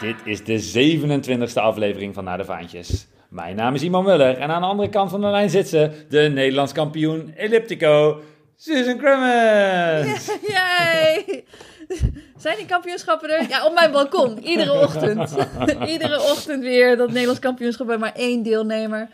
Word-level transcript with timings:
Dit 0.00 0.16
is 0.24 0.44
de 0.44 0.98
27e 1.50 1.52
aflevering 1.54 2.14
van 2.14 2.24
Naar 2.24 2.38
de 2.38 2.44
Vaantjes. 2.44 3.06
Mijn 3.28 3.56
naam 3.56 3.74
is 3.74 3.82
Iman 3.82 4.04
Muller 4.04 4.38
en 4.38 4.50
aan 4.50 4.60
de 4.60 4.66
andere 4.66 4.88
kant 4.88 5.10
van 5.10 5.20
de 5.20 5.26
lijn 5.26 5.50
zit 5.50 5.68
ze, 5.68 5.90
de 6.08 6.20
Nederlands 6.20 6.72
kampioen 6.72 7.34
Elliptico, 7.36 8.20
Susan 8.56 8.98
Crummins. 8.98 10.30
Jij! 10.56 11.44
Zijn 12.36 12.56
die 12.56 12.66
kampioenschappen 12.66 13.30
er? 13.30 13.48
Ja, 13.48 13.64
op 13.66 13.74
mijn 13.74 13.92
balkon. 13.92 14.38
Iedere 14.42 14.72
ochtend. 14.84 15.34
Iedere 15.92 16.20
ochtend 16.20 16.62
weer 16.62 16.96
dat 16.96 17.08
Nederlands 17.08 17.40
kampioenschap 17.40 17.86
bij 17.86 17.98
maar 17.98 18.14
één 18.14 18.42
deelnemer. 18.42 19.08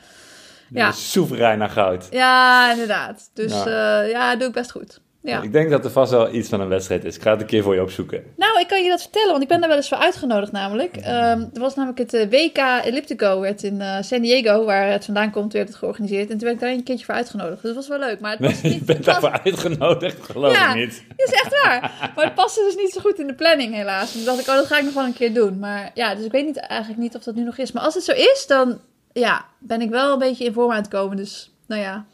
Ja. 0.70 0.92
Soeverein 0.92 1.58
naar 1.58 1.70
goud. 1.70 2.06
Ja, 2.10 2.70
inderdaad. 2.70 3.30
Dus 3.34 3.52
Ja. 3.52 3.68
ja, 3.68 4.00
ja 4.02 4.36
doe 4.36 4.48
ik 4.48 4.54
best 4.54 4.70
goed. 4.70 5.00
Ja. 5.22 5.42
Ik 5.42 5.52
denk 5.52 5.70
dat 5.70 5.84
er 5.84 5.90
vast 5.90 6.10
wel 6.10 6.34
iets 6.34 6.48
van 6.48 6.60
een 6.60 6.68
wedstrijd 6.68 7.04
is. 7.04 7.16
Ik 7.16 7.22
ga 7.22 7.30
het 7.30 7.40
een 7.40 7.46
keer 7.46 7.62
voor 7.62 7.74
je 7.74 7.82
opzoeken. 7.82 8.24
Nou, 8.36 8.60
ik 8.60 8.68
kan 8.68 8.82
je 8.82 8.88
dat 8.88 9.00
vertellen, 9.02 9.30
want 9.30 9.42
ik 9.42 9.48
ben 9.48 9.58
daar 9.60 9.68
wel 9.68 9.76
eens 9.78 9.88
voor 9.88 9.98
uitgenodigd 9.98 10.52
namelijk. 10.52 10.96
Ehm, 10.96 11.40
er 11.54 11.60
was 11.60 11.74
namelijk 11.74 11.98
het 11.98 12.14
eh, 12.14 12.28
WK 12.30 12.56
Elliptico, 12.84 13.40
werd 13.40 13.62
in 13.62 13.80
eh, 13.80 13.96
San 14.00 14.20
Diego, 14.20 14.64
waar 14.64 14.90
het 14.90 15.04
vandaan 15.04 15.30
komt, 15.30 15.52
werd 15.52 15.68
het 15.68 15.76
georganiseerd. 15.76 16.22
En 16.30 16.38
toen 16.38 16.40
werd 16.48 16.54
ik 16.54 16.60
daar 16.60 16.70
een 16.70 16.82
keertje 16.82 17.04
voor 17.04 17.14
uitgenodigd. 17.14 17.62
Dus 17.62 17.74
dat 17.74 17.74
was 17.74 17.88
wel 17.88 17.98
leuk, 18.08 18.20
maar 18.20 18.30
het 18.30 18.40
was 18.40 18.60
je 18.60 18.68
niet... 18.68 18.84
bent 18.84 18.98
het 18.98 19.06
was- 19.06 19.20
daarvoor 19.20 19.40
uitgenodigd, 19.44 20.22
geloof 20.22 20.52
Ja. 20.54 20.70
ik 20.70 20.76
niet. 20.76 21.02
Dat 21.16 21.26
is 21.28 21.32
echt 21.34 21.62
waar. 21.64 21.80
Maar 22.16 22.24
het 22.24 22.34
paste 22.34 22.60
dus 22.66 22.76
niet 22.82 22.92
zo 22.92 23.00
goed 23.00 23.18
in 23.18 23.26
de 23.26 23.34
planning, 23.34 23.74
helaas. 23.74 24.12
Toen 24.12 24.24
dacht 24.24 24.40
ik, 24.40 24.48
oh, 24.48 24.54
dat 24.54 24.66
ga 24.66 24.78
ik 24.78 24.84
nog 24.84 24.94
wel 24.94 25.04
een 25.04 25.12
keer 25.14 25.34
doen. 25.34 25.58
Maar 25.58 25.90
ja, 25.94 26.14
dus 26.14 26.24
ik 26.24 26.32
weet 26.32 26.44
niet, 26.46 26.56
eigenlijk 26.56 27.00
niet 27.00 27.14
of 27.16 27.22
dat 27.22 27.34
nu 27.34 27.42
nog 27.44 27.58
is. 27.58 27.72
Maar 27.72 27.82
als 27.82 27.94
het 27.94 28.04
zo 28.04 28.12
is, 28.12 28.44
dan 28.48 28.80
ja, 29.12 29.44
ben 29.58 29.80
ik 29.80 29.90
wel 29.90 30.12
een 30.12 30.18
beetje 30.18 30.44
in 30.44 30.52
vorm 30.52 30.70
aan 30.70 30.76
het 30.76 30.88
komen. 30.88 31.16
Dus, 31.16 31.52
nou 31.66 31.80
ja. 31.80 32.04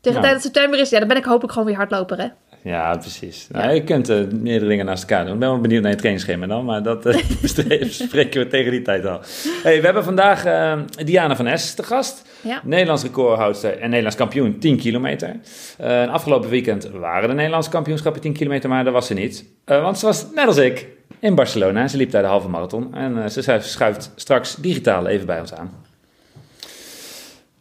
Tegen 0.00 0.20
de 0.20 0.26
tijd 0.26 0.32
dat 0.32 0.42
september 0.42 0.80
is, 0.80 0.90
ja, 0.90 0.98
dan 0.98 1.08
ben 1.08 1.16
ik 1.16 1.24
hopelijk 1.24 1.52
gewoon 1.52 1.68
weer 1.68 1.76
hardloper, 1.76 2.18
hè? 2.18 2.26
Ja, 2.62 2.96
precies. 2.96 3.46
Nou, 3.50 3.72
je 3.72 3.84
kunt 3.84 4.08
eh, 4.08 4.16
meerdere 4.32 4.70
dingen 4.70 4.84
naast 4.86 5.02
elkaar 5.02 5.24
doen. 5.24 5.34
Ik 5.34 5.38
ben 5.38 5.48
wel 5.48 5.60
benieuwd 5.60 5.82
naar 5.82 5.90
je 5.90 5.96
trainingsschema 5.96 6.46
dan, 6.46 6.64
maar 6.64 6.82
dat 6.82 7.02
bespreken 7.40 8.40
we 8.40 8.46
tegen 8.46 8.70
die 8.70 8.82
tijd 8.82 9.06
al. 9.06 9.20
Hey, 9.62 9.78
we 9.78 9.84
hebben 9.84 10.04
vandaag 10.04 10.44
eh, 10.44 10.78
Diana 11.04 11.36
van 11.36 11.46
Es 11.46 11.74
te 11.74 11.82
gast. 11.82 12.28
Ja. 12.40 12.60
Nederlands 12.64 13.02
recordhoudster 13.02 13.78
en 13.78 13.88
Nederlands 13.88 14.16
kampioen 14.16 14.58
10 14.58 14.76
kilometer. 14.76 15.36
En 15.78 16.08
afgelopen 16.08 16.50
weekend 16.50 16.90
waren 16.90 17.28
de 17.28 17.34
Nederlandse 17.34 17.70
kampioenschappen 17.70 18.20
10 18.22 18.32
kilometer, 18.32 18.68
maar 18.68 18.84
dat 18.84 18.92
was 18.92 19.06
ze 19.06 19.14
niet. 19.14 19.44
Want 19.64 19.98
ze 19.98 20.06
was 20.06 20.26
net 20.34 20.46
als 20.46 20.56
ik 20.56 20.86
in 21.18 21.34
Barcelona. 21.34 21.88
Ze 21.88 21.96
liep 21.96 22.10
daar 22.10 22.22
de 22.22 22.28
halve 22.28 22.48
marathon. 22.48 22.94
En 22.94 23.30
ze 23.30 23.58
schuift 23.60 24.12
straks 24.16 24.54
digitaal 24.54 25.06
even 25.06 25.26
bij 25.26 25.40
ons 25.40 25.54
aan. 25.54 25.70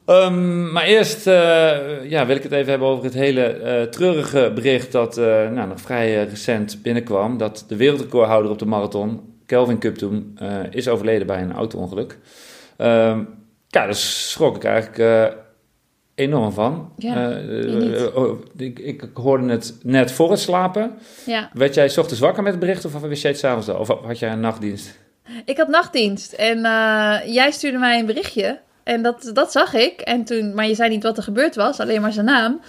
Ehm, 0.09 0.71
maar 0.71 0.83
eerst 0.83 1.27
eh, 1.27 2.09
ja, 2.09 2.25
wil 2.25 2.35
ik 2.35 2.43
het 2.43 2.51
even 2.51 2.69
hebben 2.69 2.87
over 2.87 3.03
het 3.03 3.13
hele 3.13 3.43
eh, 3.45 3.81
treurige 3.83 4.51
bericht 4.55 4.91
dat 4.91 5.17
eh, 5.17 5.49
nou, 5.49 5.67
nog 5.67 5.81
vrij 5.81 6.23
recent 6.23 6.81
binnenkwam. 6.81 7.37
Dat 7.37 7.65
de 7.67 7.75
wereldrecordhouder 7.75 8.51
op 8.51 8.59
de 8.59 8.65
marathon, 8.65 9.21
Kelvin 9.45 9.77
Kuptoum, 9.77 10.33
is 10.71 10.87
overleden 10.87 11.27
bij 11.27 11.41
een 11.41 11.53
auto-ongeluk. 11.53 12.17
Ehm, 12.77 13.17
ja, 13.67 13.85
daar 13.85 13.95
schrok 13.95 14.55
ik 14.55 14.63
eigenlijk 14.63 15.33
enorm 16.15 16.51
van. 16.51 16.91
Ja, 16.97 17.41
oh, 18.15 18.39
ik, 18.57 18.79
ik 18.79 19.03
hoorde 19.13 19.49
het 19.49 19.75
net 19.83 20.11
voor 20.11 20.31
het 20.31 20.39
slapen. 20.39 20.91
Ja. 21.25 21.49
Werd 21.53 21.73
jij 21.73 21.89
's 21.89 21.97
ochtends 21.97 22.21
wakker 22.21 22.43
met 22.43 22.51
het 22.51 22.61
bericht 22.61 22.85
of 22.85 22.99
wist 22.99 23.21
jij 23.21 23.31
het 23.31 23.39
s'avonds 23.39 23.69
al? 23.69 23.79
Of 23.79 23.87
had 23.87 24.19
jij 24.19 24.31
een 24.31 24.39
nachtdienst? 24.39 24.99
Ik 25.45 25.57
had 25.57 25.67
nachtdienst 25.67 26.33
en 26.33 26.61
jij 27.25 27.51
stuurde 27.51 27.77
mij 27.77 27.99
een 27.99 28.05
berichtje. 28.05 28.59
En 28.89 29.01
dat, 29.01 29.31
dat 29.33 29.51
zag 29.51 29.73
ik. 29.73 30.01
En 30.01 30.23
toen, 30.23 30.53
maar 30.53 30.67
je 30.67 30.75
zei 30.75 30.89
niet 30.89 31.03
wat 31.03 31.17
er 31.17 31.23
gebeurd 31.23 31.55
was, 31.55 31.79
alleen 31.79 32.01
maar 32.01 32.11
zijn 32.11 32.25
naam. 32.25 32.59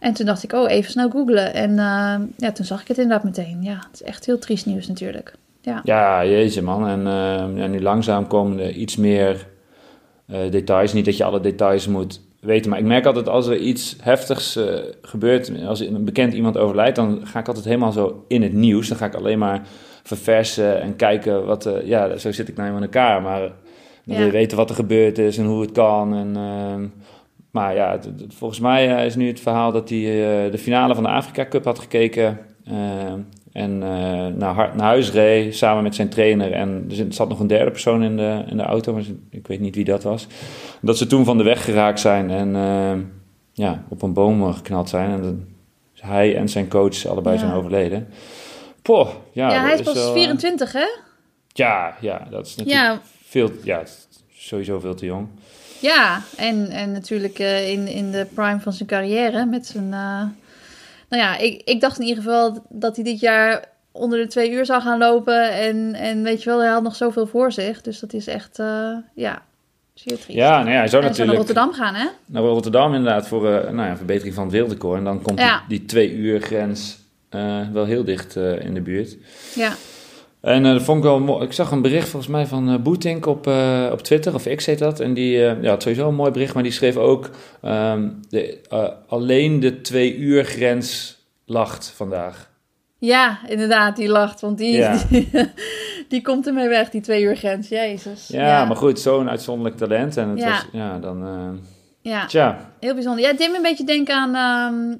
En 0.00 0.12
toen 0.12 0.26
dacht 0.26 0.42
ik, 0.42 0.52
oh, 0.52 0.70
even 0.70 0.90
snel 0.90 1.10
googlen. 1.10 1.54
En 1.54 1.70
eh, 1.70 2.14
ja, 2.36 2.52
toen 2.52 2.64
zag 2.64 2.80
ik 2.80 2.88
het 2.88 2.98
inderdaad 2.98 3.24
meteen. 3.24 3.62
Ja, 3.62 3.74
het 3.74 3.88
is 3.92 4.02
echt 4.02 4.26
heel 4.26 4.38
triest 4.38 4.66
nieuws 4.66 4.86
natuurlijk. 4.86 5.34
Ja, 5.60 5.80
Ja, 5.84 6.24
jeetje 6.24 6.62
man. 6.62 6.88
En 6.88 7.06
eh, 7.62 7.68
nu 7.68 7.80
langzaam 7.80 8.26
komen 8.26 8.58
er 8.58 8.70
iets 8.70 8.96
meer 8.96 9.46
eh, 10.26 10.50
details. 10.50 10.92
Niet 10.92 11.04
dat 11.04 11.16
je 11.16 11.24
alle 11.24 11.40
details 11.40 11.86
moet 11.86 12.20
weten, 12.40 12.70
maar 12.70 12.78
ik 12.78 12.84
merk 12.84 13.06
altijd 13.06 13.28
als 13.28 13.46
er 13.46 13.56
iets 13.56 13.96
heftigs 14.00 14.58
gebeurt, 15.02 15.52
als 15.66 15.80
een 15.80 16.04
bekend 16.04 16.32
iemand 16.32 16.56
overlijdt, 16.56 16.96
dan 16.96 17.20
ga 17.26 17.38
ik 17.38 17.48
altijd 17.48 17.64
helemaal 17.64 17.92
zo 17.92 18.24
in 18.28 18.42
het 18.42 18.52
nieuws. 18.52 18.88
Dan 18.88 18.96
ga 18.96 19.06
ik 19.06 19.14
alleen 19.14 19.38
maar 19.38 19.62
verversen 20.02 20.80
en 20.80 20.96
kijken 20.96 21.46
wat, 21.46 21.70
ja, 21.84 22.16
zo 22.16 22.32
zit 22.32 22.48
ik 22.48 22.56
nou 22.56 22.76
in 22.76 22.82
elkaar. 22.82 23.22
Maar 23.22 23.50
dan 24.04 24.16
wil 24.16 24.26
je 24.26 24.32
weten 24.32 24.56
wat 24.56 24.68
er 24.68 24.74
gebeurd 24.76 25.18
is 25.18 25.38
en 25.38 25.44
hoe 25.44 25.60
het 25.60 25.72
kan. 25.72 26.14
En, 26.14 26.36
ehm, 26.36 26.86
maar 27.50 27.74
ja, 27.74 27.98
volgens 28.28 28.60
mij 28.60 28.96
eh, 28.96 29.04
is 29.04 29.16
nu 29.16 29.26
het 29.26 29.40
verhaal 29.40 29.72
dat 29.72 29.88
hij 29.88 29.98
eh, 29.98 30.50
de 30.52 30.58
finale 30.58 30.94
van 30.94 31.02
de 31.02 31.08
Afrika 31.10 31.46
Cup 31.48 31.64
had 31.64 31.78
gekeken. 31.78 32.38
ehm, 32.66 33.18
en 33.52 33.82
eh, 33.82 33.88
naar, 34.26 34.54
naar 34.54 34.80
huis 34.80 35.12
reed 35.12 35.56
samen 35.56 35.82
met 35.82 35.94
zijn 35.94 36.08
trainer. 36.08 36.52
En 36.52 36.86
er 36.98 37.06
zat- 37.08 37.28
nog 37.28 37.40
een 37.40 37.46
derde 37.46 37.70
persoon 37.70 38.02
in 38.02 38.16
de, 38.16 38.44
in 38.50 38.56
de 38.56 38.62
auto, 38.62 38.92
maar 38.92 39.02
ik 39.30 39.46
weet 39.46 39.60
niet 39.60 39.74
wie 39.74 39.84
dat 39.84 40.02
was. 40.02 40.26
Dat 40.80 40.98
ze 40.98 41.06
toen 41.06 41.24
van 41.24 41.38
de 41.38 41.44
weg 41.44 41.64
geraakt 41.64 42.00
zijn 42.00 42.30
en 42.30 42.56
ehm, 42.56 43.00
ja, 43.52 43.84
op 43.88 44.02
een 44.02 44.12
boom 44.12 44.52
geknald 44.52 44.88
zijn. 44.88 45.10
En 45.10 45.48
hij 46.00 46.36
en 46.36 46.48
zijn 46.48 46.68
coach 46.68 47.06
allebei 47.06 47.34
Ja. 47.34 47.40
zijn 47.40 47.52
overleden. 47.52 48.06
Poh, 48.82 49.08
ja, 49.32 49.50
ja, 49.52 49.60
hij 49.62 49.74
is 49.74 49.82
pas 49.82 49.94
wel, 49.94 50.06
eh, 50.06 50.12
24, 50.12 50.72
hè? 50.72 50.86
Ja, 51.48 51.94
ja, 52.00 52.26
dat 52.30 52.46
is 52.46 52.56
natuurlijk 52.56 52.86
Ja, 52.86 53.00
veel, 53.34 53.50
ja, 53.62 53.82
sowieso 54.36 54.80
veel 54.80 54.94
te 54.94 55.06
jong. 55.06 55.26
ja. 55.80 56.20
En, 56.36 56.68
en 56.70 56.92
natuurlijk 56.92 57.38
eh, 57.38 57.70
in, 57.70 57.86
in 57.88 58.10
de 58.10 58.26
prime 58.34 58.60
van 58.60 58.72
zijn 58.72 58.88
carrière 58.88 59.44
met 59.46 59.66
zijn... 59.66 59.84
eh, 59.92 60.22
Nou 61.08 61.22
ja, 61.22 61.36
ik, 61.38 61.62
ik 61.64 61.80
dacht 61.80 61.98
in 61.98 62.06
ieder 62.06 62.22
geval 62.22 62.66
dat 62.68 62.94
hij 62.96 63.04
dit 63.04 63.20
jaar 63.20 63.64
onder 63.92 64.18
de 64.18 64.26
twee 64.26 64.50
uur 64.50 64.66
zou 64.66 64.82
gaan 64.82 64.98
lopen. 64.98 65.52
En, 65.52 65.94
en 65.94 66.22
weet 66.22 66.42
je 66.42 66.50
wel, 66.50 66.60
hij 66.60 66.68
had 66.70 66.82
nog 66.82 66.96
zoveel 66.96 67.26
voor 67.26 67.52
zich. 67.52 67.80
Dus 67.80 68.00
dat 68.00 68.12
is 68.12 68.26
echt, 68.26 68.58
eh, 68.58 68.90
ja, 69.14 69.42
zeer 69.94 70.18
triest. 70.18 70.38
Ja, 70.38 70.58
nou 70.58 70.70
ja, 70.70 70.78
hij 70.78 70.88
zou 70.88 71.02
en 71.02 71.08
hij 71.08 71.16
zou 71.16 71.28
natuurlijk 71.28 71.28
naar 71.28 71.36
Rotterdam 71.36 71.72
gaan, 71.72 71.94
hè? 71.94 72.06
naar 72.26 72.42
Rotterdam 72.42 72.94
inderdaad 72.94 73.28
voor 73.28 73.42
nou 73.72 73.88
ja, 73.88 73.96
verbetering 73.96 74.34
van 74.34 74.44
het 74.44 74.52
wereldrecord. 74.52 74.98
En 74.98 75.04
dan 75.04 75.22
komt 75.22 75.38
Ja. 75.38 75.62
die, 75.68 75.78
die 75.78 75.86
twee 75.88 76.12
uur 76.12 76.40
grens 76.40 76.98
wel 77.72 77.84
heel 77.84 78.04
dicht 78.04 78.36
in 78.36 78.74
de 78.74 78.80
buurt. 78.80 79.16
Ja, 79.54 79.72
En 80.44 80.66
eh, 80.66 80.72
dat 80.72 80.82
vond 80.82 80.98
ik 80.98 81.04
wel 81.04 81.20
mooi. 81.20 81.44
Ik 81.44 81.52
zag 81.52 81.70
een 81.70 81.82
bericht 81.82 82.08
volgens 82.08 82.32
mij 82.32 82.46
van 82.46 82.68
eh 82.70 82.78
Boetink 82.78 83.26
op, 83.26 83.46
eh, 83.46 83.88
op 83.92 84.00
Twitter, 84.02 84.34
of 84.34 84.48
X 84.54 84.66
heet 84.66 84.78
dat. 84.78 85.00
En 85.00 85.14
die 85.14 85.30
ja, 85.38 85.56
had 85.64 85.82
sowieso 85.82 86.08
een 86.08 86.14
mooi 86.14 86.30
bericht, 86.30 86.54
maar 86.54 86.62
die 86.62 86.72
schreef 86.72 86.96
ook... 86.96 87.30
ehm, 87.62 88.08
de, 88.28 88.58
alleen 89.08 89.60
de 89.60 89.80
twee 89.80 90.16
uur 90.16 90.44
grens 90.44 91.18
lacht 91.44 91.92
vandaag. 91.96 92.50
ja 92.98 93.38
inderdaad, 93.48 93.96
die 93.96 94.08
lacht. 94.08 94.40
Want 94.40 94.58
die, 94.58 94.76
Ja. 94.76 94.98
die, 95.10 95.28
die 96.08 96.22
komt 96.22 96.46
ermee 96.46 96.68
weg, 96.68 96.90
die 96.90 97.00
twee 97.00 97.22
uur 97.22 97.36
grens. 97.36 97.68
Jezus. 97.68 98.28
Ja, 98.28 98.64
maar 98.64 98.76
goed, 98.76 99.00
zo'n 99.00 99.30
uitzonderlijk 99.30 99.76
talent. 99.76 100.16
En 100.16 100.28
het 100.28 100.38
Ja. 100.38 100.50
was, 100.50 100.66
ja, 100.72 100.98
dan... 100.98 101.24
Ja, 102.00 102.26
tja, 102.26 102.70
heel 102.80 102.94
bijzonder. 102.94 103.22
Ja, 103.22 103.28
het 103.28 103.38
deed 103.38 103.50
me 103.50 103.56
een 103.56 103.62
beetje 103.62 103.84
denken 103.84 104.14
aan... 104.14 104.34
ehm, 104.34 104.96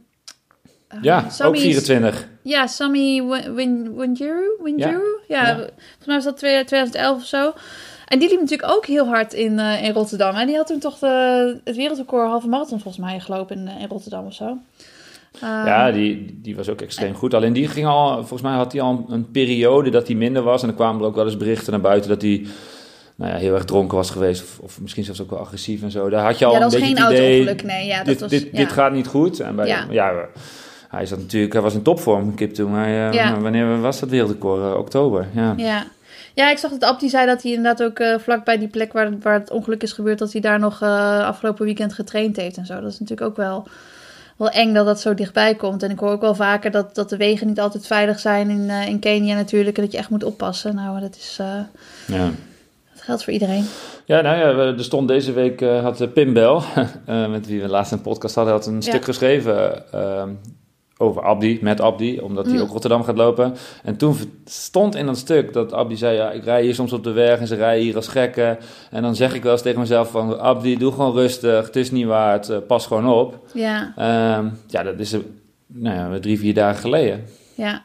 ja, 1.03 1.19
ook 1.25 1.31
Sammy's- 1.31 1.63
24. 1.63 2.29
Ja, 2.43 2.67
Sammy 2.67 3.23
Win- 3.27 3.55
Win- 3.55 3.97
Winjuru. 3.97 4.57
Winjuru? 4.63 5.03
Ja. 5.29 5.47
Ja. 5.47 5.55
volgens 5.57 6.07
mij 6.07 6.15
was 6.15 6.25
dat 6.25 6.37
2011 6.37 7.17
of 7.17 7.25
zo. 7.27 7.53
En 8.09 8.19
die 8.19 8.29
liep 8.29 8.41
natuurlijk 8.41 8.73
ook 8.73 8.87
heel 8.87 9.07
hard 9.07 9.33
in, 9.33 9.59
eh, 9.59 9.85
in 9.85 9.93
Rotterdam. 9.93 10.35
En 10.35 10.47
die 10.47 10.57
had 10.57 10.67
toen 10.67 10.79
toch 10.79 10.99
de, 10.99 11.61
het 11.65 11.77
wereldrecord 11.77 12.29
halve 12.29 12.49
marathon 12.49 12.81
volgens 12.81 13.05
mij 13.07 13.21
gelopen 13.21 13.57
in, 13.59 13.69
eh, 13.69 13.81
in 13.81 13.89
Rotterdam 13.89 14.27
of 14.27 14.35
zo. 14.35 14.59
Ehm, 15.41 15.67
Ja, 15.67 15.91
die, 15.93 16.39
die 16.43 16.57
was 16.57 16.69
ook 16.69 16.81
extreem 16.81 17.15
goed. 17.15 17.35
Alleen 17.35 17.53
die 17.53 17.69
ging 17.69 17.87
al, 17.87 18.17
volgens 18.17 18.43
mij 18.43 18.53
had 18.53 18.73
hij 18.73 18.81
al 18.81 19.05
een 19.09 19.31
periode 19.31 19.91
dat 19.91 20.07
hij 20.07 20.17
minder 20.17 20.43
was. 20.43 20.61
En 20.61 20.67
dan 20.69 20.77
kwamen 20.77 21.01
er 21.01 21.07
ook 21.07 21.15
wel 21.15 21.25
eens 21.25 21.37
berichten 21.37 21.73
naar 21.73 21.81
buiten 21.81 22.11
dat 22.11 22.23
hij 22.23 22.47
nou 23.15 23.33
ja, 23.33 23.37
heel 23.39 23.55
erg 23.55 23.65
dronken 23.65 23.97
was 23.97 24.11
geweest. 24.11 24.43
Of, 24.43 24.59
of 24.59 24.81
misschien 24.81 25.05
zelfs 25.05 25.21
ook 25.23 25.31
wel 25.31 25.39
agressief 25.39 25.83
en 25.83 25.91
zo. 25.91 26.09
Daar 26.09 26.25
had 26.25 26.39
je 26.39 26.45
al 26.45 26.51
ja, 26.51 26.57
een 26.57 26.63
dat 26.63 26.73
was 26.73 26.81
beetje 26.81 26.97
geen 26.97 27.05
het 27.05 27.15
idee. 27.15 27.55
Nee, 27.65 27.87
ja, 27.87 27.97
dat 27.97 28.07
dit, 28.07 28.21
was... 28.21 28.31
dit, 28.31 28.43
ja. 28.53 28.59
dit 28.59 28.73
gaat 28.73 28.93
niet 28.93 29.07
goed. 29.07 29.41
En 29.41 29.57
bij, 29.57 29.67
ja. 29.67 29.87
Ja. 29.91 30.13
Hij, 30.95 31.07
zat 31.07 31.19
natuurlijk, 31.19 31.53
hij 31.53 31.63
was 31.63 31.75
in 31.75 31.83
topvorm, 31.83 32.35
Kip 32.35 32.55
toen. 32.55 32.73
Hij, 32.73 33.09
eh, 33.09 33.13
Ja. 33.13 33.41
Wanneer 33.41 33.81
was 33.81 34.01
dat 34.01 34.09
wereldrecord? 34.09 34.61
Eh, 34.73 34.79
oktober, 34.79 35.27
ja. 35.35 35.55
Ja. 35.57 35.85
ja, 36.35 36.51
ik 36.51 36.59
zag 36.59 36.71
dat 36.71 36.83
Ab 36.85 37.01
die 37.01 37.09
zei 37.09 37.27
dat 37.27 37.43
hij 37.43 37.53
inderdaad 37.53 37.87
ook 37.89 37.99
eh, 37.99 38.19
vlak 38.19 38.45
bij 38.45 38.59
die 38.59 38.69
plek 38.69 38.93
waar, 38.93 39.19
waar 39.23 39.35
het 39.39 39.51
ongeluk 39.51 39.83
is 39.83 39.93
gebeurd... 39.93 40.19
dat 40.19 40.33
hij 40.33 40.41
daar 40.41 40.59
nog 40.59 40.83
eh, 40.83 41.27
afgelopen 41.27 41.65
weekend 41.65 41.93
getraind 41.93 42.37
heeft 42.37 42.57
en 42.57 42.67
zo. 42.67 42.81
Dat 42.81 42.93
is 42.93 43.01
natuurlijk 43.01 43.29
ook 43.31 43.37
wel 43.37 43.67
wel 44.37 44.51
eng 44.51 44.73
dat 44.75 44.87
dat 44.87 45.01
zo 45.01 45.15
dichtbij 45.15 45.55
komt. 45.55 45.83
En 45.83 45.91
ik 45.91 45.99
hoor 45.99 46.11
ook 46.11 46.21
wel 46.21 46.35
vaker 46.35 46.71
dat, 46.71 46.95
dat 46.95 47.09
de 47.09 47.17
wegen 47.17 47.47
niet 47.47 47.61
altijd 47.61 47.87
veilig 47.87 48.19
zijn 48.21 48.51
in, 48.51 48.71
eh, 48.71 48.89
in 48.89 48.99
Kenia 48.99 49.35
natuurlijk. 49.35 49.77
En 49.77 49.83
dat 49.83 49.93
je 49.93 49.99
echt 49.99 50.09
moet 50.11 50.25
oppassen. 50.25 50.75
Nou, 50.75 51.01
dat 51.01 51.17
is... 51.17 51.37
eh, 51.41 51.47
Ja. 52.07 52.31
dat 52.93 53.03
geldt 53.03 53.25
voor 53.25 53.33
iedereen. 53.33 53.65
Ja, 54.05 54.21
nou 54.21 54.39
ja, 54.39 54.55
we- 54.55 54.63
er 54.79 54.85
stond 54.85 55.09
deze 55.09 55.33
week, 55.33 55.61
eh, 55.61 55.83
had 55.83 56.13
Pim 56.13 56.33
Bel, 56.33 56.63
eh, 57.07 57.29
met 57.31 57.47
wie 57.47 57.61
we 57.63 57.69
laatst 57.69 57.93
een 57.93 58.01
podcast 58.01 58.35
hadden, 58.35 58.53
had 58.55 58.67
een 58.67 58.75
Ja. 58.75 58.81
stuk 58.81 59.05
geschreven 59.05 59.83
over 61.05 61.23
Abdi, 61.23 61.59
met 61.63 61.81
Abdi, 61.81 62.21
omdat 62.21 62.45
hij 62.47 62.55
Mm. 62.55 62.61
ook 62.61 62.71
Rotterdam 62.71 63.03
gaat 63.05 63.17
lopen. 63.17 63.55
En 63.83 63.97
toen 63.97 64.17
stond 64.45 64.95
in 64.95 65.07
dat 65.07 65.19
stuk 65.19 65.53
dat 65.53 65.73
Abdi 65.73 65.97
zei, 65.97 66.17
ja, 66.17 66.31
ik 66.31 66.45
rij 66.45 66.63
hier 66.63 66.75
soms 66.75 66.93
op 66.93 67.05
de 67.05 67.13
weg 67.13 67.39
en 67.39 67.47
ze 67.47 67.55
rijden 67.55 67.85
hier 67.85 67.97
als 67.97 68.09
gekken. 68.09 68.59
En 68.91 69.03
dan 69.03 69.15
zeg 69.17 69.35
ik 69.35 69.43
wel 69.43 69.53
eens 69.53 69.63
tegen 69.63 69.81
mezelf 69.81 70.11
van, 70.11 70.41
Abdi, 70.41 70.77
doe 70.79 70.93
gewoon 70.93 71.13
rustig, 71.13 71.67
het 71.67 71.77
is 71.77 71.91
niet 71.91 72.07
waard, 72.07 72.49
eh, 72.49 72.59
pas 72.67 72.87
gewoon 72.87 73.09
op. 73.09 73.39
Ja, 73.55 73.93
Ehm, 73.97 74.49
ja, 74.67 74.83
dat 74.83 74.99
is 74.99 75.17
nou 75.67 76.13
ja, 76.13 76.19
drie, 76.21 76.39
vier 76.39 76.55
dagen 76.55 76.81
geleden. 76.81 77.25
ja. 77.55 77.85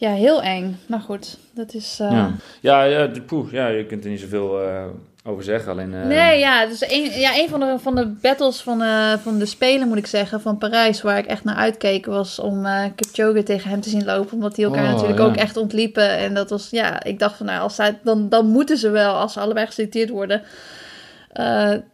Ja, 0.00 0.10
heel 0.12 0.42
eng. 0.42 0.76
Maar 0.88 1.00
goed, 1.00 1.38
dat 1.54 1.74
is... 1.74 1.98
eh, 2.00 2.10
Ja, 2.10 2.34
ja, 2.60 2.82
ja, 2.82 3.06
de- 3.06 3.20
poeh, 3.22 3.52
ja, 3.52 3.68
je 3.68 3.84
kunt 3.86 4.04
er 4.04 4.10
niet 4.10 4.20
zoveel 4.20 4.60
eh, 4.62 4.84
over 5.28 5.44
zeggen, 5.44 5.72
alleen... 5.72 5.94
eh, 5.94 6.04
Nee, 6.06 6.38
ja, 6.38 6.66
dus 6.66 6.90
een, 6.90 7.10
ja, 7.20 7.38
een 7.38 7.48
van 7.48 7.60
de, 7.60 7.76
van 7.78 7.94
de 7.94 8.06
battles 8.06 8.60
van, 8.60 8.82
eh, 8.82 9.12
van 9.22 9.38
de 9.38 9.46
Spelen, 9.46 9.88
moet 9.88 9.96
ik 9.98 10.06
zeggen, 10.06 10.40
van 10.40 10.58
Parijs, 10.58 11.02
waar 11.02 11.18
ik 11.18 11.26
echt 11.26 11.44
naar 11.44 11.54
uitkeek, 11.56 12.06
was 12.06 12.38
om 12.38 12.66
eh 12.66 12.84
Kipchoge 12.94 13.42
tegen 13.42 13.70
hem 13.70 13.80
te 13.80 13.88
zien 13.88 14.04
lopen. 14.04 14.32
Omdat 14.32 14.54
die 14.54 14.64
elkaar 14.64 14.84
Oh, 14.84 14.90
natuurlijk 14.92 15.18
ja. 15.18 15.24
ook 15.24 15.36
echt 15.36 15.56
ontliepen. 15.56 16.10
En 16.18 16.34
dat 16.34 16.50
was, 16.50 16.68
ja, 16.70 17.02
ik 17.04 17.18
dacht 17.18 17.36
van, 17.36 17.46
nou, 17.46 17.60
als 17.60 17.74
zij, 17.74 17.98
dan, 18.04 18.28
dan 18.28 18.46
moeten 18.46 18.76
ze 18.78 18.90
wel, 18.90 19.14
als 19.14 19.32
ze 19.32 19.40
allebei 19.40 19.66
geselecteerd 19.66 20.08
worden, 20.10 20.42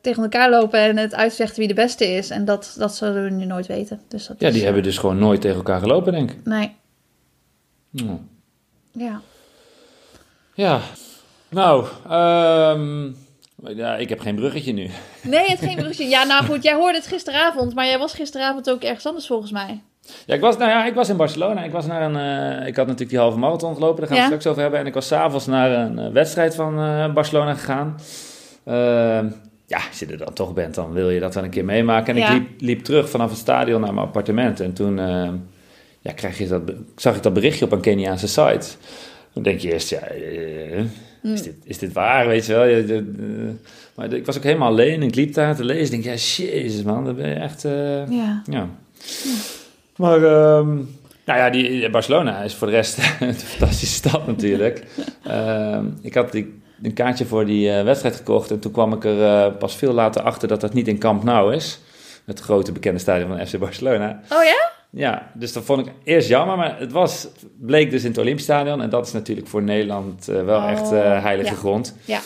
tegen 0.01 0.23
elkaar 0.23 0.51
lopen 0.51 0.81
en 0.81 0.97
het 0.97 1.15
uitvechten 1.15 1.59
wie 1.59 1.69
de 1.69 1.75
beste 1.75 2.07
is. 2.07 2.31
En 2.31 2.45
dat, 2.45 2.75
dat 2.79 2.95
zullen 2.97 3.25
we 3.25 3.31
nu 3.31 3.45
nooit 3.45 3.67
weten. 3.67 4.01
Dus 4.09 4.27
dat 4.27 4.37
Ja, 4.41 4.49
is, 4.49 4.55
die 4.55 4.65
hebben 4.65 4.83
dus 4.83 4.99
gewoon 4.99 5.19
nooit 5.19 5.41
tegen 5.41 5.57
elkaar 5.57 5.81
gelopen, 5.81 6.13
denk 6.13 6.31
ik. 6.31 6.39
Nee, 6.45 6.77
Ja. 7.91 8.19
ja. 8.93 9.21
Ja, 10.55 10.81
nou, 11.49 11.87
ehm, 12.09 13.11
ja, 13.77 13.97
ik 13.97 14.09
heb 14.09 14.21
geen 14.21 14.35
bruggetje 14.35 14.73
nu. 14.73 14.89
Nee, 15.23 15.47
het 15.47 15.59
geen 15.59 15.75
bruggetje. 15.77 16.09
Ja, 16.09 16.25
nou 16.25 16.45
goed, 16.45 16.63
jij 16.63 16.75
hoorde 16.75 16.99
het 16.99 17.07
gisteravond, 17.07 17.75
maar 17.75 17.87
jij 17.87 17.99
was 17.99 18.15
gisteravond 18.15 18.71
ook 18.71 18.83
ergens 18.83 19.07
anders 19.07 19.27
volgens 19.27 19.51
mij. 19.53 19.83
Ja, 20.27 20.35
ik 20.35 20.41
was, 20.41 20.57
nou 20.59 20.71
ja, 20.71 20.87
ik 20.87 20.95
was 20.95 21.09
in 21.09 21.17
Barcelona. 21.17 21.63
Ik, 21.65 21.73
was 21.73 21.87
naar 21.87 22.03
een, 22.03 22.17
eh, 22.61 22.67
ik 22.67 22.77
had 22.77 22.85
natuurlijk 22.87 23.11
die 23.11 23.19
halve 23.19 23.39
marathon 23.39 23.75
gelopen, 23.75 23.97
daar 23.99 24.07
gaan 24.07 24.17
we 24.17 24.23
Ja. 24.23 24.31
het 24.31 24.41
straks 24.41 24.47
over 24.47 24.63
hebben. 24.63 24.81
En 24.81 24.87
ik 24.87 24.95
was 24.95 25.07
s'avonds 25.07 25.47
naar 25.47 25.71
een 25.71 25.99
eh, 25.99 26.13
wedstrijd 26.13 26.55
van 26.55 26.79
eh, 26.81 27.13
Barcelona 27.13 27.55
gegaan. 27.55 27.97
Ehm, 28.65 29.27
ja, 29.67 29.79
als 29.89 29.99
je 29.99 30.07
er 30.07 30.19
dan 30.19 30.33
toch 30.33 30.53
bent, 30.55 30.75
dan 30.75 30.93
wil 30.93 31.11
je 31.11 31.21
dat 31.21 31.35
wel 31.35 31.45
een 31.45 31.51
keer 31.51 31.65
meemaken. 31.65 32.15
En 32.15 32.21
Ja. 32.21 32.27
ik 32.27 32.33
liep, 32.33 32.61
liep 32.61 32.85
terug 32.85 33.11
vanaf 33.11 33.31
het 33.31 33.39
stadion 33.39 33.81
naar 33.81 33.95
mijn 33.95 34.07
appartement. 34.07 34.61
En 34.61 34.73
toen 34.73 34.99
eh, 34.99 35.29
ja, 36.01 36.13
krijg 36.13 36.39
je 36.39 36.47
dat, 36.49 36.63
zag 36.97 37.17
ik 37.17 37.23
dat 37.23 37.33
berichtje 37.33 37.65
op 37.65 37.73
een 37.73 37.81
Keniaanse 37.81 38.29
site. 38.29 38.67
Dan 39.33 39.43
denk 39.43 39.61
je 39.61 39.73
eerst, 39.73 39.91
ja, 39.91 40.01
is, 41.33 41.43
dit, 41.43 41.55
is 41.65 41.79
dit 41.79 41.93
waar, 41.93 42.27
weet 42.27 42.47
je 42.47 42.53
wel? 42.53 42.65
Je, 42.65 42.85
de- 42.85 43.13
de- 43.17 43.55
maar 43.95 44.13
ik 44.13 44.27
was 44.27 44.37
ook 44.37 44.43
helemaal 44.43 44.69
alleen. 44.69 45.03
Ik 45.03 45.15
liep 45.15 45.35
daar 45.35 45.57
te 45.57 45.65
lezen. 45.65 45.95
Ik 45.95 46.03
denk, 46.03 46.19
ja, 46.19 46.45
jezus 46.45 46.83
man, 46.83 47.05
dat 47.05 47.17
ben 47.17 47.29
je 47.29 47.35
echt... 47.35 47.65
eh, 47.65 48.09
Ja. 48.11 48.43
ja. 48.51 48.69
Maar, 49.97 50.17
ehm, 50.25 50.75
nou 51.25 51.39
ja, 51.39 51.51
die, 51.51 51.91
Barcelona 51.91 52.43
is 52.43 52.55
voor 52.55 52.67
de 52.67 52.73
rest 52.73 52.99
een 53.21 53.35
fantastische 53.35 53.95
stad 53.95 54.27
natuurlijk. 54.27 54.83
Ehm, 55.25 55.85
ik 56.03 56.15
had 56.15 56.33
die, 56.33 56.61
een 56.83 56.93
kaartje 56.93 57.25
voor 57.25 57.47
die 57.47 57.71
eh, 57.71 57.85
wedstrijd 57.85 58.17
gekocht 58.17 58.51
en 58.51 58.59
toen 58.59 58.73
kwam 58.73 58.93
ik 58.93 59.05
er 59.05 59.23
eh, 59.25 59.57
pas 59.59 59.77
veel 59.77 59.93
later 59.93 60.23
achter 60.23 60.49
dat 60.49 60.61
dat 60.61 60.73
niet 60.75 60.89
in 60.89 60.99
Camp 60.99 61.23
Nou 61.25 61.55
is. 61.55 61.81
Het 62.25 62.41
grote 62.41 62.73
bekende 62.73 62.99
stadion 62.99 63.29
van 63.37 63.47
FC 63.47 63.59
Barcelona. 63.59 64.21
Oh 64.31 64.45
ja? 64.45 64.71
Ja, 64.95 65.31
dus 65.35 65.53
dat 65.53 65.65
vond 65.65 65.87
ik 65.87 65.93
eerst 66.05 66.29
jammer, 66.29 66.57
maar 66.57 66.79
het 66.79 66.93
was, 66.93 67.29
bleek 67.61 67.91
dus 67.91 68.03
in 68.03 68.09
het 68.11 68.19
Olympisch 68.19 68.45
Stadion. 68.45 68.83
En 68.83 68.91
dat 68.91 69.07
is 69.07 69.13
natuurlijk 69.13 69.47
voor 69.49 69.63
Nederland 69.63 70.29
eh, 70.29 70.45
wel 70.45 70.59
Oh, 70.59 70.71
echt 70.71 70.93
eh, 70.93 71.23
heilige 71.23 71.51
ja. 71.51 71.57
grond. 71.57 71.97
Ja. 72.05 72.21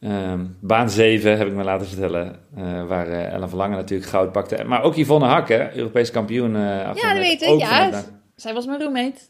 Ehm, 0.00 0.44
baan 0.60 0.90
7 0.90 1.36
heb 1.38 1.46
ik 1.46 1.52
me 1.54 1.62
laten 1.64 1.86
vertellen, 1.86 2.36
eh, 2.56 2.86
waar 2.86 3.06
Ellen 3.08 3.48
van 3.48 3.58
Lange 3.58 3.74
natuurlijk 3.76 4.10
goud 4.10 4.32
pakte. 4.32 4.64
Maar 4.64 4.82
ook 4.82 4.94
Yvonne 4.96 5.26
Hakke, 5.26 5.70
Europees 5.74 6.10
kampioen. 6.10 6.52
Ja, 6.52 6.82
800 6.84 7.02
dat 7.02 7.16
weet 7.26 7.42
ik. 7.42 7.60
Ja, 7.60 8.02
zij 8.36 8.54
was 8.54 8.66
mijn 8.66 8.80
roommate. 8.80 9.20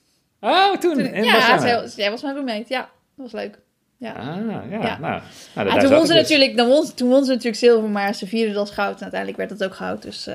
Oh, 0.40 0.70
toen, 0.76 0.93
Toen- 0.94 1.05
in 1.05 1.25
ja, 1.25 1.58
zij, 1.88 2.11
was 2.11 2.22
mijn 2.22 2.34
roommate. 2.34 2.64
Ja, 2.69 2.81
dat 3.16 3.31
was 3.31 3.32
leuk. 3.32 3.58
Ja. 3.99 4.12
Ah, 4.12 4.26
ja, 4.70 4.78
Ja. 4.82 4.99
nou. 4.99 5.20
nou 5.55 5.69
En 5.69 5.72
zat 5.72 5.81
toen 5.81 5.90
won, 5.99 6.06
ze 6.06 6.12
dus. 6.12 6.22
natuurlijk, 6.22 6.56
dan 6.56 6.69
won, 6.69 6.84
ze- 6.87 6.94
toen 6.94 7.08
won 7.08 7.25
ze 7.25 7.31
natuurlijk 7.31 7.56
zilver, 7.56 7.88
maar 7.88 8.14
ze 8.14 8.26
vierde 8.26 8.58
als 8.58 8.70
goud. 8.70 8.96
En 8.96 9.02
uiteindelijk 9.02 9.38
werd 9.38 9.50
het 9.50 9.64
ook 9.64 9.75
goud. 9.75 10.02
Dus 10.02 10.26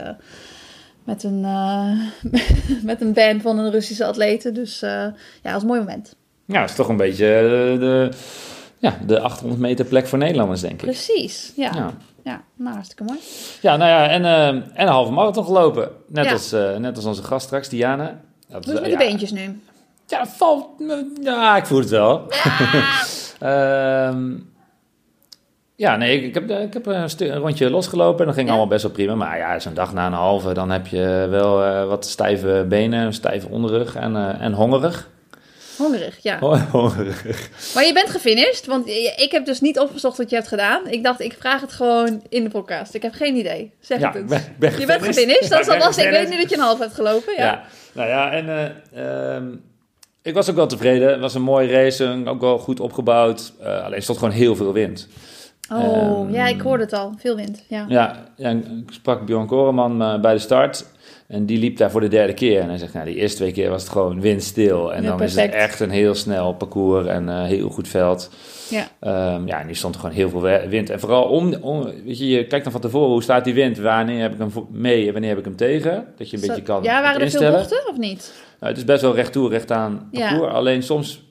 met, 1.10 1.24
een, 1.24 1.46
eh, 1.46 1.92
met 2.92 3.02
een 3.02 3.14
band 3.14 3.42
van 3.42 3.58
een 3.60 3.72
Russische 3.72 4.06
atleten. 4.06 4.54
Dus 4.54 4.82
eh, 4.82 4.90
ja, 4.92 5.12
dat 5.42 5.52
was 5.54 5.62
een 5.62 5.68
mooi 5.68 5.80
moment. 5.80 6.16
Ja, 6.46 6.62
het 6.62 6.70
is 6.70 6.76
toch 6.76 6.88
een 6.90 6.98
beetje 6.98 7.26
eh, 7.26 7.80
de, 7.80 8.10
ja, 8.78 8.98
de 9.06 9.20
800 9.20 9.62
meter 9.62 9.86
plek 9.86 10.08
voor 10.08 10.18
Nederlanders, 10.18 10.62
denk 10.62 10.74
ik. 10.74 10.80
Precies, 10.80 11.52
ja. 11.56 11.72
Ja, 11.76 11.92
Ja. 12.24 12.42
nou 12.56 12.74
hartstikke 12.74 13.04
mooi. 13.04 13.20
ja, 13.62 13.76
nou 13.78 13.90
ja, 13.90 14.08
en, 14.10 14.26
en 14.26 14.72
een 14.76 14.88
halve 14.88 15.12
marathon 15.12 15.46
gelopen. 15.46 15.90
Net, 16.08 16.26
Ja. 16.26 16.32
als, 16.32 16.52
net 16.80 16.96
als 16.96 17.06
onze 17.06 17.24
gast 17.24 17.46
straks, 17.46 17.70
Diana. 17.70 18.20
Dat 18.48 18.66
Hoe 18.66 18.74
is 18.74 18.80
met 18.82 18.90
de 18.92 18.98
beentjes 18.98 19.32
nu? 19.32 19.60
Ja, 20.08 20.28
valt 20.28 20.80
me- 20.80 21.12
Ja, 21.22 21.58
ik 21.58 21.66
voel 21.66 21.80
het 21.80 21.90
wel. 21.90 22.24
Ehm, 23.40 24.32
ja, 25.80 25.96
nee, 25.96 26.22
ik, 26.24 26.34
heb, 26.34 26.50
ik 26.50 26.74
heb 26.74 26.86
een, 26.86 27.10
een 27.18 27.38
rondje 27.38 27.70
losgelopen 27.70 28.20
en 28.20 28.26
dat 28.26 28.34
ging 28.36 28.48
Ja. 28.48 28.52
allemaal 28.54 28.70
best 28.72 28.84
wel 28.84 28.92
prima. 28.92 29.16
Maar 29.16 29.38
ja, 29.38 29.60
zo'n 29.60 29.74
dag 29.74 29.94
na 29.94 30.06
een 30.06 30.14
halve, 30.14 30.54
dan 30.54 30.70
heb 30.70 30.88
je 30.88 31.28
wel 31.30 31.64
eh, 31.64 31.88
wat 31.88 32.06
stijve 32.06 32.66
benen, 32.70 33.06
een 33.06 33.14
stijve 33.14 33.48
onderrug 33.50 33.96
en, 33.96 34.16
eh, 34.16 34.42
en 34.42 34.54
hongerig. 34.54 35.10
Hongerig, 35.78 36.18
ja. 36.22 36.40
hongerig. 36.72 37.50
Maar 37.74 37.86
je 37.86 37.94
bent 37.94 38.10
gefinished, 38.10 38.66
want 38.66 38.88
ik 39.18 39.28
heb 39.32 39.46
dus 39.46 39.62
niet 39.62 39.80
opgezocht 39.80 40.18
wat 40.18 40.30
je 40.30 40.36
hebt 40.36 40.48
gedaan. 40.48 40.88
Ik 40.88 41.04
dacht, 41.04 41.20
ik 41.22 41.36
vraag 41.40 41.62
het 41.62 41.72
gewoon 41.72 42.22
in 42.30 42.44
de 42.44 42.50
podcast. 42.50 42.94
Ik 42.94 43.02
heb 43.02 43.14
geen 43.14 43.36
idee. 43.36 43.72
Zeg 43.80 44.00
Ja, 44.00 44.08
het 44.12 44.16
eens. 44.32 44.42
ben, 44.60 44.80
Je 44.80 44.86
bent 44.86 45.04
gefinished, 45.04 45.50
dat 45.50 45.60
is 45.60 45.68
al 45.68 45.78
lastig. 45.78 46.04
Ik 46.06 46.12
weet 46.12 46.30
nu 46.30 46.38
dat 46.38 46.50
je 46.50 46.56
een 46.56 46.62
half 46.62 46.80
hebt 46.80 46.94
gelopen, 46.94 47.34
ja. 47.38 47.46
Ja, 47.46 47.64
nou 47.94 48.08
ja, 48.10 48.32
en 48.32 48.50
eh, 48.94 49.36
ehm, 49.36 49.46
ik 50.22 50.34
was 50.34 50.50
ook 50.50 50.56
wel 50.56 50.68
tevreden. 50.68 51.10
Het 51.10 51.20
was 51.20 51.34
een 51.36 51.42
mooie 51.42 51.72
race, 51.72 52.22
ook 52.26 52.42
wel 52.42 52.58
goed 52.58 52.80
opgebouwd. 52.80 53.54
Eh, 53.62 53.84
alleen 53.84 54.02
stond 54.02 54.18
gewoon 54.18 54.34
heel 54.34 54.56
veel 54.56 54.74
wind. 54.74 55.08
Oh, 55.72 55.80
Ehm, 56.26 56.34
ja, 56.34 56.48
ik 56.48 56.62
hoorde 56.62 56.84
het 56.84 56.94
al. 56.94 57.14
Veel 57.18 57.36
wind, 57.36 57.64
ja. 57.68 57.86
Ja, 57.88 58.16
ja 58.36 58.50
ik 58.50 58.64
sprak 58.90 59.26
Bjorn 59.26 59.46
Koreman 59.48 60.02
eh, 60.02 60.20
bij 60.20 60.34
de 60.34 60.40
start. 60.40 60.86
En 61.28 61.46
die 61.46 61.58
liep 61.60 61.78
daar 61.78 61.92
voor 61.92 62.02
de 62.02 62.08
derde 62.08 62.34
keer. 62.34 62.62
En 62.62 62.70
hij 62.70 62.78
zegt, 62.78 62.94
nou, 62.94 63.06
die 63.06 63.16
eerste 63.16 63.38
twee 63.38 63.52
keer 63.52 63.70
was 63.70 63.82
het 63.82 63.92
gewoon 63.92 64.22
windstil. 64.22 64.94
En 64.94 65.04
Ja, 65.04 65.10
dan 65.10 65.22
is 65.24 65.36
het 65.36 65.52
echt 65.52 65.80
een 65.80 65.90
heel 65.90 66.16
snel 66.16 66.54
parcours 66.54 67.08
en 67.08 67.30
eh, 67.30 67.44
heel 67.44 67.70
goed 67.70 67.88
veld. 67.88 68.30
Ja. 68.70 68.88
Ehm, 69.00 69.48
ja, 69.48 69.60
en 69.60 69.68
nu 69.68 69.76
stond 69.76 69.94
er 69.96 70.00
gewoon 70.02 70.16
heel 70.16 70.30
veel 70.30 70.42
wind. 70.70 70.90
En 70.90 71.00
vooral 71.00 71.24
om, 71.24 71.54
om, 71.62 71.84
weet 72.06 72.18
je, 72.18 72.28
je 72.28 72.48
kijkt 72.48 72.64
dan 72.64 72.72
van 72.74 72.82
tevoren, 72.82 73.10
hoe 73.12 73.24
staat 73.24 73.44
die 73.44 73.54
wind? 73.54 73.78
Wanneer 73.78 74.22
heb 74.22 74.34
ik 74.34 74.40
hem 74.40 74.52
mee 74.72 75.06
en 75.08 75.12
wanneer 75.12 75.30
heb 75.30 75.40
ik 75.40 75.46
hem 75.46 75.56
tegen? 75.56 76.06
Dat 76.18 76.30
je 76.30 76.36
een 76.38 76.42
Zo- 76.44 76.48
beetje 76.48 76.64
kan 76.64 76.84
Ja, 76.84 77.02
waren 77.02 77.22
er 77.22 77.30
veel 77.30 77.52
bochten 77.52 77.88
of 77.90 77.98
niet? 77.98 78.34
Nou, 78.60 78.72
het 78.72 78.78
is 78.82 78.86
best 78.88 79.02
wel 79.02 79.16
recht 79.16 79.32
toe, 79.32 79.50
recht 79.50 79.72
aan 79.72 80.08
Ja. 80.12 80.30
parcours. 80.30 80.54
Alleen 80.54 80.84
soms 80.84 81.24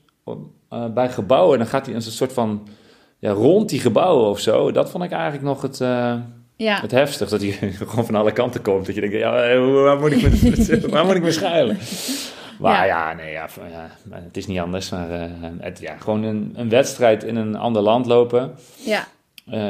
eh, 0.68 0.84
bij 0.94 1.08
gebouwen, 1.08 1.58
dan 1.58 1.66
gaat 1.66 1.86
hij 1.86 1.94
een 1.94 2.02
soort 2.02 2.32
van 2.32 2.68
ja, 3.18 3.30
rond 3.32 3.68
die 3.68 3.80
gebouwen 3.80 4.28
of 4.28 4.40
zo. 4.40 4.72
Dat 4.72 4.90
vond 4.90 5.04
ik 5.04 5.10
eigenlijk 5.10 5.42
nog 5.42 5.62
het, 5.62 5.80
eh, 5.80 6.14
Ja. 6.56 6.80
het 6.80 6.90
heftig. 6.90 7.28
Dat 7.28 7.40
hij 7.40 7.50
gewoon 7.86 8.06
van 8.06 8.14
alle 8.14 8.32
kanten 8.32 8.62
komt. 8.62 8.86
Dat 8.86 8.94
je 8.94 9.00
denkt, 9.00 9.16
ja, 9.16 9.42
eh, 9.42 9.72
waar, 9.72 9.98
moet 9.98 10.12
ik 10.12 10.22
me, 10.22 10.88
waar 10.90 11.04
moet 11.04 11.14
ik 11.14 11.22
me 11.22 11.32
schuilen? 11.32 11.78
Maar 12.58 12.86
ja, 12.86 13.08
Ja. 13.08 13.12
nee, 13.14 13.32
ja, 13.32 13.48
het 14.10 14.36
is 14.36 14.46
niet 14.46 14.58
anders. 14.58 14.90
Maar 14.90 15.10
eh, 15.10 15.30
het, 15.58 15.78
ja, 15.78 15.96
gewoon 15.96 16.22
een, 16.22 16.52
een 16.56 16.68
wedstrijd 16.68 17.24
in 17.24 17.36
een 17.36 17.56
ander 17.56 17.82
land 17.82 18.06
lopen 18.06 18.54
ja. 18.84 19.06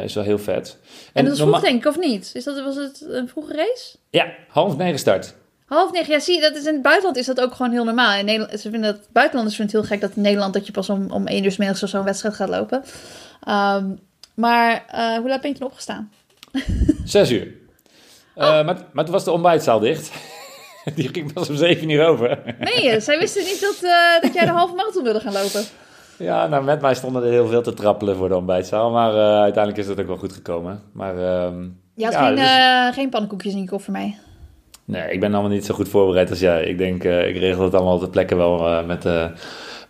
is 0.02 0.14
wel 0.14 0.24
heel 0.24 0.38
vet. 0.38 0.78
En 1.12 1.24
dat 1.24 1.32
is 1.34 1.40
vroeg 1.40 1.60
denk 1.60 1.80
ik, 1.84 1.86
of 1.86 1.98
niet? 1.98 2.30
Is 2.34 2.44
dat, 2.44 2.64
was 2.64 2.76
het 2.76 3.06
een 3.08 3.28
vroege 3.28 3.52
race? 3.54 3.96
Ja, 4.10 4.32
half 4.48 4.76
negen 4.76 4.98
start. 4.98 5.34
Half 5.68 5.92
negen, 5.92 6.12
ja 6.12 6.18
zie 6.20 6.40
dat 6.40 6.56
is 6.56 6.64
in 6.64 6.72
het 6.72 6.82
buitenland 6.82 7.16
is 7.16 7.26
dat 7.26 7.40
ook 7.40 7.54
gewoon 7.54 7.72
heel 7.72 7.84
normaal. 7.84 8.18
In 8.18 8.24
Nederland, 8.24 8.60
ze 8.60 8.70
vinden 8.70 8.92
dat, 8.94 9.08
buitenlanders 9.12 9.56
vinden 9.56 9.76
het 9.76 9.86
heel 9.86 9.96
gek 9.96 10.06
dat 10.08 10.16
in 10.16 10.22
Nederland 10.22 10.54
dat 10.54 10.66
je 10.66 10.72
pas 10.72 10.88
om, 10.88 11.10
om 11.10 11.26
één 11.26 11.44
uur 11.44 11.52
's 11.52 11.56
middags 11.56 11.82
of 11.82 11.88
zo'n 11.88 12.04
wedstrijd 12.04 12.34
gaat 12.34 12.48
lopen. 12.48 12.82
Ehm, 13.44 13.86
maar 14.34 14.84
eh, 14.88 15.16
hoe 15.16 15.28
laat 15.28 15.40
ben 15.40 15.54
je 15.58 15.64
opgestaan? 15.64 16.10
Zes 17.04 17.30
uur. 17.30 17.48
Oh. 18.34 18.44
Eh, 18.58 18.64
maar, 18.66 18.76
maar 18.92 19.04
toen 19.04 19.14
was 19.14 19.24
de 19.24 19.30
ontbijtzaal 19.32 19.78
dicht. 19.78 20.10
Die 20.94 21.08
ging 21.12 21.32
pas 21.32 21.48
om 21.48 21.56
zeven 21.56 21.88
uur 21.88 22.06
over. 22.06 22.38
Nee, 22.58 22.84
je, 22.84 23.00
zij 23.00 23.18
wisten 23.18 23.44
niet 23.44 23.60
dat, 23.60 23.90
eh, 23.90 24.22
dat 24.22 24.34
jij 24.34 24.44
de 24.44 24.50
halve 24.50 24.74
marathon 24.74 25.02
wilde 25.02 25.20
gaan 25.20 25.32
lopen. 25.32 25.64
Ja, 26.18 26.46
nou, 26.46 26.64
met 26.64 26.80
mij 26.80 26.94
stonden 26.94 27.22
er 27.24 27.30
heel 27.30 27.46
veel 27.46 27.62
te 27.62 27.74
trappelen 27.74 28.16
voor 28.16 28.28
de 28.28 28.36
ontbijtzaal. 28.36 28.90
Maar 28.90 29.12
eh, 29.14 29.40
uiteindelijk 29.40 29.76
is 29.82 29.86
dat 29.86 30.00
ook 30.00 30.06
wel 30.06 30.16
goed 30.16 30.32
gekomen. 30.32 30.82
Maar 30.92 31.14
ehm, 31.18 31.62
Je 31.94 32.04
had 32.04 32.12
Ja, 32.12 32.26
geen, 32.26 32.36
dus- 32.36 32.44
eh, 32.48 32.92
geen 32.92 33.08
pannenkoekjes 33.10 33.52
in 33.54 33.60
je 33.60 33.68
koffer 33.68 33.92
mee. 33.92 34.18
Nee, 34.88 35.10
ik 35.12 35.20
ben 35.20 35.32
allemaal 35.32 35.50
niet 35.50 35.64
zo 35.64 35.74
goed 35.74 35.88
voorbereid 35.88 36.30
als 36.30 36.40
jij. 36.40 36.64
Ik 36.64 36.78
denk, 36.78 37.04
eh, 37.04 37.28
ik 37.28 37.36
regel 37.36 37.64
het 37.64 37.74
allemaal 37.74 37.94
op 37.94 38.00
de 38.00 38.10
plekken 38.10 38.36
wel 38.36 38.66
eh, 38.66 38.86
met 38.86 39.04
eh 39.04 39.26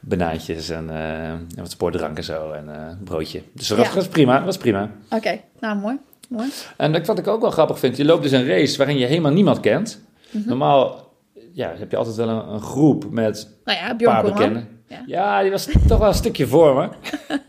banaantjes 0.00 0.68
en, 0.68 0.90
en 0.90 1.48
wat 1.56 1.70
sportdrank 1.70 2.16
en 2.16 2.24
zo. 2.24 2.50
En 2.52 2.98
broodje. 3.04 3.42
Dus 3.52 3.68
dat 3.68 3.78
Ja. 3.78 3.94
was 3.94 4.08
prima, 4.08 4.36
dat 4.36 4.44
was 4.44 4.56
prima. 4.56 4.90
Oké, 5.10 5.40
nou 5.60 5.76
mooi. 5.78 5.96
mooi. 6.28 6.48
En 6.76 7.04
wat 7.04 7.18
ik 7.18 7.26
ook 7.26 7.40
wel 7.40 7.50
grappig 7.50 7.78
vind, 7.78 7.96
je 7.96 8.04
loopt 8.04 8.22
dus 8.22 8.32
een 8.32 8.46
race 8.46 8.76
waarin 8.76 8.98
je 8.98 9.06
helemaal 9.06 9.32
niemand 9.32 9.60
kent. 9.60 10.00
Mhm. 10.30 10.48
Normaal 10.48 11.12
ja, 11.52 11.72
heb 11.78 11.90
je 11.90 11.96
altijd 11.96 12.16
wel 12.16 12.28
een, 12.28 12.48
een 12.48 12.60
groep 12.60 13.10
met 13.10 13.48
Nou 13.64 13.78
ja, 13.78 13.94
Bjorn 13.94 14.14
paar 14.14 14.24
bekenden. 14.24 14.68
Ja. 14.88 15.02
Ja. 15.06 15.42
die 15.42 15.50
was 15.50 15.68
toch 15.86 15.98
wel 15.98 16.08
een 16.08 16.14
stukje 16.14 16.46
voor 16.46 16.74
me. 16.74 16.88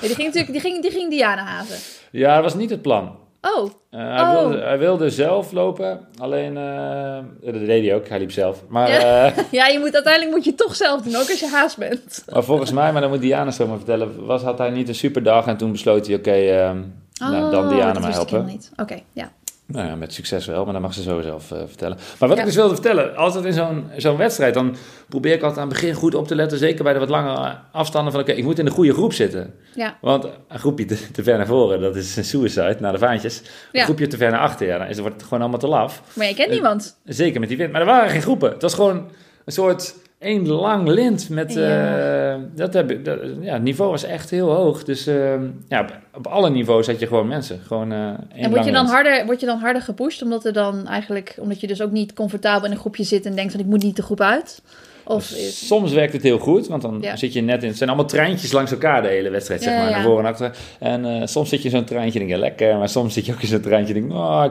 Ja, 0.00 0.02
die 0.02 0.14
ging 0.14 0.26
natuurlijk 0.26 0.52
die 0.52 0.60
ging, 0.60 0.82
die 0.82 0.90
ging 0.90 1.10
Dianahaven. 1.10 1.76
Ja, 2.10 2.34
dat 2.34 2.42
was 2.42 2.54
niet 2.54 2.70
het 2.70 2.82
plan. 2.82 3.16
Oh, 3.54 3.70
Eh, 3.90 4.00
hij, 4.14 4.22
Oh. 4.22 4.40
wilde, 4.40 4.58
hij 4.62 4.78
wilde 4.78 5.10
zelf 5.10 5.52
lopen, 5.52 6.00
alleen 6.18 6.56
eh, 6.56 7.18
dat 7.52 7.66
deed 7.66 7.84
hij 7.86 7.94
ook, 7.94 8.08
hij 8.08 8.18
liep 8.18 8.30
zelf. 8.32 8.62
Maar, 8.68 8.90
Ja. 8.90 9.26
eh, 9.26 9.38
ja, 9.50 9.66
je 9.66 9.78
moet, 9.78 9.94
uiteindelijk 9.94 10.34
moet 10.34 10.44
je 10.44 10.54
toch 10.54 10.76
zelf 10.76 11.02
doen, 11.02 11.14
ook 11.16 11.30
als 11.30 11.40
je 11.40 11.48
haast 11.48 11.78
bent. 11.78 12.22
maar 12.32 12.44
volgens 12.44 12.72
mij, 12.72 12.92
maar 12.92 13.00
dan 13.00 13.10
moet 13.10 13.20
Diana 13.20 13.50
zo 13.50 13.66
maar 13.66 13.76
vertellen, 13.76 14.26
was, 14.26 14.42
had 14.42 14.58
hij 14.58 14.70
niet 14.70 14.88
een 14.88 14.94
superdag 14.94 15.46
en 15.46 15.56
toen 15.56 15.72
besloot 15.72 16.06
hij, 16.06 16.16
oké, 16.16 16.30
ehm, 16.32 16.80
nou, 17.18 17.50
dan 17.50 17.64
Oh, 17.64 17.70
Diana 17.70 17.98
ik 18.08 18.14
helpen. 18.14 18.60
Oké, 18.76 18.98
ja. 19.12 19.30
Nou 19.68 19.86
ja, 19.86 19.94
met 19.94 20.12
succes 20.12 20.46
wel, 20.46 20.64
maar 20.64 20.72
dat 20.72 20.82
mag 20.82 20.94
ze 20.94 21.02
zo 21.02 21.20
zelf 21.20 21.50
eh, 21.52 21.58
vertellen. 21.66 21.96
Maar 22.18 22.28
wat 22.28 22.36
Ja. 22.38 22.42
ik 22.42 22.48
dus 22.48 22.56
wilde 22.56 22.74
vertellen, 22.74 23.16
altijd 23.16 23.44
in 23.44 23.52
zo'n 23.52 23.90
zo'n 23.96 24.16
wedstrijd, 24.16 24.54
dan 24.54 24.76
probeer 25.08 25.32
ik 25.34 25.42
altijd 25.42 25.60
aan 25.60 25.68
het 25.68 25.72
begin 25.80 25.94
goed 25.94 26.14
op 26.14 26.26
te 26.26 26.34
letten, 26.34 26.58
zeker 26.58 26.84
bij 26.84 26.92
de 26.92 26.98
wat 26.98 27.08
langere 27.08 27.58
afstanden, 27.72 28.12
van 28.12 28.20
oké, 28.20 28.32
ik 28.32 28.44
moet 28.44 28.58
in 28.58 28.64
de 28.64 28.70
goede 28.70 28.92
groep 28.92 29.12
zitten. 29.12 29.54
Ja. 29.74 29.96
Want 30.00 30.24
een 30.48 30.58
groepje 30.58 30.84
te, 30.84 31.10
te 31.12 31.22
ver 31.22 31.36
naar 31.36 31.46
voren, 31.46 31.80
dat 31.80 31.96
is 31.96 32.16
een 32.16 32.24
suicide, 32.24 32.76
naar 32.80 32.92
de 32.92 32.98
vaantjes. 32.98 33.42
Een 33.72 33.82
groepje 33.84 34.06
te 34.06 34.16
ver 34.16 34.30
naar 34.30 34.40
achter, 34.40 34.66
ja, 34.66 34.78
dan 34.78 34.86
is, 34.86 34.98
wordt 34.98 35.14
het 35.14 35.22
gewoon 35.22 35.40
allemaal 35.40 35.58
te 35.60 35.66
laf. 35.66 36.02
Maar 36.14 36.26
je 36.26 36.34
kent 36.34 36.48
Eh, 36.48 36.54
niemand. 36.54 36.96
Zeker 37.04 37.40
met 37.40 37.48
die 37.48 37.58
wind. 37.58 37.72
Maar 37.72 37.80
er 37.80 37.86
waren 37.86 38.10
geen 38.10 38.22
groepen. 38.22 38.50
Het 38.50 38.62
was 38.62 38.74
gewoon 38.74 38.96
een 39.44 39.52
soort 39.52 39.94
één 40.18 40.48
lang 40.48 40.88
lint 40.88 41.28
met... 41.28 41.52
Ja. 41.54 42.32
eh, 42.34 42.40
dat 42.54 42.74
heb, 42.74 42.90
ik- 42.90 43.04
dat, 43.04 43.18
ja, 43.40 43.52
het 43.52 43.62
niveau 43.62 43.90
was 43.90 44.04
echt 44.04 44.30
heel 44.30 44.50
hoog. 44.50 44.84
Dus 44.84 45.06
eh, 45.06 45.34
ja, 45.68 45.80
op, 45.80 45.98
op 46.16 46.26
alle 46.26 46.50
niveaus 46.50 46.86
had 46.86 47.00
je 47.00 47.06
gewoon 47.06 47.28
mensen. 47.28 47.60
Gewoon 47.66 47.92
eh 47.92 47.98
één 47.98 48.18
En 48.32 48.50
word 48.50 48.64
je, 48.64 48.72
dan 48.72 48.82
lint. 48.82 48.94
harder, 48.94 49.24
word 49.26 49.40
je 49.40 49.46
dan 49.46 49.58
harder 49.58 49.82
gepusht, 49.82 50.22
omdat 50.22 50.44
er 50.44 50.52
dan 50.52 50.86
eigenlijk, 50.86 51.36
omdat 51.40 51.60
je 51.60 51.66
dus 51.66 51.82
ook 51.82 51.90
niet 51.90 52.12
comfortabel 52.12 52.66
in 52.66 52.70
een 52.72 52.78
groepje 52.80 53.04
zit 53.04 53.26
en 53.26 53.34
denkt 53.34 53.52
van 53.52 53.60
ik 53.60 53.66
moet 53.66 53.82
niet 53.82 53.96
de 53.96 54.02
groep 54.02 54.20
uit? 54.20 54.62
Of 55.08 55.24
Soms 55.50 55.92
werkt 55.92 56.12
het 56.12 56.22
heel 56.22 56.38
goed, 56.38 56.66
want 56.68 56.82
dan 56.82 56.98
Ja. 57.00 57.16
zit 57.16 57.32
je 57.32 57.40
net 57.40 57.62
in... 57.62 57.68
Het 57.68 57.76
zijn 57.76 57.88
allemaal 57.88 58.08
treintjes 58.08 58.52
langs 58.52 58.70
elkaar 58.70 59.02
de 59.02 59.08
hele 59.08 59.30
wedstrijd, 59.30 59.62
zeg 59.62 59.74
maar. 59.76 59.84
ja. 59.88 59.90
Naar 59.90 60.02
voren 60.04 60.24
en 60.24 60.30
achter. 60.30 60.56
En 60.78 61.04
eh, 61.04 61.26
soms 61.26 61.48
zit 61.48 61.58
je 61.58 61.64
in 61.64 61.74
zo'n 61.76 61.84
treintje 61.84 62.20
en 62.20 62.26
denk 62.26 62.38
je, 62.38 62.44
lekker. 62.44 62.76
Maar 62.78 62.88
soms 62.88 63.14
zit 63.14 63.26
je 63.26 63.32
ook 63.32 63.40
in 63.42 63.48
zo'n 63.48 63.60
treintje 63.60 63.94
en 63.94 64.00
denk 64.00 64.12
je, 64.12 64.18
oh, 64.18 64.44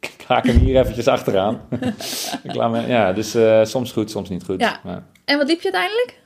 ik 0.00 0.24
haak 0.26 0.46
hem 0.46 0.58
hier 0.58 0.80
eventjes 0.80 1.08
achteraan. 1.08 1.60
ik 2.48 2.54
laat 2.54 2.70
me, 2.70 2.86
ja, 2.86 3.12
dus 3.12 3.34
eh, 3.34 3.64
soms 3.64 3.92
goed, 3.92 4.10
soms 4.10 4.28
niet 4.28 4.44
goed. 4.44 4.60
Ja. 4.60 4.80
Maar, 4.84 5.02
en 5.24 5.38
wat 5.38 5.46
liep 5.48 5.60
je 5.60 5.72
uiteindelijk? 5.72 6.18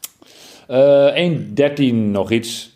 eh 0.66 1.90
1.13 1.90 1.94
nog 1.94 2.30
iets. 2.30 2.72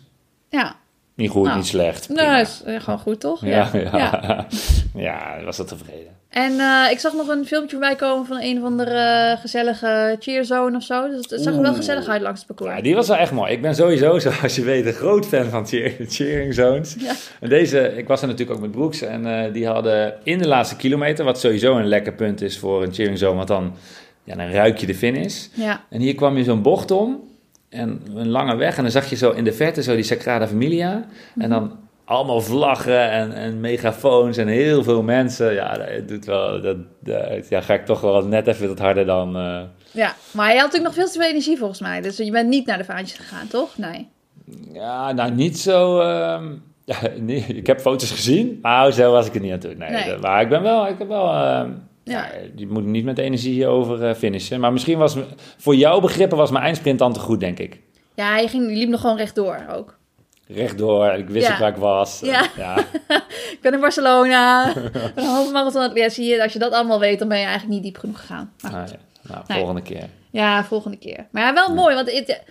Ja, 0.49 0.78
Niet 1.19 1.29
goed, 1.29 1.43
Nou, 1.45 1.57
niet 1.57 1.67
slecht. 1.67 2.09
nou, 2.09 2.41
is 2.41 2.61
eh, 2.65 2.79
gewoon 2.79 2.99
goed 2.99 3.19
toch? 3.19 3.45
Ja, 3.45 3.69
ja. 3.73 3.97
Ja. 3.97 4.47
ja. 4.95 5.43
was 5.45 5.57
dat 5.57 5.67
tevreden. 5.67 6.17
En 6.29 6.59
eh, 6.59 6.91
ik 6.91 6.99
zag 6.99 7.13
nog 7.13 7.27
een 7.27 7.45
filmpje 7.45 7.69
voorbij 7.69 7.95
komen 7.95 8.25
van 8.25 8.37
een 8.41 8.57
of 8.57 8.63
andere 8.63 8.97
eh, 9.31 9.39
gezellige 9.41 10.15
cheerzone 10.19 10.77
of 10.77 10.83
zo. 10.83 11.07
Dus 11.07 11.29
het 11.29 11.41
zag 11.41 11.55
er 11.55 11.61
wel 11.61 11.73
gezellig 11.73 12.07
uit 12.07 12.21
langs 12.21 12.39
het 12.39 12.47
parcours. 12.47 12.75
Ja, 12.75 12.81
die 12.81 12.95
was 12.95 13.07
wel 13.07 13.17
echt 13.17 13.31
mooi. 13.31 13.51
Ik 13.51 13.61
ben 13.61 13.75
sowieso, 13.75 14.19
zoals 14.19 14.55
je 14.55 14.63
weet, 14.63 14.85
een 14.85 14.93
groot 14.93 15.25
fan 15.25 15.45
van 15.45 15.67
cheer, 15.67 15.95
cheering 16.07 16.53
zones. 16.53 16.95
Ja. 16.99 17.13
En 17.39 17.49
deze, 17.49 17.97
ik 17.97 18.07
was 18.07 18.21
er 18.21 18.27
natuurlijk 18.27 18.57
ook 18.57 18.63
met 18.63 18.71
Brooks. 18.71 19.01
En 19.01 19.25
eh, 19.45 19.53
die 19.53 19.67
hadden 19.67 20.13
in 20.23 20.37
de 20.37 20.47
laatste 20.47 20.75
kilometer, 20.75 21.25
wat 21.25 21.39
sowieso 21.39 21.77
een 21.77 21.87
lekker 21.87 22.13
punt 22.13 22.41
is 22.41 22.57
voor 22.57 22.83
een 22.83 22.93
cheering 22.93 23.17
zone. 23.17 23.35
Want 23.35 23.47
dan, 23.47 23.73
ja, 24.23 24.35
dan 24.35 24.49
ruik 24.49 24.77
je 24.77 24.85
de 24.85 24.95
finish. 24.95 25.47
Ja, 25.53 25.83
En 25.89 26.01
hier 26.01 26.15
kwam 26.15 26.37
je 26.37 26.43
zo'n 26.43 26.61
bocht 26.61 26.91
om. 26.91 27.27
En 27.69 28.01
een 28.15 28.29
lange 28.29 28.55
weg. 28.55 28.75
En 28.77 28.81
dan 28.83 28.91
zag 28.91 29.09
je 29.09 29.15
zo 29.15 29.31
in 29.31 29.43
de 29.43 29.53
verte 29.53 29.83
zo 29.83 29.95
die 29.95 30.03
Sagrada 30.03 30.47
Familia. 30.47 31.05
En 31.37 31.49
dan 31.49 31.77
allemaal 32.05 32.41
vlaggen 32.41 33.09
en, 33.11 33.33
en 33.33 33.59
megafoons 33.59 34.37
en 34.37 34.47
heel 34.47 34.83
veel 34.83 35.01
mensen. 35.03 35.53
Ja, 35.53 35.77
dat 35.77 36.07
doet 36.07 36.25
wel, 36.25 36.61
dat, 36.61 36.77
dat- 36.99 37.49
ja, 37.49 37.61
ga 37.61 37.73
ik 37.73 37.85
toch 37.85 38.01
wel 38.01 38.25
net 38.25 38.47
even 38.47 38.67
wat 38.67 38.79
harder 38.79 39.05
dan... 39.05 39.35
eh, 39.37 39.61
ja, 39.91 40.13
maar 40.31 40.47
je 40.53 40.59
had 40.59 40.65
natuurlijk 40.71 40.83
nog 40.83 40.93
veel 40.93 41.13
te 41.13 41.19
veel 41.19 41.29
energie 41.29 41.57
volgens 41.57 41.79
mij. 41.81 42.01
Dus 42.01 42.17
je 42.17 42.31
bent 42.31 42.49
niet 42.49 42.65
naar 42.65 42.77
de 42.77 42.83
vaantjes 42.83 43.17
gegaan, 43.19 43.47
toch? 43.47 43.77
Nee. 43.77 44.07
Ja, 44.73 45.11
nou 45.11 45.31
niet 45.31 45.59
zo. 45.59 45.99
ehm, 45.99 46.45
ja, 46.85 46.95
nee, 47.19 47.45
ik 47.47 47.67
heb 47.67 47.79
foto's 47.79 48.11
gezien. 48.11 48.59
Nou, 48.61 48.91
zo 48.91 49.11
was 49.11 49.27
ik 49.27 49.35
er 49.35 49.41
niet 49.41 49.51
aan 49.53 49.59
toe. 49.59 49.73
Nee, 49.75 50.17
maar 50.21 50.41
ik 50.41 50.49
ben 50.49 50.61
wel. 50.61 50.87
Ik 50.87 50.97
heb 50.97 51.07
wel. 51.07 51.33
ehm, 51.33 51.69
Ja. 52.09 52.27
je 52.55 52.67
moet 52.67 52.85
niet 52.85 53.03
met 53.05 53.17
energie 53.17 53.67
over 53.67 54.03
eh, 54.05 54.15
finishen. 54.15 54.59
Maar 54.59 54.71
misschien 54.73 54.97
was 54.97 55.15
voor 55.57 55.75
jouw 55.75 55.99
begrippen 55.99 56.37
was 56.37 56.51
mijn 56.51 56.63
eindsprint 56.63 56.99
dan 56.99 57.13
te 57.13 57.19
goed, 57.19 57.39
denk 57.39 57.59
ik. 57.59 57.79
Ja, 58.15 58.37
je, 58.37 58.47
ging, 58.47 58.69
je 58.69 58.75
liep 58.77 58.89
nog 58.89 59.01
gewoon 59.01 59.17
rechtdoor 59.17 59.65
ook. 59.75 59.97
Rechtdoor, 60.47 61.11
ik 61.13 61.29
wist 61.29 61.47
Ja. 61.47 61.53
ook 61.53 61.59
waar 61.59 61.69
ik 61.69 61.75
was. 61.75 62.19
Ja. 62.23 62.45
ja. 62.57 62.77
Ik 63.51 63.57
ben 63.61 63.73
in 63.73 63.79
Barcelona, 63.79 64.75
een 65.15 65.23
halve 65.25 65.51
marathon. 65.51 65.91
Ja, 65.93 66.09
zie 66.09 66.25
je, 66.25 66.43
als 66.43 66.53
je 66.53 66.59
dat 66.59 66.71
allemaal 66.71 66.99
weet, 66.99 67.19
dan 67.19 67.27
ben 67.27 67.37
je 67.37 67.43
eigenlijk 67.45 67.73
niet 67.73 67.83
diep 67.83 67.97
genoeg 67.97 68.19
gegaan. 68.19 68.51
Maar 68.61 68.71
Nou, 68.71 68.87
ja. 68.87 68.95
nou 69.21 69.43
Nee. 69.47 69.57
volgende 69.57 69.81
keer. 69.81 70.09
Ja, 70.31 70.63
volgende 70.63 70.97
keer. 70.97 71.27
Maar 71.31 71.43
ja, 71.43 71.53
wel 71.53 71.73
mooi. 71.75 71.95
Want 71.95 72.11
het- 72.11 72.41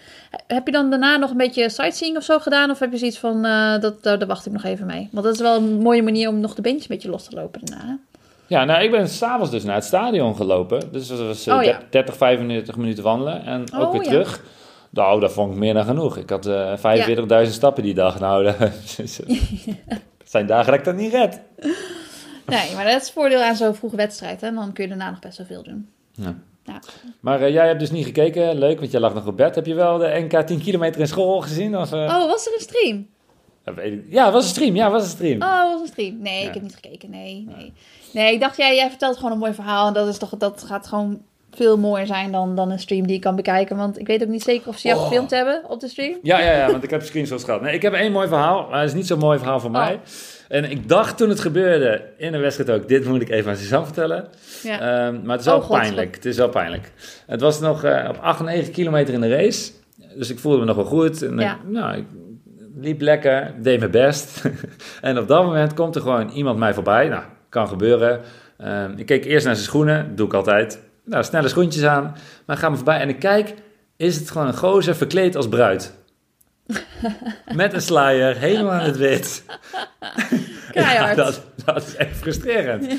heb 0.46 0.66
je 0.66 0.72
dan 0.72 0.90
daarna 0.90 1.16
nog 1.16 1.30
een 1.30 1.36
beetje 1.36 1.68
sightseeing 1.70 2.16
of 2.16 2.22
zo 2.22 2.38
gedaan? 2.38 2.70
Of 2.70 2.78
heb 2.78 2.92
je 2.92 2.98
zoiets 2.98 3.18
van, 3.18 3.44
eh, 3.44 3.78
dat, 3.80 4.02
daar, 4.02 4.18
daar 4.18 4.28
wacht 4.28 4.46
ik 4.46 4.52
nog 4.52 4.64
even 4.64 4.86
mee? 4.86 5.08
Want 5.12 5.24
dat 5.24 5.34
is 5.34 5.40
wel 5.40 5.56
een 5.56 5.78
mooie 5.78 6.02
manier 6.02 6.28
om 6.28 6.40
nog 6.40 6.54
de 6.54 6.62
beentjes 6.62 6.88
een 6.88 6.94
beetje 6.94 7.10
los 7.10 7.24
te 7.24 7.36
lopen 7.36 7.60
daarna. 7.64 7.98
Ja, 8.48 8.64
nou, 8.64 8.82
ik 8.82 8.90
ben 8.90 9.08
s'avonds 9.08 9.50
dus 9.50 9.64
naar 9.64 9.74
het 9.74 9.84
stadion 9.84 10.36
gelopen. 10.36 10.92
Dus 10.92 11.08
dat 11.08 11.18
was 11.18 11.46
eh, 11.46 11.56
Oh, 11.56 11.62
ja. 11.62 11.80
30, 11.90 12.16
35 12.16 12.76
minuten 12.76 13.02
wandelen. 13.04 13.44
En 13.44 13.64
ook 13.74 13.82
Oh, 13.86 13.92
weer 13.92 14.02
ja. 14.02 14.08
terug. 14.08 14.42
Nou, 14.90 15.20
dat 15.20 15.32
vond 15.32 15.52
ik 15.52 15.58
meer 15.58 15.74
dan 15.74 15.84
genoeg. 15.84 16.16
Ik 16.16 16.30
had 16.30 16.46
eh 16.46 17.44
45.000 17.46 17.50
stappen 17.52 17.82
die 17.82 17.94
dag. 17.94 18.20
Nou, 18.20 18.44
dat 18.44 18.54
zijn 20.24 20.46
dagen 20.46 20.66
dat 20.70 20.74
ik 20.78 20.84
dat 20.84 20.94
niet 20.94 21.12
red. 21.12 21.40
Nee, 22.46 22.74
maar 22.74 22.84
dat 22.84 22.94
is 22.94 23.02
het 23.02 23.10
voordeel 23.10 23.40
aan 23.42 23.56
zo'n 23.56 23.74
vroege 23.74 23.96
wedstrijd. 23.96 24.40
Hè? 24.40 24.46
En 24.46 24.54
dan 24.54 24.72
kun 24.72 24.82
je 24.82 24.88
daarna 24.88 25.10
nog 25.10 25.18
best 25.18 25.38
wel 25.38 25.46
veel 25.46 25.62
doen. 25.62 25.88
Ja. 26.12 26.34
Ja. 26.64 26.80
Maar 27.20 27.40
eh, 27.40 27.52
jij 27.52 27.66
hebt 27.66 27.80
dus 27.80 27.90
niet 27.90 28.04
gekeken. 28.04 28.58
Leuk, 28.58 28.78
want 28.78 28.90
jij 28.90 29.00
lag 29.00 29.14
nog 29.14 29.26
op 29.26 29.36
bed. 29.36 29.54
Heb 29.54 29.66
je 29.66 29.74
wel 29.74 29.98
de 29.98 30.26
NK 30.28 30.40
10 30.46 30.60
kilometer 30.60 31.00
in 31.00 31.06
school 31.06 31.40
gezien? 31.40 31.76
Of, 31.78 31.92
eh? 31.92 31.98
Oh, 31.98 32.26
was 32.30 32.46
er 32.46 32.52
een 32.52 32.60
stream? 32.60 33.06
Ja, 34.08 34.24
het 34.24 34.32
was 34.32 34.44
een 34.44 34.50
stream. 34.50 34.74
Ja, 34.76 34.82
het 34.84 34.92
was 34.92 35.02
een 35.02 35.08
stream. 35.08 35.42
Oh, 35.42 35.72
was 35.72 35.80
een 35.80 35.86
stream. 35.86 36.18
Nee, 36.22 36.42
Ja. 36.42 36.48
ik 36.48 36.54
heb 36.54 36.62
niet 36.62 36.74
gekeken. 36.82 37.10
Nee, 37.10 37.46
nee. 37.56 37.72
Nee, 38.12 38.32
ik 38.32 38.40
dacht, 38.40 38.56
jij, 38.56 38.74
jij 38.74 38.88
vertelt 38.88 39.16
gewoon 39.16 39.32
een 39.32 39.38
mooi 39.38 39.52
verhaal. 39.54 39.86
En 39.86 39.92
dat, 39.92 40.08
is 40.08 40.18
toch, 40.18 40.30
dat 40.38 40.64
gaat 40.66 40.86
gewoon 40.86 41.20
veel 41.50 41.78
mooier 41.78 42.06
zijn 42.06 42.32
dan, 42.32 42.54
dan 42.56 42.70
een 42.70 42.78
stream 42.78 43.06
die 43.06 43.16
ik 43.16 43.20
kan 43.22 43.36
bekijken. 43.36 43.76
Want 43.76 43.98
ik 43.98 44.06
weet 44.06 44.22
ook 44.22 44.28
niet 44.28 44.42
zeker 44.42 44.68
of 44.68 44.78
ze 44.78 44.88
jou 44.88 45.00
Oh. 45.00 45.06
gefilmd 45.06 45.30
hebben 45.30 45.62
op 45.68 45.80
de 45.80 45.88
stream. 45.88 46.18
Ja, 46.22 46.40
ja, 46.40 46.52
ja, 46.56 46.70
want 46.70 46.84
ik 46.84 46.90
heb 46.90 47.02
screenshots 47.02 47.44
gehad. 47.44 47.60
Nee, 47.60 47.74
ik 47.74 47.82
heb 47.82 47.92
één 47.92 48.12
mooi 48.12 48.28
verhaal, 48.28 48.66
maar 48.70 48.80
het 48.80 48.88
is 48.88 48.94
niet 48.94 49.06
zo'n 49.06 49.18
mooi 49.18 49.38
verhaal 49.38 49.60
voor 49.60 49.70
Oh. 49.70 49.76
mij. 49.76 50.00
En 50.48 50.70
ik 50.70 50.88
dacht 50.88 51.16
toen 51.16 51.28
het 51.28 51.40
gebeurde 51.40 52.04
in 52.16 52.32
de 52.32 52.38
wedstrijd 52.38 52.70
ook, 52.70 52.88
dit 52.88 53.04
moet 53.04 53.20
ik 53.22 53.28
even 53.30 53.50
aan 53.50 53.56
Suzanne 53.56 53.84
vertellen. 53.86 54.28
Ja. 54.62 54.72
Ehm, 54.80 55.14
maar 55.22 55.30
het 55.30 55.40
is 55.40 55.46
wel 55.46 55.56
Oh, 55.60 55.70
pijnlijk. 55.70 56.14
Het 56.14 56.24
is 56.24 56.36
wel 56.36 56.48
pijnlijk. 56.48 56.92
Het 57.26 57.40
was 57.40 57.60
nog 57.60 57.84
eh, 57.84 58.08
op 58.08 58.18
8, 58.20 58.40
9 58.40 58.72
kilometer 58.72 59.14
in 59.14 59.20
de 59.20 59.28
race. 59.28 59.70
Dus 60.16 60.30
ik 60.30 60.38
voelde 60.38 60.58
me 60.58 60.64
nog 60.64 60.76
wel 60.76 60.84
goed. 60.84 61.22
En 61.22 61.38
Ja. 61.38 61.52
ik, 61.52 61.58
nou, 61.72 61.96
ik 61.96 62.04
liep 62.80 63.00
lekker, 63.00 63.54
deed 63.58 63.78
mijn 63.78 63.90
best. 63.90 64.42
en 65.00 65.18
op 65.18 65.28
dat 65.28 65.44
moment 65.44 65.74
komt 65.74 65.94
er 65.94 66.00
gewoon 66.00 66.28
iemand 66.28 66.58
mij 66.58 66.74
voorbij. 66.74 67.08
Nou, 67.08 67.22
kan 67.48 67.68
gebeuren. 67.68 68.20
Ehm, 68.58 68.92
ik 68.96 69.06
keek 69.06 69.24
eerst 69.24 69.46
naar 69.46 69.54
zijn 69.54 69.66
schoenen, 69.66 70.16
doe 70.16 70.26
ik 70.26 70.34
altijd. 70.34 70.82
Nou, 71.04 71.24
snelle 71.24 71.48
schoentjes 71.48 71.84
aan. 71.84 72.16
Maar 72.46 72.56
gaat 72.56 72.70
me 72.70 72.76
voorbij 72.76 73.00
en 73.00 73.08
ik 73.08 73.18
kijk, 73.18 73.54
is 73.96 74.16
het 74.16 74.30
gewoon 74.30 74.46
een 74.46 74.56
gozer 74.56 74.96
verkleed 74.96 75.36
als 75.36 75.48
bruid. 75.48 75.94
Met 77.54 77.72
een 77.72 77.82
sluier, 77.82 78.36
helemaal 78.36 78.80
in 78.80 78.86
het 78.86 78.96
wit. 78.96 79.44
Ja, 80.82 81.14
dat, 81.24 81.42
dat 81.64 81.76
is 81.86 81.96
echt 81.96 82.16
frustrerend. 82.16 82.86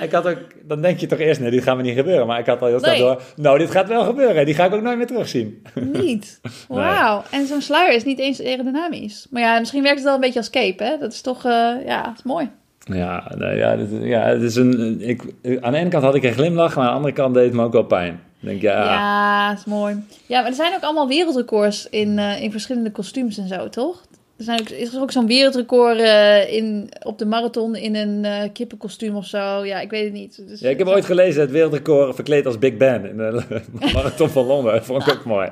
Ik 0.00 0.12
had 0.12 0.26
ook, 0.26 0.38
dan 0.62 0.82
denk 0.82 0.98
je 0.98 1.06
toch 1.06 1.18
eerst, 1.18 1.40
nee, 1.40 1.50
dit 1.50 1.62
gaat 1.62 1.76
me 1.76 1.82
niet 1.82 1.96
gebeuren. 1.96 2.26
Maar 2.26 2.38
ik 2.38 2.46
had 2.46 2.60
al 2.60 2.66
heel 2.68 2.78
snel 2.78 2.90
Nee. 2.92 3.00
door, 3.00 3.22
nou, 3.36 3.58
dit 3.58 3.70
gaat 3.70 3.88
wel 3.88 4.04
gebeuren. 4.04 4.44
Die 4.46 4.54
ga 4.54 4.64
ik 4.64 4.74
ook 4.74 4.82
nooit 4.82 4.96
meer 4.96 5.06
terugzien. 5.06 5.62
Niet. 6.02 6.40
Wauw. 6.68 7.22
En 7.30 7.46
zo'n 7.46 7.60
sluier 7.62 7.94
is 7.94 8.04
niet 8.04 8.18
eens 8.18 8.42
aerodynamisch. 8.42 9.26
Maar 9.30 9.42
ja, 9.42 9.58
misschien 9.58 9.82
werkt 9.82 9.96
het 9.96 10.04
wel 10.06 10.14
een 10.14 10.20
beetje 10.20 10.38
als 10.38 10.50
cape, 10.50 10.84
hè? 10.84 10.98
Dat 10.98 11.12
is 11.12 11.20
toch, 11.20 11.44
eh, 11.44 11.72
ja, 11.86 12.02
dat 12.02 12.12
is 12.16 12.22
mooi. 12.22 12.50
Ja, 12.84 13.32
nou 13.36 13.56
ja, 13.56 13.76
dit, 13.76 13.88
ja 14.02 14.20
het 14.22 14.42
is 14.42 14.56
een, 14.56 15.00
ik, 15.00 15.22
aan 15.60 15.72
de 15.72 15.78
ene 15.78 15.88
kant 15.88 16.04
had 16.04 16.14
ik 16.14 16.22
een 16.22 16.32
glimlach, 16.32 16.74
maar 16.76 16.84
aan 16.84 16.90
de 16.90 16.96
andere 16.96 17.14
kant 17.14 17.34
deed 17.34 17.44
het 17.44 17.54
me 17.54 17.62
ook 17.64 17.72
wel 17.72 17.84
pijn. 17.84 18.20
Denk, 18.40 18.60
ja, 18.62 18.84
Ja, 18.84 19.48
dat 19.48 19.58
is 19.58 19.64
mooi. 19.64 20.04
Ja, 20.26 20.40
maar 20.40 20.50
er 20.50 20.56
zijn 20.56 20.74
ook 20.74 20.82
allemaal 20.82 21.08
wereldrecords 21.08 21.88
in, 21.90 22.18
eh, 22.18 22.42
in 22.42 22.50
verschillende 22.50 22.90
kostuums 22.90 23.38
en 23.38 23.48
zo, 23.48 23.68
toch? 23.68 24.02
Er 24.38 24.44
zijn 24.44 24.60
ook, 24.60 24.68
is 24.68 24.94
er 24.94 25.00
ook 25.00 25.10
zo'n 25.12 25.26
wereldrecord 25.26 25.98
eh, 25.98 26.52
in, 26.52 26.88
op 27.02 27.18
de 27.18 27.26
marathon 27.26 27.76
in 27.76 27.94
een 27.94 28.24
eh, 28.24 28.48
kippenkostuum 28.52 29.16
of 29.16 29.26
zo? 29.26 29.64
Ja, 29.64 29.80
ik 29.80 29.90
weet 29.90 30.04
het 30.04 30.12
niet. 30.12 30.42
Dus, 30.48 30.60
Ja, 30.60 30.68
ik 30.70 30.78
heb 30.78 30.86
ooit 30.86 31.04
gelezen 31.04 31.40
het 31.40 31.50
wereldrecord 31.50 32.14
verkleed 32.14 32.46
als 32.46 32.58
Big 32.58 32.76
Ben 32.76 33.04
in 33.08 33.16
de 33.16 33.42
marathon 33.94 34.28
van 34.28 34.46
Londen. 34.46 34.72
Dat 34.72 34.84
vond 34.84 35.06
ik 35.06 35.12
ook 35.14 35.24
mooi. 35.24 35.48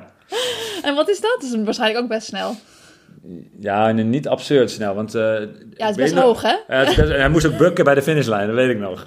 En 0.83 0.95
wat 0.95 1.09
is 1.09 1.19
dat? 1.21 1.37
Dat 1.41 1.49
is 1.53 1.63
waarschijnlijk 1.63 2.03
ook 2.03 2.09
best 2.09 2.27
snel. 2.27 2.55
Ja, 3.59 3.87
en 3.89 4.09
niet 4.09 4.27
absurd 4.27 4.71
snel, 4.71 4.95
want... 4.95 5.15
eh, 5.15 5.21
Ja, 5.21 5.37
het 5.87 5.89
is 5.89 5.95
best 5.95 6.13
nog- 6.13 6.23
hoog, 6.23 6.41
hè? 6.41 6.83
Best- 6.85 6.95
hij 6.97 7.29
moest 7.29 7.45
ook 7.47 7.57
bukken 7.57 7.83
bij 7.83 7.95
de 7.95 8.01
finishlijn, 8.01 8.47
dat 8.47 8.55
weet 8.55 8.69
ik 8.69 8.79
nog. 8.79 9.05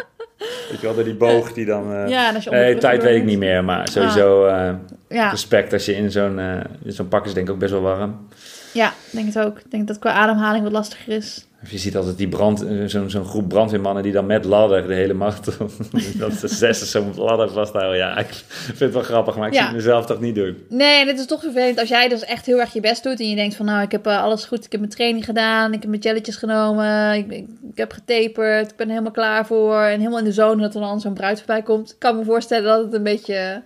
weet 0.70 0.80
je 0.80 0.86
wel, 0.86 0.94
door 0.94 1.04
die 1.04 1.14
boog 1.14 1.52
die 1.52 1.64
dan... 1.66 1.92
eh, 1.92 2.08
Ja, 2.08 2.28
en 2.28 2.34
als 2.34 2.44
je 2.44 2.50
nee, 2.50 2.76
tijd 2.78 3.02
weet 3.02 3.16
ik 3.16 3.24
niet 3.24 3.38
meer, 3.38 3.64
maar 3.64 3.88
sowieso... 3.88 4.46
eh, 4.46 4.72
Ja, 5.08 5.30
respect 5.30 5.72
als 5.72 5.84
je 5.84 5.94
in 5.94 6.10
zo'n 6.10 6.38
eh, 6.38 6.60
in 6.84 6.92
zo'n 6.92 7.08
pak 7.08 7.26
is, 7.26 7.34
denk 7.34 7.46
ik 7.48 7.52
ook 7.52 7.58
best 7.60 7.72
wel 7.72 7.80
warm. 7.80 8.28
Ja, 8.72 8.88
ik 8.88 8.94
denk 9.12 9.26
het 9.34 9.38
ook. 9.44 9.58
Ik 9.58 9.70
denk 9.70 9.86
dat 9.86 9.98
qua 9.98 10.10
ademhaling 10.12 10.62
wat 10.62 10.72
lastiger 10.72 11.12
is. 11.12 11.44
Of 11.62 11.70
je 11.70 11.78
ziet 11.78 11.96
altijd 11.96 12.16
die 12.18 12.28
brand, 12.28 12.62
eh, 12.66 12.84
zo'n 12.86 13.24
groep 13.24 13.48
brandweermannen 13.48 14.02
die 14.02 14.12
dan 14.12 14.26
met 14.26 14.44
ladder 14.44 14.86
de 14.86 14.94
hele 14.94 15.12
marathon, 15.12 15.70
dat 16.18 16.32
ze 16.32 16.48
zes 16.48 16.90
zo'n 16.90 17.12
ladder 17.16 17.50
vasthouden. 17.50 17.96
Ja, 17.96 18.18
ik 18.18 18.26
vind 18.48 18.78
het 18.78 18.92
wel 18.92 19.02
grappig, 19.02 19.36
maar 19.36 19.46
ik 19.48 19.52
Ja. 19.52 19.58
zie 19.58 19.68
het 19.68 19.76
mezelf 19.76 20.06
toch 20.06 20.20
niet 20.20 20.34
doen. 20.34 20.56
Nee, 20.68 21.00
en 21.00 21.06
het 21.06 21.18
is 21.18 21.26
toch 21.26 21.40
vervelend 21.40 21.78
als 21.78 21.88
jij 21.88 22.08
dus 22.08 22.24
echt 22.24 22.46
heel 22.46 22.60
erg 22.60 22.72
je 22.72 22.80
best 22.80 23.02
doet 23.02 23.20
en 23.20 23.28
je 23.28 23.36
denkt 23.36 23.54
van 23.56 23.66
nou, 23.66 23.82
ik 23.82 23.90
heb 23.92 24.06
eh, 24.06 24.22
alles 24.22 24.44
goed, 24.44 24.64
ik 24.64 24.72
heb 24.72 24.80
mijn 24.80 24.92
training 24.92 25.24
gedaan, 25.24 25.72
ik 25.72 25.80
heb 25.80 25.90
mijn 25.90 26.02
jelletjes 26.02 26.36
genomen, 26.36 27.14
ik, 27.14 27.30
ik, 27.30 27.46
ik 27.70 27.76
heb 27.78 27.92
getaperd, 27.92 28.70
ik 28.70 28.76
ben 28.76 28.86
er 28.86 28.92
helemaal 28.92 29.12
klaar 29.12 29.46
voor 29.46 29.80
en 29.82 29.98
helemaal 29.98 30.18
in 30.18 30.24
de 30.24 30.32
zone 30.32 30.62
dat 30.62 30.74
er 30.74 30.80
dan 30.80 31.00
zo'n 31.00 31.14
bruid 31.14 31.38
voorbij 31.38 31.62
komt. 31.62 31.90
Ik 31.90 31.98
kan 31.98 32.16
me 32.16 32.24
voorstellen 32.24 32.64
dat 32.64 32.84
het 32.84 32.94
een 32.94 33.02
beetje, 33.02 33.62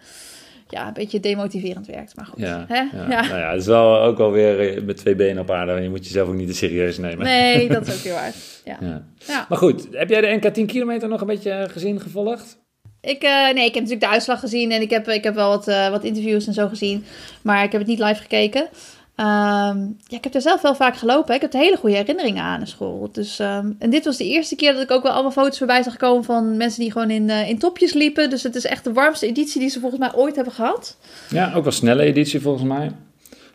ja, 0.75 0.87
een 0.87 0.93
beetje 0.93 1.21
demotiverend 1.21 1.87
werkt, 1.87 2.17
maar 2.17 2.27
goed. 2.27 2.41
Ja, 2.41 2.65
Hè? 2.69 2.81
ja. 2.81 3.07
Ja. 3.09 3.23
Nou 3.23 3.39
ja, 3.39 3.51
het 3.51 3.61
is 3.61 3.67
wel 3.67 4.01
ook 4.01 4.19
alweer 4.19 4.61
eh, 4.77 4.83
met 4.83 4.97
twee 4.97 5.15
benen 5.15 5.43
op 5.43 5.51
aarde. 5.51 5.83
Je 5.83 5.89
moet 5.89 6.05
jezelf 6.07 6.29
ook 6.29 6.35
niet 6.35 6.49
te 6.49 6.55
serieus 6.55 6.99
nemen. 6.99 7.25
Nee, 7.25 7.69
dat 7.79 7.87
is 7.87 7.95
ook 7.95 8.01
heel 8.01 8.15
waar. 8.15 8.33
Ja. 8.65 8.77
Ja. 8.81 9.05
Ja. 9.27 9.47
Maar 9.49 9.59
goed, 9.59 9.89
heb 9.91 10.09
jij 10.09 10.21
de 10.21 10.39
NK 10.41 10.55
10 10.55 10.67
kilometer 10.67 11.09
nog 11.09 11.21
een 11.21 11.27
beetje 11.27 11.67
gezien, 11.71 12.01
gevolgd? 12.01 12.63
Ik, 13.01 13.23
eh, 13.23 13.31
nee, 13.45 13.65
ik 13.65 13.75
heb 13.75 13.83
natuurlijk 13.83 14.01
de 14.01 14.09
uitslag 14.09 14.41
gezien 14.41 14.71
en 14.73 14.81
ik 14.81 14.91
heb, 14.91 15.09
ik 15.09 15.25
heb 15.25 15.35
wel 15.35 15.49
wat, 15.49 15.69
eh, 15.69 15.89
wat 15.91 16.05
interviews 16.05 16.47
en 16.47 16.53
zo 16.53 16.69
gezien. 16.69 17.05
Maar 17.43 17.65
ik 17.65 17.73
heb 17.73 17.81
het 17.81 17.91
niet 17.91 17.99
live 17.99 18.21
gekeken. 18.21 18.69
Ehm, 19.15 19.79
ja, 20.07 20.17
ik 20.17 20.25
heb 20.25 20.35
er 20.35 20.41
zelf 20.41 20.63
wel 20.63 20.75
vaak 20.75 20.97
gelopen. 20.97 21.35
Ik 21.35 21.41
heb 21.41 21.53
er 21.53 21.59
hele 21.61 21.77
goede 21.77 21.97
herinneringen 21.97 22.43
aan 22.43 22.61
in 22.61 22.67
school. 22.67 23.09
Dus, 23.13 23.39
ehm, 23.39 23.71
en 23.79 23.91
dit 23.91 24.05
was 24.05 24.17
de 24.17 24.25
eerste 24.29 24.57
keer 24.57 24.73
dat 24.73 24.83
ik 24.83 24.91
ook 24.91 25.03
wel 25.03 25.13
allemaal 25.13 25.31
foto's 25.31 25.59
voorbij 25.59 25.83
zag 25.83 25.97
komen 25.97 26.25
van 26.25 26.57
mensen 26.57 26.81
die 26.81 26.93
gewoon 26.93 27.11
in, 27.11 27.31
eh, 27.31 27.49
in 27.49 27.59
topjes 27.59 27.93
liepen. 27.93 28.31
Dus 28.31 28.43
het 28.43 28.55
is 28.55 28.65
echt 28.65 28.85
de 28.85 28.93
warmste 28.93 29.27
editie 29.27 29.61
die 29.61 29.69
ze 29.71 29.81
volgens 29.81 30.01
mij 30.01 30.15
ooit 30.15 30.35
hebben 30.35 30.53
gehad. 30.55 30.97
Ja, 31.29 31.53
ook 31.55 31.63
wel 31.63 31.73
snelle 31.73 32.03
editie 32.03 32.41
volgens 32.41 32.65
mij. 32.65 32.91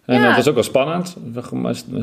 En 0.05 0.19
Ja. 0.19 0.27
het 0.27 0.35
was 0.35 0.47
ook 0.47 0.53
wel 0.53 0.63
spannend. 0.63 1.15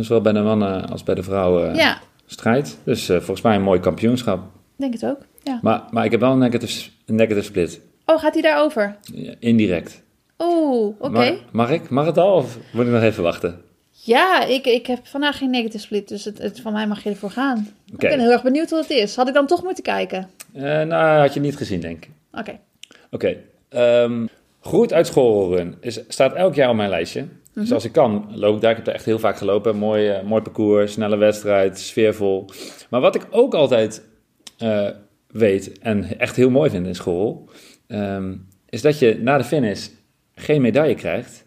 Zowel 0.01 0.21
bij 0.21 0.33
de 0.33 0.41
mannen 0.41 0.89
als 0.89 1.03
bij 1.03 1.15
de 1.15 1.23
vrouwen 1.23 1.71
eh, 1.73 1.77
Ja, 1.79 1.99
strijd. 2.27 2.79
Dus 2.85 3.09
eh, 3.09 3.17
volgens 3.17 3.41
mij 3.43 3.55
een 3.55 3.63
mooi 3.63 3.81
kampioenschap. 3.81 4.41
denk 4.77 4.93
het 4.93 5.05
ook. 5.05 5.19
Ja. 5.43 5.59
Maar, 5.63 5.83
maar 5.91 6.05
ik 6.05 6.11
heb 6.11 6.21
wel 6.21 6.33
een 6.33 6.39
negative, 6.39 6.91
een 7.07 7.15
negative 7.15 7.47
split. 7.47 7.81
Oh, 8.07 8.19
gaat 8.19 8.33
hij 8.33 8.43
daarover? 8.43 8.97
Ja, 9.15 9.35
Indirect. 9.39 10.03
Oh, 10.37 11.01
oké. 11.01 11.11
Mag, 11.11 11.35
mag 11.53 11.71
ik? 11.71 11.89
Mag 11.91 12.07
het 12.07 12.19
al? 12.19 12.37
Of 12.37 12.59
moet 12.73 12.87
ik 12.87 12.93
nog 12.93 13.03
even 13.03 13.23
wachten? 13.23 13.61
Ja, 13.91 14.45
ik, 14.45 14.67
ik 14.67 14.87
heb 14.87 15.07
vandaag 15.07 15.39
geen 15.39 15.51
negative 15.51 15.79
split, 15.79 16.09
dus 16.09 16.25
het, 16.25 16.39
het, 16.39 16.61
van 16.61 16.73
mij 16.73 16.87
mag 16.87 17.03
je 17.03 17.11
ervoor 17.11 17.31
gaan. 17.31 17.69
Ik 17.87 17.99
ben 17.99 18.21
heel 18.21 18.31
erg 18.31 18.43
benieuwd 18.43 18.71
wat 18.71 18.89
het 18.89 18.91
is. 18.91 19.17
Had 19.17 19.29
ik 19.29 19.35
dan 19.35 19.47
toch 19.47 19.63
moeten 19.63 19.85
kijken? 19.85 20.29
Eh, 20.53 20.63
nou, 20.63 21.21
had 21.21 21.35
je 21.35 21.41
niet 21.41 21.57
gezien, 21.57 21.81
denk 21.81 22.05
ik. 22.05 22.11
Oké. 22.33 22.59
Oké. 23.11 23.37
ehm, 23.69 24.27
groet 24.61 24.93
uit 24.93 25.07
schoolrun 25.07 25.77
is, 25.81 26.01
staat 26.09 26.35
elk 26.35 26.55
jaar 26.55 26.71
op 26.71 26.77
mijn 26.77 26.91
lijstje. 26.91 27.27
Dus 27.53 27.73
als 27.73 27.85
ik 27.85 27.93
kan, 27.93 28.29
loop 28.35 28.55
ik 28.55 28.61
daar. 28.61 28.71
Ik 28.71 28.77
heb 28.77 28.87
er 28.87 28.95
echt 28.95 29.05
heel 29.05 29.19
vaak 29.19 29.37
gelopen. 29.37 29.77
Mooi, 29.77 30.09
eh, 30.09 30.23
mooi 30.23 30.43
parcours, 30.43 30.93
snelle 30.93 31.17
wedstrijd, 31.17 31.79
sfeervol. 31.79 32.49
Maar 32.91 33.01
wat 33.01 33.15
ik 33.15 33.27
ook 33.31 33.55
altijd 33.55 34.03
eh, 34.59 34.89
weet 35.27 35.79
en 35.79 36.19
echt 36.19 36.37
heel 36.37 36.51
mooi 36.51 36.71
vind 36.71 36.87
in 36.87 36.95
school... 36.95 37.49
ehm, 37.87 38.35
is 38.69 38.83
dat 38.83 38.99
je 38.99 39.19
na 39.21 39.39
de 39.39 39.45
finish 39.45 39.89
geen 40.39 40.61
medaille 40.63 40.95
krijgt, 40.95 41.45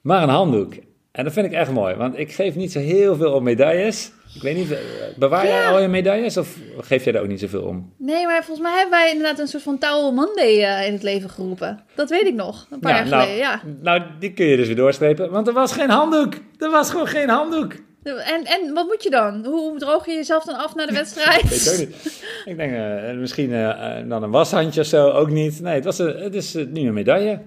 maar 0.00 0.22
een 0.22 0.28
handdoek. 0.28 0.74
En 1.12 1.24
dat 1.24 1.32
vind 1.32 1.46
ik 1.46 1.52
echt 1.52 1.70
mooi, 1.70 1.94
want 1.94 2.18
ik 2.18 2.32
geef 2.32 2.54
niet 2.54 2.72
zo 2.72 2.78
heel 2.78 3.16
veel 3.16 3.32
om 3.32 3.42
medailles. 3.42 4.12
Ik 4.34 4.42
weet 4.42 4.56
niet, 4.56 4.70
eh, 4.70 4.78
bewaar 5.16 5.46
jij 5.46 5.60
Ja. 5.60 5.70
al 5.70 5.80
je 5.80 5.88
medailles 5.88 6.36
of 6.36 6.56
geef 6.80 7.04
jij 7.04 7.12
daar 7.12 7.22
ook 7.22 7.28
niet 7.28 7.40
zoveel 7.40 7.62
om? 7.62 7.92
Nee, 7.98 8.26
maar 8.26 8.44
volgens 8.44 8.66
mij 8.68 8.76
hebben 8.78 8.98
wij 8.98 9.10
inderdaad 9.10 9.38
een 9.38 9.46
soort 9.48 9.62
van 9.62 9.78
Towel 9.78 10.12
Monday 10.12 10.62
eh, 10.62 10.86
in 10.86 10.92
het 10.92 11.02
leven 11.02 11.30
geroepen. 11.30 11.80
Dat 11.94 12.10
weet 12.10 12.26
ik 12.26 12.34
nog, 12.34 12.66
een 12.70 12.78
paar 12.78 12.94
jaar 12.94 13.08
nou, 13.08 13.22
geleden, 13.22 13.38
ja. 13.42 13.62
Nou, 13.80 14.02
die 14.18 14.32
kun 14.32 14.46
je 14.46 14.56
dus 14.56 14.66
weer 14.66 14.76
doorstrepen, 14.76 15.30
want 15.30 15.46
er 15.46 15.52
was 15.52 15.72
geen 15.72 15.90
handdoek. 15.90 16.34
Er 16.58 16.70
was 16.70 16.90
gewoon 16.90 17.06
geen 17.06 17.28
handdoek. 17.28 17.72
En, 18.04 18.44
en 18.44 18.74
wat 18.74 18.86
moet 18.86 19.02
je 19.02 19.10
dan? 19.10 19.44
Hoe, 19.46 19.78
droog 19.78 20.06
je 20.06 20.12
jezelf 20.12 20.44
dan 20.44 20.56
af 20.56 20.74
na 20.74 20.86
de 20.86 20.92
wedstrijd? 21.02 21.48
Weet 21.48 21.66
ik 21.66 21.72
ook 21.72 21.78
niet. 21.78 22.22
Ik 22.44 22.56
denk, 22.56 22.72
eh, 22.72 23.14
misschien 23.16 23.52
eh, 23.52 24.08
dan 24.08 24.22
een 24.22 24.30
washandje 24.30 24.80
of 24.80 24.86
zo, 24.86 25.10
ook 25.10 25.30
niet. 25.30 25.60
Nee, 25.60 25.74
het, 25.74 25.84
was 25.84 25.98
een, 25.98 26.16
het 26.16 26.34
is 26.34 26.54
nu 26.54 26.86
een 26.86 26.94
medaille. 26.94 27.40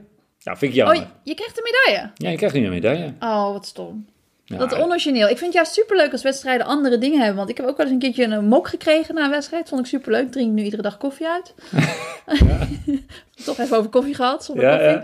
Nou, 0.43 0.58
vind 0.58 0.71
ik 0.71 0.78
jammer. 0.78 0.97
Oh, 0.97 1.04
je 1.23 1.34
krijgt 1.34 1.58
een 1.58 1.63
medaille? 1.63 2.12
Ja, 2.15 2.30
je 2.30 2.38
krijgt 2.38 2.56
nu 2.56 2.63
een 2.65 2.69
medaille. 2.69 3.13
Oh, 3.19 3.52
wat 3.52 3.65
stom. 3.65 4.06
Ja, 4.45 4.58
Dat 4.58 4.71
is 4.71 4.78
onorigineel. 4.78 5.23
Ik 5.28 5.38
vind 5.38 5.41
het 5.45 5.54
juist 5.54 5.73
superleuk 5.73 6.12
als 6.12 6.23
wedstrijden 6.23 6.65
andere 6.65 6.97
dingen 6.97 7.17
hebben. 7.17 7.36
Want 7.38 7.50
ik 7.50 7.58
heb 7.58 7.65
ook 7.65 7.78
wel 7.78 7.86
eens 7.86 7.93
een 7.95 8.02
keertje 8.02 8.23
een 8.23 8.45
mok 8.47 8.67
gekregen 8.67 9.15
na 9.15 9.23
een 9.23 9.30
wedstrijd. 9.30 9.69
Vond 9.69 9.82
ik 9.82 9.88
superleuk. 9.88 10.32
Drink 10.32 10.52
nu 10.52 10.63
iedere 10.63 10.82
dag 10.82 10.97
koffie 10.97 11.28
uit. 11.28 11.54
Toch 13.45 13.58
even 13.58 13.78
over 13.78 13.89
koffie 13.89 14.15
gehad, 14.15 14.45
zonder 14.45 14.63
Ja, 14.65 14.71
koffie. 14.71 14.91
ja. 14.91 15.04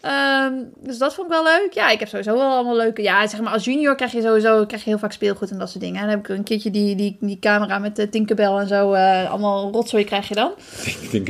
Ehm, 0.00 0.52
dus 0.80 0.98
dat 0.98 1.14
vond 1.14 1.26
ik 1.26 1.32
wel 1.32 1.44
leuk. 1.44 1.72
Ja, 1.72 1.90
ik 1.90 1.98
heb 1.98 2.08
sowieso 2.08 2.32
wel 2.34 2.50
allemaal 2.50 2.76
leuke... 2.76 3.02
Ja, 3.02 3.26
zeg 3.26 3.40
maar 3.40 3.52
als 3.52 3.64
junior 3.64 3.94
krijg 3.94 4.12
je 4.12 4.20
sowieso 4.22 4.66
krijg 4.66 4.84
je 4.84 4.90
heel 4.90 4.98
vaak 4.98 5.12
speelgoed 5.12 5.50
en 5.50 5.58
dat 5.58 5.70
soort 5.70 5.84
dingen. 5.84 6.00
En 6.00 6.06
dan 6.06 6.10
heb 6.10 6.28
ik 6.28 6.36
een 6.36 6.42
keertje 6.44 6.70
die, 6.70 6.96
die, 6.96 7.16
die 7.20 7.38
camera 7.38 7.78
met 7.78 7.96
de 7.96 8.08
Tinkerbell 8.08 8.56
en 8.56 8.68
zo. 8.68 8.92
eh, 8.92 9.30
allemaal 9.30 9.72
rotzooi 9.72 10.04
krijg 10.04 10.28
je 10.28 10.34
dan. 10.34 10.52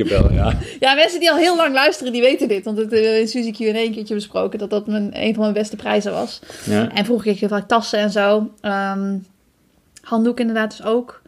Wel, 0.09 0.31
ja. 0.31 0.53
Ja, 0.79 0.93
mensen 0.93 1.19
die 1.19 1.31
al 1.31 1.37
heel 1.37 1.55
lang 1.55 1.73
luisteren, 1.73 2.13
die 2.13 2.21
weten 2.21 2.47
dit. 2.47 2.65
Want 2.65 2.77
het 2.77 2.93
eh, 2.93 3.19
in 3.19 3.27
Suzy 3.27 3.51
Q&A 3.51 3.79
een 3.79 3.93
keertje 3.93 4.15
besproken 4.15 4.59
dat 4.59 4.69
dat 4.69 4.87
mijn, 4.87 5.09
een 5.13 5.33
van 5.33 5.43
mijn 5.43 5.53
beste 5.53 5.75
prijzen 5.75 6.11
was. 6.11 6.39
ja. 6.65 6.89
En 6.89 7.05
vroeger 7.05 7.25
kreeg 7.25 7.39
je 7.39 7.47
heel 7.47 7.57
vaak 7.57 7.67
tassen 7.67 7.99
en 7.99 8.11
zo. 8.11 8.49
Ehm 8.61 9.17
handdoek 10.01 10.39
inderdaad 10.39 10.77
dus 10.77 10.85
ook. 10.85 11.20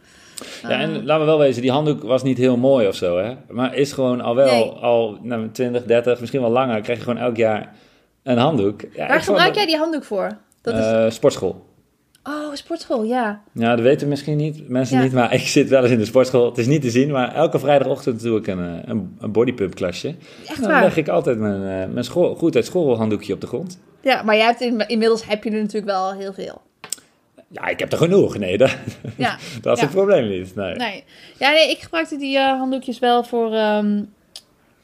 Ja, 0.62 0.68
en 0.80 1.04
laten 1.04 1.20
we 1.24 1.30
wel 1.30 1.38
wezen, 1.38 1.62
die 1.62 1.70
handdoek 1.70 2.02
was 2.02 2.22
niet 2.22 2.38
heel 2.38 2.56
mooi 2.56 2.86
of 2.88 2.94
zo, 2.94 3.18
hè. 3.18 3.34
Maar 3.48 3.74
is 3.74 3.92
gewoon 3.92 4.20
al 4.20 4.34
wel, 4.34 4.46
Nee. 4.46 4.70
al 4.70 5.18
nou, 5.22 5.50
20, 5.50 5.84
30, 5.84 6.20
misschien 6.20 6.40
wel 6.40 6.50
langer, 6.50 6.80
krijg 6.80 6.98
je 6.98 7.04
gewoon 7.04 7.20
elk 7.22 7.36
jaar 7.36 7.74
een 8.22 8.38
handdoek. 8.38 8.80
Ja, 8.94 9.06
Waar 9.08 9.20
gebruik 9.22 9.46
dat- 9.46 9.56
jij 9.56 9.66
die 9.66 9.76
handdoek 9.76 10.04
voor? 10.04 10.28
Dat 10.62 10.74
is... 10.74 10.84
Eh, 10.84 11.10
sportschool. 11.10 11.64
Oh, 12.22 12.54
sportschool, 12.54 13.02
ja. 13.02 13.42
Ja, 13.52 13.70
dat 13.74 13.84
weten 13.84 14.08
misschien 14.08 14.36
niet, 14.36 14.68
mensen 14.68 14.96
Ja. 14.96 15.02
niet, 15.02 15.12
maar 15.12 15.34
ik 15.40 15.40
zit 15.40 15.68
wel 15.68 15.82
eens 15.82 15.90
in 15.92 15.98
de 15.98 16.04
sportschool. 16.04 16.46
Het 16.46 16.58
is 16.58 16.66
niet 16.66 16.82
te 16.82 16.90
zien, 16.90 17.10
maar 17.10 17.34
elke 17.34 17.58
vrijdagochtend 17.58 18.22
doe 18.22 18.38
ik 18.38 18.46
een, 18.46 18.58
eh, 18.64 18.78
een, 18.84 19.16
een 19.20 19.32
bodypump 19.32 19.74
klasje. 19.74 20.14
Echt 20.46 20.60
Dan 20.60 20.70
waar. 20.70 20.82
leg 20.82 20.96
ik 20.96 21.08
altijd 21.08 21.38
mijn, 21.38 21.62
eh, 21.62 21.92
mijn 21.92 22.04
school, 22.04 22.34
goed 22.34 22.56
uit 22.56 22.64
school 22.66 22.96
handdoekje 22.96 23.32
op 23.34 23.40
de 23.40 23.46
grond. 23.46 23.78
Ja, 24.02 24.22
maar 24.22 24.36
jij 24.36 24.44
hebt 24.46 24.60
in, 24.60 24.86
inmiddels 24.88 25.26
heb 25.26 25.44
je 25.44 25.50
er 25.50 25.56
natuurlijk 25.60 25.86
wel 25.92 26.12
heel 26.12 26.32
veel. 26.32 26.60
Ja, 27.54 27.66
ik 27.66 27.78
heb 27.78 27.92
er 27.92 27.98
genoeg. 27.98 28.38
Nee, 28.38 28.58
dat, 28.58 28.76
Ja. 29.16 29.36
dat 29.62 29.72
is 29.76 29.80
Ja. 29.80 29.86
het 29.86 29.94
probleem 29.96 30.28
niet. 30.28 30.54
Nee. 30.54 30.74
Nee. 30.74 31.04
Ja, 31.38 31.50
nee, 31.50 31.70
ik 31.70 31.78
gebruikte 31.80 32.16
die 32.16 32.38
eh, 32.38 32.44
handdoekjes 32.58 32.98
wel 32.98 33.24
voor... 33.24 33.52
ehm, 33.54 34.02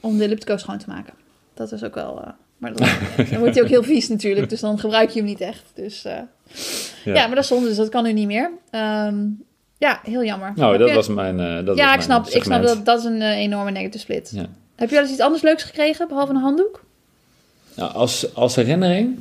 om 0.00 0.18
de 0.18 0.24
elliptico 0.24 0.56
schoon 0.56 0.78
te 0.78 0.84
maken. 0.88 1.12
Dat 1.54 1.72
is 1.72 1.84
ook 1.84 1.94
wel... 1.94 2.20
eh, 2.22 2.28
maar 2.58 2.72
dan 2.74 2.88
wordt 3.38 3.54
hij 3.54 3.62
ook 3.64 3.68
heel 3.70 3.82
vies 3.82 4.08
natuurlijk. 4.08 4.48
Dus 4.48 4.60
dan 4.60 4.78
gebruik 4.78 5.10
je 5.10 5.18
hem 5.18 5.28
niet 5.28 5.40
echt. 5.40 5.62
Dus 5.74 6.04
eh, 6.04 6.14
ja. 7.04 7.26
maar 7.26 7.34
dat 7.34 7.38
is 7.44 7.46
zonde. 7.46 7.68
Dus 7.68 7.76
dat 7.76 7.88
kan 7.88 8.04
nu 8.04 8.12
niet 8.12 8.26
meer. 8.26 8.50
Ehm, 8.70 9.16
ja, 9.78 10.00
heel 10.04 10.24
jammer. 10.24 10.52
Nou, 10.56 10.78
dat 10.78 10.88
je- 10.88 10.94
was 10.94 11.08
mijn 11.08 11.36
dat 11.36 11.64
was 11.66 11.76
ja, 11.76 11.94
ik 11.94 12.00
snap, 12.00 12.26
ik 12.26 12.42
snap 12.44 12.62
dat 12.62 12.84
dat 12.84 12.98
is 12.98 13.04
een 13.04 13.22
enorme 13.22 13.70
negative 13.70 13.98
split. 13.98 14.30
Ja. 14.34 14.46
Heb 14.76 14.88
je 14.88 14.94
wel 14.94 15.04
eens 15.04 15.12
iets 15.12 15.20
anders 15.22 15.42
leuks 15.42 15.62
gekregen, 15.62 16.08
behalve 16.08 16.32
een 16.32 16.38
handdoek? 16.40 16.84
Nou, 17.76 17.92
als, 17.92 18.34
als 18.34 18.54
herinnering... 18.56 19.18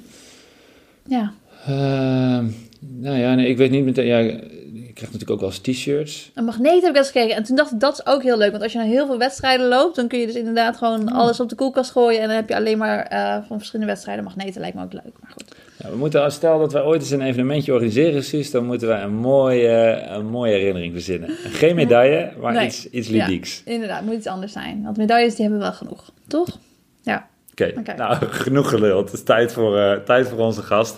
Ja. 1.07 1.33
Ehm, 1.65 2.45
nou 2.79 3.17
ja, 3.17 3.35
nee, 3.35 3.47
ik 3.47 3.57
weet 3.57 3.71
niet 3.71 3.85
meteen... 3.85 4.05
Ja, 4.05 4.17
ik 4.19 4.95
krijg 4.95 5.11
natuurlijk 5.13 5.29
ook 5.31 5.39
wel 5.39 5.49
eens 5.49 5.77
t-shirts. 5.77 6.31
Een 6.33 6.45
magneet 6.45 6.73
heb 6.73 6.83
ik 6.83 6.91
wel 6.91 6.95
eens 6.95 7.05
gekregen. 7.11 7.35
En 7.35 7.43
toen 7.43 7.55
dacht 7.55 7.71
ik, 7.71 7.79
dat 7.79 7.93
is 7.93 8.05
ook 8.05 8.23
heel 8.23 8.37
leuk. 8.37 8.51
Want 8.51 8.63
als 8.63 8.71
je 8.71 8.77
naar 8.77 8.87
heel 8.87 9.05
veel 9.05 9.17
wedstrijden 9.17 9.67
loopt, 9.67 9.95
dan 9.95 10.07
kun 10.07 10.19
je 10.19 10.25
dus 10.25 10.35
inderdaad 10.35 10.77
gewoon 10.77 11.09
alles 11.11 11.39
op 11.39 11.49
de 11.49 11.55
koelkast 11.55 11.91
gooien. 11.91 12.21
En 12.21 12.27
dan 12.27 12.35
heb 12.35 12.49
je 12.49 12.55
alleen 12.55 12.77
maar 12.77 12.99
eh, 13.05 13.37
van 13.47 13.57
verschillende 13.57 13.91
wedstrijden 13.91 14.23
magneten. 14.23 14.61
Lijkt 14.61 14.75
me 14.75 14.83
ook 14.83 14.93
leuk. 14.93 15.13
Maar 15.21 15.31
goed. 15.31 15.55
Ja, 15.77 15.89
we 15.89 15.95
moeten, 15.97 16.23
als 16.23 16.33
stel 16.33 16.59
dat 16.59 16.73
wij 16.73 16.81
ooit 16.81 17.01
eens 17.01 17.11
een 17.11 17.21
evenementje 17.21 17.73
organiseren, 17.73 18.11
precies, 18.11 18.51
dan 18.51 18.65
moeten 18.65 18.87
wij 18.87 19.01
een 19.03 19.15
mooie, 19.15 20.03
een 20.09 20.25
mooie 20.29 20.53
herinnering 20.53 20.93
verzinnen. 20.93 21.29
Geen 21.29 21.75
medaille, 21.75 22.31
maar 22.41 22.53
Nee. 22.53 22.65
iets, 22.65 22.89
iets 22.89 23.07
Ja. 23.07 23.25
ludieks. 23.25 23.61
Inderdaad, 23.65 24.01
moet 24.03 24.13
iets 24.15 24.27
anders 24.27 24.51
zijn. 24.51 24.83
Want 24.83 24.97
medailles 24.97 25.35
die 25.35 25.41
hebben 25.41 25.59
we 25.59 25.65
wel 25.67 25.75
genoeg. 25.77 26.11
Toch? 26.27 26.57
Ja. 27.01 27.27
Oké, 27.51 27.73
Oké. 27.77 27.93
nou, 27.95 28.25
genoeg 28.45 28.69
geluld. 28.69 29.05
Het 29.05 29.13
is 29.19 29.23
tijd 29.23 29.51
voor, 29.51 29.77
eh, 29.79 29.97
tijd 29.99 30.27
voor 30.27 30.39
onze 30.39 30.61
gast. 30.61 30.97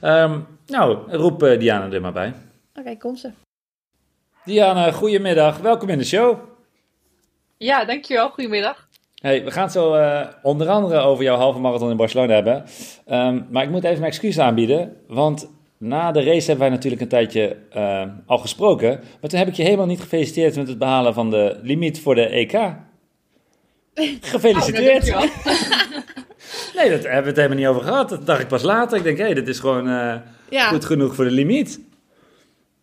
Ehm, 0.00 0.38
nou, 0.66 1.16
roep 1.16 1.42
eh, 1.42 1.58
Diana 1.58 1.90
er 1.90 2.00
maar 2.00 2.12
bij. 2.12 2.34
Oké, 2.74 2.96
kom 2.96 3.16
ze. 3.16 3.30
Diana, 4.44 4.90
goedemiddag. 4.90 5.58
Welkom 5.58 5.88
in 5.88 5.98
de 5.98 6.04
show. 6.04 6.38
Ja, 7.56 7.84
dankjewel. 7.84 8.28
Goedemiddag. 8.30 8.88
Hey, 9.14 9.44
we 9.44 9.50
gaan 9.50 9.62
het 9.62 9.72
zo 9.72 9.94
eh, 9.94 10.26
onder 10.42 10.68
andere 10.68 11.00
over 11.00 11.24
jouw 11.24 11.36
halve 11.36 11.58
marathon 11.58 11.90
in 11.90 11.96
Barcelona 11.96 12.34
hebben. 12.34 12.64
Ehm, 13.06 13.40
maar 13.50 13.62
ik 13.62 13.70
moet 13.70 13.84
even 13.84 13.98
mijn 13.98 14.10
excuus 14.10 14.38
aanbieden, 14.38 14.96
want 15.06 15.50
na 15.78 16.12
de 16.12 16.22
race 16.22 16.46
hebben 16.46 16.58
wij 16.58 16.68
natuurlijk 16.68 17.02
een 17.02 17.08
tijdje 17.08 17.56
eh, 17.70 18.02
al 18.26 18.38
gesproken. 18.38 19.00
Maar 19.20 19.30
toen 19.30 19.38
heb 19.38 19.48
ik 19.48 19.54
je 19.54 19.62
helemaal 19.62 19.86
niet 19.86 20.00
gefeliciteerd 20.00 20.56
met 20.56 20.68
het 20.68 20.78
behalen 20.78 21.14
van 21.14 21.30
de 21.30 21.58
limiet 21.62 22.00
voor 22.00 22.14
de 22.14 22.26
EK. 22.26 22.52
Gefeliciteerd! 24.20 25.08
Oh, 25.14 25.20
nee, 26.76 26.90
dat 26.90 27.02
hebben 27.02 27.22
we 27.22 27.28
het 27.28 27.36
helemaal 27.36 27.56
niet 27.56 27.66
over 27.66 27.82
gehad. 27.82 28.08
Dat 28.08 28.26
dacht 28.26 28.40
ik 28.40 28.48
pas 28.48 28.62
later. 28.62 28.96
Ik 28.96 29.04
denk, 29.04 29.18
hé, 29.18 29.24
hey, 29.24 29.34
dit 29.34 29.48
is 29.48 29.58
gewoon 29.58 29.88
eh, 29.88 30.14
Ja. 30.52 30.68
goed 30.68 30.84
genoeg 30.84 31.14
voor 31.14 31.24
de 31.24 31.30
limiet. 31.30 31.80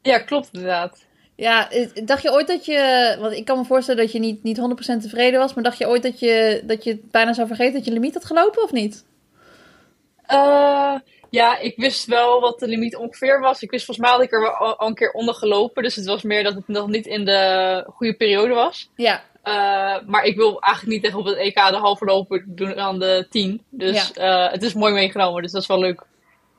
Ja, 0.01 0.19
klopt 0.19 0.49
inderdaad. 0.51 1.05
Ja, 1.35 1.71
eh, 1.71 1.87
dacht 2.05 2.21
je 2.21 2.31
ooit 2.31 2.47
dat 2.47 2.65
je... 2.65 3.15
Want 3.19 3.33
ik 3.33 3.45
kan 3.45 3.57
me 3.57 3.65
voorstellen 3.65 4.01
dat 4.01 4.11
je 4.11 4.19
niet, 4.19 4.43
niet 4.43 4.57
100% 4.57 4.61
tevreden 5.01 5.39
was. 5.39 5.53
Maar 5.53 5.63
dacht 5.63 5.77
je 5.77 5.87
ooit 5.87 6.03
dat 6.03 6.19
je, 6.19 6.61
dat 6.65 6.83
je 6.83 6.99
bijna 7.11 7.33
zou 7.33 7.47
vergeten 7.47 7.73
dat 7.73 7.85
je 7.85 7.91
limiet 7.91 8.13
had 8.13 8.25
gelopen 8.25 8.63
of 8.63 8.71
niet? 8.71 9.05
Uh, 10.31 10.95
ja, 11.29 11.57
ik 11.59 11.73
wist 11.75 12.05
wel 12.05 12.39
wat 12.41 12.59
de 12.59 12.67
limiet 12.67 12.95
ongeveer 12.95 13.39
was. 13.39 13.61
Ik 13.61 13.71
wist 13.71 13.85
volgens 13.85 14.07
mij 14.07 14.15
dat 14.17 14.25
ik 14.25 14.33
er 14.33 14.55
al, 14.55 14.75
al 14.77 14.87
een 14.87 14.95
keer 14.95 15.11
onder 15.11 15.33
gelopen. 15.33 15.83
Dus 15.83 15.95
het 15.95 16.05
was 16.05 16.23
meer 16.23 16.43
dat 16.43 16.53
het 16.53 16.67
nog 16.67 16.87
niet 16.87 17.05
in 17.05 17.25
de 17.25 17.83
goede 17.93 18.13
periode 18.13 18.53
was. 18.53 18.89
Ja. 18.95 19.23
Uh, 19.43 20.07
maar 20.07 20.23
ik 20.23 20.35
wil 20.35 20.61
eigenlijk 20.61 20.93
niet 20.93 21.03
tegen 21.03 21.19
op 21.19 21.25
het 21.25 21.37
EK 21.37 21.55
de 21.55 21.75
halve 21.75 22.05
lopen 22.05 22.43
doen 22.47 22.75
aan 22.79 22.99
de 22.99 23.27
10. 23.29 23.61
Dus 23.69 24.11
Ja. 24.15 24.45
uh, 24.47 24.51
het 24.51 24.63
is 24.63 24.73
mooi 24.73 24.93
meegenomen. 24.93 25.41
Dus 25.41 25.51
dat 25.51 25.61
is 25.61 25.67
wel 25.67 25.79
leuk 25.79 26.03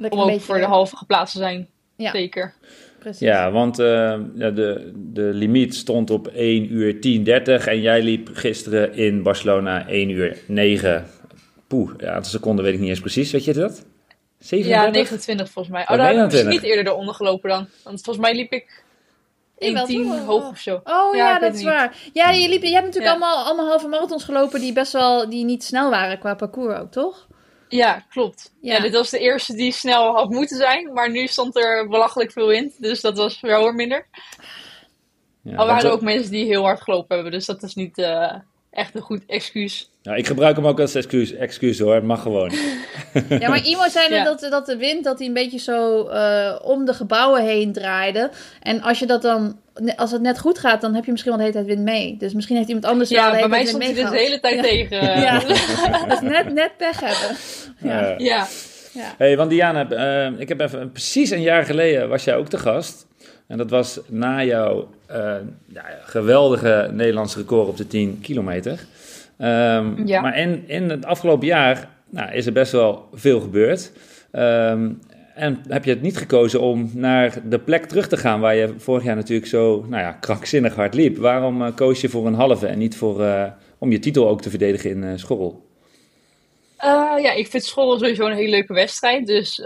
om 0.09 0.19
een 0.19 0.25
ook 0.25 0.27
beetje- 0.31 0.41
voor 0.41 0.59
de 0.59 0.65
halve 0.65 0.97
geplaatst 0.97 1.33
te 1.35 1.41
zijn. 1.41 1.69
Ja. 1.97 2.11
Zeker. 2.11 2.55
Precies. 2.99 3.21
Ja, 3.21 3.51
want 3.51 3.79
eh, 3.79 3.87
ja, 4.35 4.51
de, 4.51 4.93
de 4.95 5.23
limiet 5.23 5.75
stond 5.75 6.11
op 6.11 6.27
1 6.27 6.73
uur 6.73 6.95
10.30 6.95 7.65
en 7.69 7.81
jij 7.81 8.03
liep 8.03 8.29
gisteren 8.33 8.95
in 8.95 9.23
Barcelona 9.23 9.87
1 9.89 10.11
uur 10.11 10.39
9. 10.47 11.07
Poeh, 11.67 11.91
ja, 11.99 12.13
aantal 12.13 12.31
seconden 12.31 12.65
weet 12.65 12.75
ik 12.75 12.81
niet 12.81 12.89
eens 12.89 13.01
precies. 13.01 13.31
Weet 13.31 13.45
je 13.45 13.53
dat? 13.53 13.85
37? 14.39 14.85
Ja, 14.85 14.91
29 14.91 15.51
volgens 15.51 15.75
mij. 15.75 15.83
Oh, 15.83 15.89
daar 15.89 16.07
heb 16.07 16.17
ik 16.17 16.23
misschien 16.23 16.45
29. 16.47 16.63
niet 16.63 16.77
eerder 16.77 16.93
eronder 16.93 17.15
gelopen 17.15 17.49
dan. 17.51 17.67
Want 17.85 18.03
volgens 18.03 18.27
mij 18.27 18.35
liep 18.35 18.53
ik 18.53 18.83
Jawel, 19.59 19.87
1,10 19.87 19.93
toch? 19.93 20.25
hoog 20.27 20.49
of 20.49 20.59
zo. 20.59 20.81
Oh 20.85 21.17
Ja, 21.17 21.39
dat 21.39 21.55
is 21.55 21.63
waar. 21.63 21.97
Ja, 22.13 22.31
je, 22.31 22.49
liep, 22.49 22.63
je 22.63 22.73
hebt 22.73 22.85
natuurlijk 22.87 23.05
Ja. 23.15 23.21
allemaal, 23.21 23.45
allemaal 23.45 23.67
halve 23.69 23.89
marathons 23.89 24.25
gelopen 24.25 24.61
die 24.61 24.73
best 24.73 24.93
wel 24.93 25.29
die 25.31 25.45
niet 25.45 25.65
snel 25.65 25.91
waren 25.91 26.19
qua 26.19 26.35
parcours 26.35 26.79
ook, 26.79 26.91
toch? 26.93 27.27
Ja, 27.71 28.05
klopt. 28.09 28.53
Ja. 28.61 28.75
Ja. 28.75 28.81
dit 28.81 28.93
was 28.93 29.11
de 29.11 29.19
eerste 29.19 29.55
die 29.55 29.73
snel 29.73 30.15
had 30.15 30.31
moeten 30.31 30.57
zijn. 30.57 30.93
Maar 30.93 31.11
nu 31.11 31.27
stond 31.27 31.57
er 31.57 31.89
belachelijk 31.89 32.33
veel 32.33 32.47
wind. 32.47 32.75
Dus 32.79 33.01
dat 33.01 33.17
was 33.17 33.41
wel 33.41 33.63
weer 33.63 33.75
minder. 33.75 34.07
Ja, 35.43 35.57
Al 35.57 35.71
er 35.71 35.85
eh, 35.85 35.93
ook 35.93 36.01
mensen 36.01 36.31
die 36.31 36.45
heel 36.45 36.63
hard 36.63 36.81
gelopen 36.81 37.15
hebben. 37.15 37.33
Dus 37.33 37.47
dat 37.47 37.63
is 37.63 37.75
niet 37.75 37.99
eh, 37.99 38.35
echt 38.71 38.95
een 38.95 39.01
goed 39.01 39.23
excuus. 39.27 39.91
ja, 40.03 40.15
ik 40.15 40.27
gebruik 40.27 40.57
hem 40.57 40.67
ook 40.67 40.81
als 40.81 40.95
excuus, 40.95 41.33
excuus 41.35 41.79
hoor, 41.79 41.95
het 41.95 42.05
mag 42.05 42.23
gewoon. 42.23 42.53
Ja, 43.29 43.49
maar 43.49 43.67
Imo 43.67 43.89
zei 43.89 44.09
net 44.09 44.19
Ja. 44.19 44.25
dat, 44.25 44.41
dat 44.51 44.67
de 44.67 44.77
wind 44.77 45.05
dat 45.05 45.19
hij 45.19 45.27
een 45.27 45.33
beetje 45.35 45.59
zo 45.59 46.07
eh, 46.09 46.57
om 46.63 46.85
de 46.85 46.95
gebouwen 46.95 47.45
heen 47.45 47.73
draaide. 47.73 48.31
En 48.63 48.83
als 48.83 48.99
je 48.99 49.07
dat 49.07 49.23
dan, 49.23 49.59
als 49.97 50.11
het 50.11 50.21
net 50.23 50.39
goed 50.39 50.59
gaat, 50.59 50.81
dan 50.81 50.95
heb 50.95 51.05
je 51.05 51.11
misschien 51.11 51.33
wel 51.37 51.41
de 51.45 51.47
hele 51.49 51.65
tijd 51.65 51.75
wind 51.77 51.87
mee. 51.89 52.17
Dus 52.19 52.33
misschien 52.33 52.57
heeft 52.57 52.69
iemand 52.69 52.87
anders 52.87 53.11
wel 53.11 53.19
Ja, 53.19 53.31
de 53.31 53.37
hele 53.37 53.49
bij 53.49 53.59
mij 53.59 53.65
tijd 53.65 53.69
stond 53.69 53.85
hij 53.85 54.03
dus 54.03 54.11
de 54.11 54.19
hele 54.27 54.41
tijd 54.41 54.63
tegen. 54.63 55.21
Ja. 55.23 55.39
Dus 56.09 56.21
net, 56.37 56.53
net 56.53 56.77
pech 56.77 57.01
hebben. 57.01 57.37
Ja. 57.79 58.11
Eh, 58.11 58.19
ja. 58.19 58.47
Ja. 58.93 59.15
Hey, 59.19 59.37
want 59.37 59.51
Diana, 59.51 59.89
eh, 59.91 60.41
ik 60.41 60.49
heb 60.49 60.61
even 60.61 60.93
precies 60.93 61.31
een 61.31 61.43
jaar 61.43 61.65
geleden 61.65 62.09
was 62.09 62.25
jij 62.25 62.37
ook 62.37 62.49
te 62.49 62.59
gast. 62.59 63.07
En 63.51 63.57
dat 63.57 63.71
was 63.71 64.01
na 64.07 64.45
jouw 64.45 64.89
eh, 65.07 65.35
ja, 65.67 65.85
geweldige 66.03 66.91
Nederlandse 66.93 67.39
record 67.39 67.69
op 67.69 67.77
de 67.77 67.87
10 67.87 68.19
kilometer. 68.21 68.87
Ehm, 69.39 70.07
Ja. 70.07 70.21
Maar 70.21 70.39
in, 70.39 70.65
in 70.67 70.91
het 70.91 71.05
afgelopen 71.05 71.47
jaar 71.47 71.89
nou, 72.11 72.33
is 72.33 72.47
er 72.47 72.53
best 72.53 72.73
wel 72.73 73.09
veel 73.13 73.41
gebeurd. 73.41 73.93
Ehm, 74.31 74.91
en 75.35 75.63
heb 75.69 75.85
je 75.85 75.91
het 75.91 76.03
niet 76.03 76.17
gekozen 76.17 76.61
om 76.61 76.91
naar 76.95 77.39
de 77.49 77.59
plek 77.59 77.85
terug 77.85 78.09
te 78.09 78.17
gaan 78.17 78.41
waar 78.41 78.55
je 78.55 78.75
vorig 78.77 79.05
jaar 79.05 79.17
natuurlijk 79.17 79.49
zo 79.49 79.85
nou 79.89 80.03
ja, 80.03 80.13
krankzinnig 80.13 80.75
hard 80.75 80.95
liep? 80.95 81.17
Waarom 81.17 81.63
eh, 81.63 81.75
koos 81.75 82.01
je 82.01 82.09
voor 82.09 82.27
een 82.27 82.35
halve 82.35 82.67
en 82.67 82.79
niet 82.79 82.97
voor, 82.97 83.23
eh, 83.25 83.45
om 83.79 83.91
je 83.93 83.99
titel 83.99 84.29
ook 84.29 84.43
te 84.43 84.51
verdedigen 84.51 84.91
in 84.91 85.19
Schorrel? 85.19 85.69
Ja, 87.23 87.33
ik 87.33 87.47
vind 87.47 87.65
school 87.65 87.99
sowieso 87.99 88.27
een 88.27 88.37
hele 88.37 88.51
leuke 88.51 88.73
wedstrijd. 88.73 89.27
Dus 89.27 89.57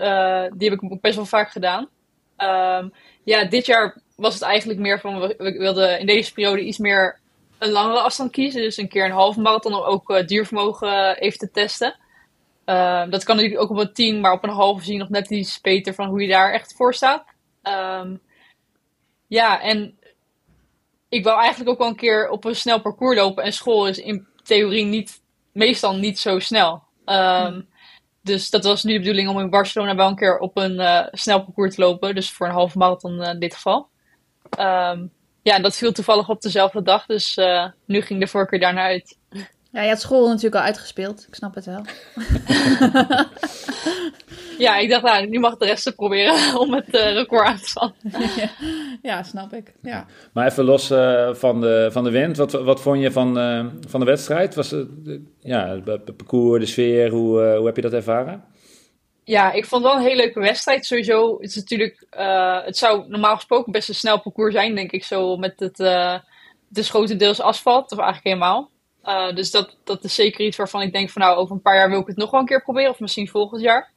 die 0.57 0.71
heb 0.71 0.83
ik 0.83 1.01
best 1.01 1.17
wel 1.17 1.27
vaak 1.27 1.51
gedaan. 1.51 1.89
Ehm, 2.37 2.89
ja, 3.25 3.45
dit 3.45 3.67
jaar 3.67 3.97
was 4.17 4.35
het 4.35 4.43
eigenlijk 4.43 4.81
meer 4.81 5.01
van... 5.01 5.21
We, 5.21 5.55
wilden 5.59 6.01
in 6.01 6.07
deze 6.07 6.33
periode 6.33 6.65
iets 6.65 6.79
meer 6.79 7.19
een 7.59 7.71
langere 7.71 8.01
afstand 8.01 8.31
kiezen. 8.31 8.61
Dus 8.61 8.77
een 8.77 8.89
keer 8.89 9.05
een 9.05 9.11
halve 9.11 9.41
marathon 9.41 9.75
om 9.75 9.83
ook 9.83 10.11
eh, 10.11 10.27
duurvermogen 10.27 11.17
even 11.17 11.39
te 11.39 11.51
testen. 11.51 11.97
Ehm, 12.65 13.11
dat 13.11 13.25
kan 13.25 13.37
natuurlijk 13.37 13.63
ook 13.63 13.71
op 13.71 13.77
een 13.77 13.93
10, 13.93 14.21
maar 14.21 14.33
op 14.33 14.45
een 14.45 14.51
halve 14.51 14.85
zie 14.85 14.93
je 14.93 14.99
nog 14.99 15.09
net 15.09 15.31
iets 15.31 15.61
beter 15.61 15.95
van 15.95 16.09
hoe 16.09 16.23
je 16.23 16.29
daar 16.29 16.53
echt 16.53 16.75
voor 16.77 16.95
staat. 16.95 17.25
Ehm, 17.63 18.17
ja, 19.27 19.61
en 19.61 19.99
ik 21.09 21.25
wil 21.25 21.39
eigenlijk 21.39 21.71
ook 21.71 21.79
wel 21.79 21.89
een 21.89 21.97
keer 21.97 22.29
op 22.29 22.45
een 22.45 22.57
snel 22.57 22.81
parcours 22.81 23.17
lopen. 23.17 23.45
En 23.45 23.53
school 23.53 23.89
is 23.89 23.99
in 23.99 24.27
theorie 24.43 24.85
niet, 24.85 25.23
meestal 25.53 25.97
niet 25.97 26.19
zo 26.19 26.39
snel. 26.39 26.83
Ehm, 27.05 27.61
Dus 28.25 28.51
dat 28.51 28.65
was 28.65 28.83
nu 28.83 28.93
de 28.93 28.99
bedoeling 28.99 29.29
om 29.29 29.39
in 29.39 29.51
Barcelona 29.51 29.95
wel 29.95 30.09
een 30.09 30.17
keer 30.17 30.39
op 30.39 30.57
een 30.57 30.81
eh, 30.81 31.07
snel 31.11 31.45
parcours 31.45 31.75
te 31.75 31.81
lopen. 31.81 32.15
Dus 32.15 32.31
voor 32.31 32.47
een 32.47 32.53
halve 32.53 32.79
marathon 32.79 33.23
eh, 33.23 33.33
in 33.33 33.39
dit 33.39 33.55
geval. 33.55 33.89
Ehm, 34.51 35.07
ja, 35.43 35.55
en 35.55 35.63
dat 35.63 35.77
viel 35.77 35.93
toevallig 35.93 36.29
op 36.29 36.41
dezelfde 36.41 36.83
dag. 36.83 37.07
Dus 37.07 37.37
eh, 37.37 37.67
nu 37.87 38.01
ging 38.01 38.21
de 38.21 38.27
voorkeur 38.27 38.61
daarna 38.61 38.83
uit. 38.83 39.19
Ja, 39.75 39.83
je 39.83 39.89
had 39.89 40.01
school 40.01 40.29
natuurlijk 40.29 40.55
al 40.55 40.61
uitgespeeld. 40.61 41.25
Ik 41.29 41.35
snap 41.35 41.55
het 41.55 41.65
wel. 41.65 41.83
Ja, 44.59 44.77
ik 44.77 44.89
dacht, 44.91 45.03
nou, 45.03 45.27
nu 45.27 45.39
mag 45.39 45.57
de 45.57 45.65
rest 45.67 45.85
het 45.85 45.95
proberen 45.97 46.59
om 46.61 46.73
het 46.75 46.95
eh, 46.95 47.13
record 47.13 47.47
aan 47.47 47.57
te 47.57 47.69
vallen. 47.71 47.95
ja, 49.03 49.23
snap 49.23 49.53
ik. 49.53 49.73
Ja. 49.83 50.07
Maar 50.33 50.47
even 50.47 50.65
los 50.65 50.91
eh, 50.91 51.35
van, 51.35 51.61
de, 51.61 51.89
van 51.93 52.05
de 52.05 52.11
wind, 52.11 52.37
wat, 52.37 52.53
wat 52.53 52.81
vond 52.81 53.01
je 53.01 53.11
van, 53.11 53.39
eh, 53.39 53.67
van 53.89 54.01
de 54.01 54.07
wedstrijd? 54.07 54.55
Was 54.55 54.71
het, 54.71 54.89
ja, 55.41 55.69
het 55.69 55.85
pa- 55.85 56.13
parcours, 56.17 56.61
de 56.61 56.67
sfeer, 56.67 57.11
hoe, 57.11 57.43
eh, 57.45 57.57
hoe 57.57 57.67
heb 57.67 57.77
je 57.77 57.83
dat 57.83 57.93
ervaren? 57.93 58.45
Ja, 59.25 59.53
ik 59.53 59.65
vond 59.67 59.83
het 59.85 59.93
wel 59.93 60.01
een 60.01 60.07
hele 60.09 60.23
leuke 60.23 60.41
wedstrijd. 60.41 60.87
Sowieso, 60.87 61.33
het 61.41 61.51
is 61.51 61.57
natuurlijk, 61.57 62.07
eh, 62.11 62.65
het 62.65 62.77
zou 62.77 63.05
normaal 63.09 63.35
gesproken 63.35 63.73
best 63.73 63.89
een 63.89 63.95
snel 63.95 64.21
parcours 64.21 64.55
zijn, 64.55 64.75
denk 64.75 64.93
ik, 64.93 65.05
zo 65.05 65.37
met 65.37 65.55
het, 65.61 65.81
eh 65.81 66.15
dus 66.69 66.91
grotendeels 66.91 67.41
asfalt, 67.41 67.93
of 67.93 67.99
eigenlijk 67.99 68.27
helemaal. 68.27 68.71
Eh, 69.05 69.35
dus 69.35 69.51
dat, 69.51 69.77
dat 69.85 70.05
is 70.05 70.15
zeker 70.15 70.45
iets 70.45 70.57
waarvan 70.57 70.83
ik 70.83 70.93
denk 70.93 71.11
van 71.11 71.23
nou, 71.23 71.37
over 71.37 71.55
een 71.55 71.63
paar 71.63 71.77
jaar 71.77 71.91
wil 71.91 72.01
ik 72.01 72.07
het 72.07 72.17
nog 72.17 72.31
wel 72.31 72.41
een 72.41 72.47
keer 72.47 72.63
proberen, 72.63 72.91
of 72.91 73.01
misschien 73.01 73.29
volgend 73.29 73.63
jaar. 73.63 73.91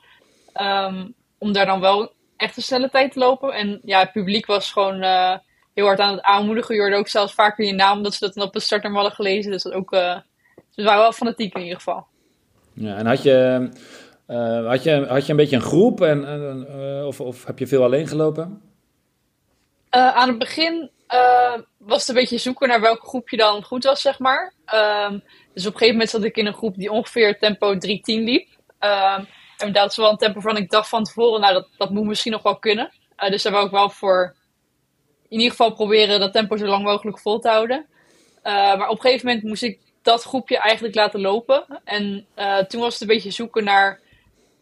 Ehm, 0.54 1.08
om 1.38 1.52
daar 1.54 1.66
dan 1.66 1.80
wel 1.80 2.12
echt 2.38 2.58
een 2.58 2.64
snelle 2.64 2.90
tijd 2.90 3.12
te 3.12 3.20
lopen. 3.20 3.54
En 3.54 3.80
ja, 3.84 4.00
het 4.00 4.12
publiek 4.12 4.46
was 4.46 4.72
gewoon 4.72 5.02
eh, 5.02 5.36
heel 5.74 5.86
hard 5.86 6.00
aan 6.00 6.12
het 6.12 6.22
aanmoedigen. 6.22 6.76
Je 6.76 6.82
hoorde 6.82 6.96
ook 6.96 7.08
zelfs 7.08 7.34
vaker 7.34 7.66
je 7.66 7.74
naam, 7.74 8.04
dat 8.04 8.14
ze 8.14 8.26
dat 8.26 8.34
dan 8.34 8.46
op 8.46 8.54
de 8.54 8.60
starter 8.60 8.92
hadden 8.92 9.12
gelezen. 9.12 9.52
Dus 9.52 9.64
dat 9.64 9.74
ook, 9.74 9.92
eh, 9.92 10.20
ze 10.70 10.84
waren 10.84 11.02
wel 11.02 11.12
fanatiek 11.12 11.56
in 11.56 11.62
ieder 11.62 11.78
geval. 11.78 12.06
Ja, 12.74 12.96
en 12.96 13.06
had 13.06 13.24
je, 13.24 13.70
had, 14.68 14.84
je, 14.84 15.06
had 15.08 15.26
je 15.26 15.32
een 15.32 15.38
beetje 15.38 15.56
een 15.56 15.62
groep 15.62 16.02
en, 16.02 16.68
of, 17.06 17.22
of 17.22 17.46
heb 17.46 17.60
je 17.60 17.68
veel 17.68 17.84
alleen 17.84 18.08
gelopen? 18.08 18.62
Aan 19.90 20.30
het 20.30 20.38
begin 20.38 20.90
was 21.88 22.00
het 22.00 22.10
een 22.10 22.16
beetje 22.16 22.38
zoeken 22.38 22.68
naar 22.68 22.82
welke 22.82 23.08
groep 23.08 23.30
je 23.30 23.38
dan 23.38 23.64
goed 23.64 23.84
was, 23.84 24.02
zeg 24.02 24.20
maar. 24.20 24.54
Ehm, 24.66 25.20
dus 25.54 25.66
op 25.66 25.74
een 25.74 25.80
gegeven 25.80 25.92
moment 25.92 26.10
zat 26.10 26.24
ik 26.24 26.38
in 26.38 26.46
een 26.46 26.54
groep 26.54 26.76
die 26.76 26.92
ongeveer 26.92 27.40
tempo 27.40 27.78
3.10 27.78 28.24
liep. 28.24 28.48
Ehm, 28.80 29.24
en 29.58 29.72
dat 29.74 29.92
is 29.92 29.98
wel 29.98 30.10
een 30.10 30.18
tempo 30.18 30.40
van 30.40 30.58
ik 30.58 30.70
dacht 30.70 30.90
van 30.90 31.04
tevoren, 31.04 31.42
nou 31.42 31.66
dat, 31.78 31.90
moet 31.90 32.06
misschien 32.06 32.32
nog 32.32 32.44
wel 32.44 32.60
kunnen. 32.60 32.92
Eh, 33.16 33.30
dus 33.32 33.44
daar 33.44 33.54
wou 33.54 33.66
ik 33.66 33.72
wel 33.72 33.90
voor 33.90 34.36
in 35.30 35.38
ieder 35.38 35.50
geval 35.50 35.74
proberen 35.74 36.20
dat 36.20 36.34
tempo 36.34 36.58
zo 36.58 36.66
lang 36.66 36.84
mogelijk 36.84 37.20
vol 37.20 37.40
te 37.40 37.50
houden. 37.50 37.86
Eh, 38.42 38.54
maar 38.54 38.90
op 38.90 38.96
een 38.96 39.02
gegeven 39.02 39.28
moment 39.28 39.46
moest 39.46 39.64
ik 39.64 39.80
dat 40.02 40.24
groepje 40.24 40.58
eigenlijk 40.58 40.96
laten 40.96 41.22
lopen. 41.22 41.82
En 41.84 42.26
eh, 42.36 42.58
toen 42.58 42.82
was 42.82 42.94
het 42.94 43.02
een 43.02 43.08
beetje 43.08 43.32
zoeken 43.32 43.64
naar 43.64 44.00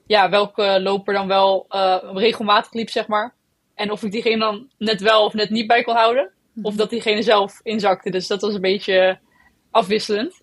ja, 0.08 0.30
welke 0.30 0.82
loper 0.82 1.14
dan 1.14 1.28
wel 1.28 1.66
regelmatig 2.14 2.74
liep, 2.74 2.90
zeg 2.90 3.08
maar. 3.08 3.34
En 3.76 3.92
of 3.92 4.04
ik 4.04 4.12
diegene 4.12 4.38
dan 4.38 4.70
net 4.78 5.02
wel 5.02 5.26
of 5.26 5.34
net 5.34 5.50
niet 5.50 5.68
bij 5.68 5.84
kon 5.84 5.96
houden. 5.96 6.34
Of 6.62 6.76
dat 6.76 6.90
diegene 6.90 7.22
zelf 7.22 7.60
inzakte. 7.64 8.10
Dus 8.10 8.28
dat 8.28 8.42
was 8.42 8.54
een 8.54 8.62
beetje 8.62 9.20
afwisselend. 9.72 10.42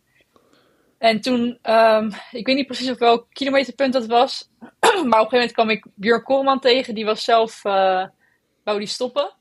En 0.98 1.20
toen, 1.20 1.58
ehm, 1.62 2.10
ik 2.30 2.46
weet 2.46 2.56
niet 2.56 2.66
precies 2.66 2.90
op 2.90 2.98
welk 2.98 3.26
kilometerpunt 3.32 3.92
dat 3.92 4.06
was. 4.06 4.48
maar 4.80 4.92
op 4.92 5.02
een 5.02 5.08
gegeven 5.10 5.30
moment 5.30 5.52
kwam 5.52 5.70
ik 5.70 5.86
Björn 5.94 6.22
Koolman 6.22 6.60
tegen. 6.60 6.94
Die 6.94 7.04
was 7.04 7.24
zelf, 7.24 7.64
eh 7.64 8.04
wou 8.64 8.78
die 8.78 8.86
stoppen. 8.86 9.32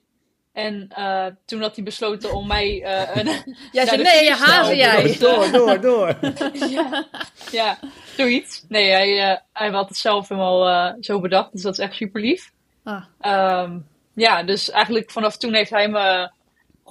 En 0.53 0.87
eh, 0.89 1.25
toen 1.45 1.61
had 1.61 1.75
hij 1.75 1.83
besloten 1.83 2.33
om 2.33 2.47
mij 2.47 2.83
eh, 2.83 3.15
een, 3.15 3.55
Jij 3.71 3.85
zei, 3.85 4.01
nee, 4.01 4.23
je 4.23 4.35
hazen 4.35 4.75
jij. 4.75 5.17
Door, 5.19 5.51
door, 5.51 5.81
door. 5.81 6.17
ja, 6.69 7.07
ja, 7.51 7.79
zoiets. 8.17 8.65
Nee, 8.67 8.89
hij, 8.89 9.31
eh, 9.31 9.37
hij 9.53 9.69
had 9.69 9.87
het 9.87 9.97
zelf 9.97 10.27
helemaal 10.29 10.69
eh, 10.69 10.93
zo 10.99 11.19
bedacht. 11.19 11.51
Dus 11.51 11.61
dat 11.61 11.73
is 11.73 11.79
echt 11.79 11.95
super 11.95 12.21
lief. 12.21 12.51
Ah, 12.83 13.03
Ehm, 13.19 13.77
ja, 14.13 14.43
dus 14.43 14.69
eigenlijk 14.69 15.11
vanaf 15.11 15.37
toen 15.37 15.53
heeft 15.53 15.69
hij 15.69 15.89
me 15.89 16.31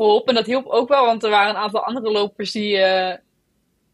geholpen. 0.05 0.29
En 0.29 0.35
dat 0.35 0.47
hielp 0.47 0.67
ook 0.67 0.89
wel, 0.89 1.05
want 1.05 1.25
er 1.25 1.31
waren 1.31 1.51
een 1.51 1.61
aantal 1.63 1.85
andere 1.85 2.11
lopers 2.11 2.53
die, 2.53 2.77
eh, 2.79 3.17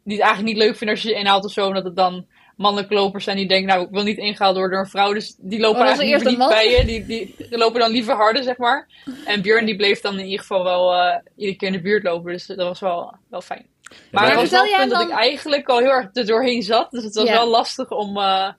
die 0.05 0.17
het 0.17 0.25
eigenlijk 0.27 0.55
niet 0.55 0.65
leuk 0.65 0.77
vinden 0.77 0.97
als 0.97 1.05
je 1.05 1.11
je 1.11 1.19
inhaalt 1.19 1.45
of 1.45 1.53
zo. 1.53 1.67
Omdat 1.67 1.85
het 1.85 1.97
dan 1.97 2.27
mannelijke 2.57 2.95
lopers 2.95 3.25
zijn 3.25 3.37
die 3.37 3.49
denken, 3.49 3.69
nou, 3.69 3.85
ik 3.85 3.91
wil 3.91 4.03
niet 4.03 4.19
ingehaald 4.19 4.57
worden 4.57 4.73
door 4.73 4.85
een 4.85 4.91
vrouw. 4.91 5.13
Dus 5.13 5.37
die 5.39 5.61
lopen 5.61 5.81
Oh, 5.81 5.87
eigenlijk 5.87 6.25
niet 6.25 6.39
bij 6.49 6.71
je. 6.71 6.85
Die, 6.85 7.07
die, 7.07 7.35
die 7.39 7.59
lopen 7.59 7.81
dan 7.81 7.91
liever 7.91 8.15
harder, 8.15 8.43
zeg 8.43 8.57
maar. 8.57 8.89
En 9.25 9.43
Björn 9.43 9.65
die 9.65 9.77
bleef 9.77 10.01
dan 10.01 10.19
in 10.19 10.25
ieder 10.25 10.41
geval 10.41 10.65
wel 10.65 10.95
eh, 10.95 11.19
iedere 11.37 11.57
keer 11.57 11.69
in 11.69 11.75
de 11.75 11.81
buurt 11.81 12.03
lopen. 12.03 12.33
Dus 12.33 12.47
dat 12.47 12.57
was 12.57 12.81
wel, 12.81 13.15
wel 13.31 13.41
fijn. 13.41 13.67
Maar 13.89 13.99
maar 14.11 14.25
het 14.25 14.35
was 14.35 14.43
vertel 14.49 14.59
wel 14.65 14.73
het 14.73 14.79
jij 14.81 14.89
punt 14.89 15.01
dat 15.01 15.11
ik 15.11 15.25
eigenlijk 15.29 15.69
al 15.69 15.79
heel 15.79 15.91
erg 15.91 16.09
er 16.13 16.27
doorheen 16.27 16.63
zat. 16.63 16.91
Dus 16.91 17.05
het 17.05 17.15
was 17.15 17.29
Ja. 17.29 17.33
wel 17.33 17.49
lastig 17.49 17.91
om, 17.91 18.17
eh, 18.17 18.53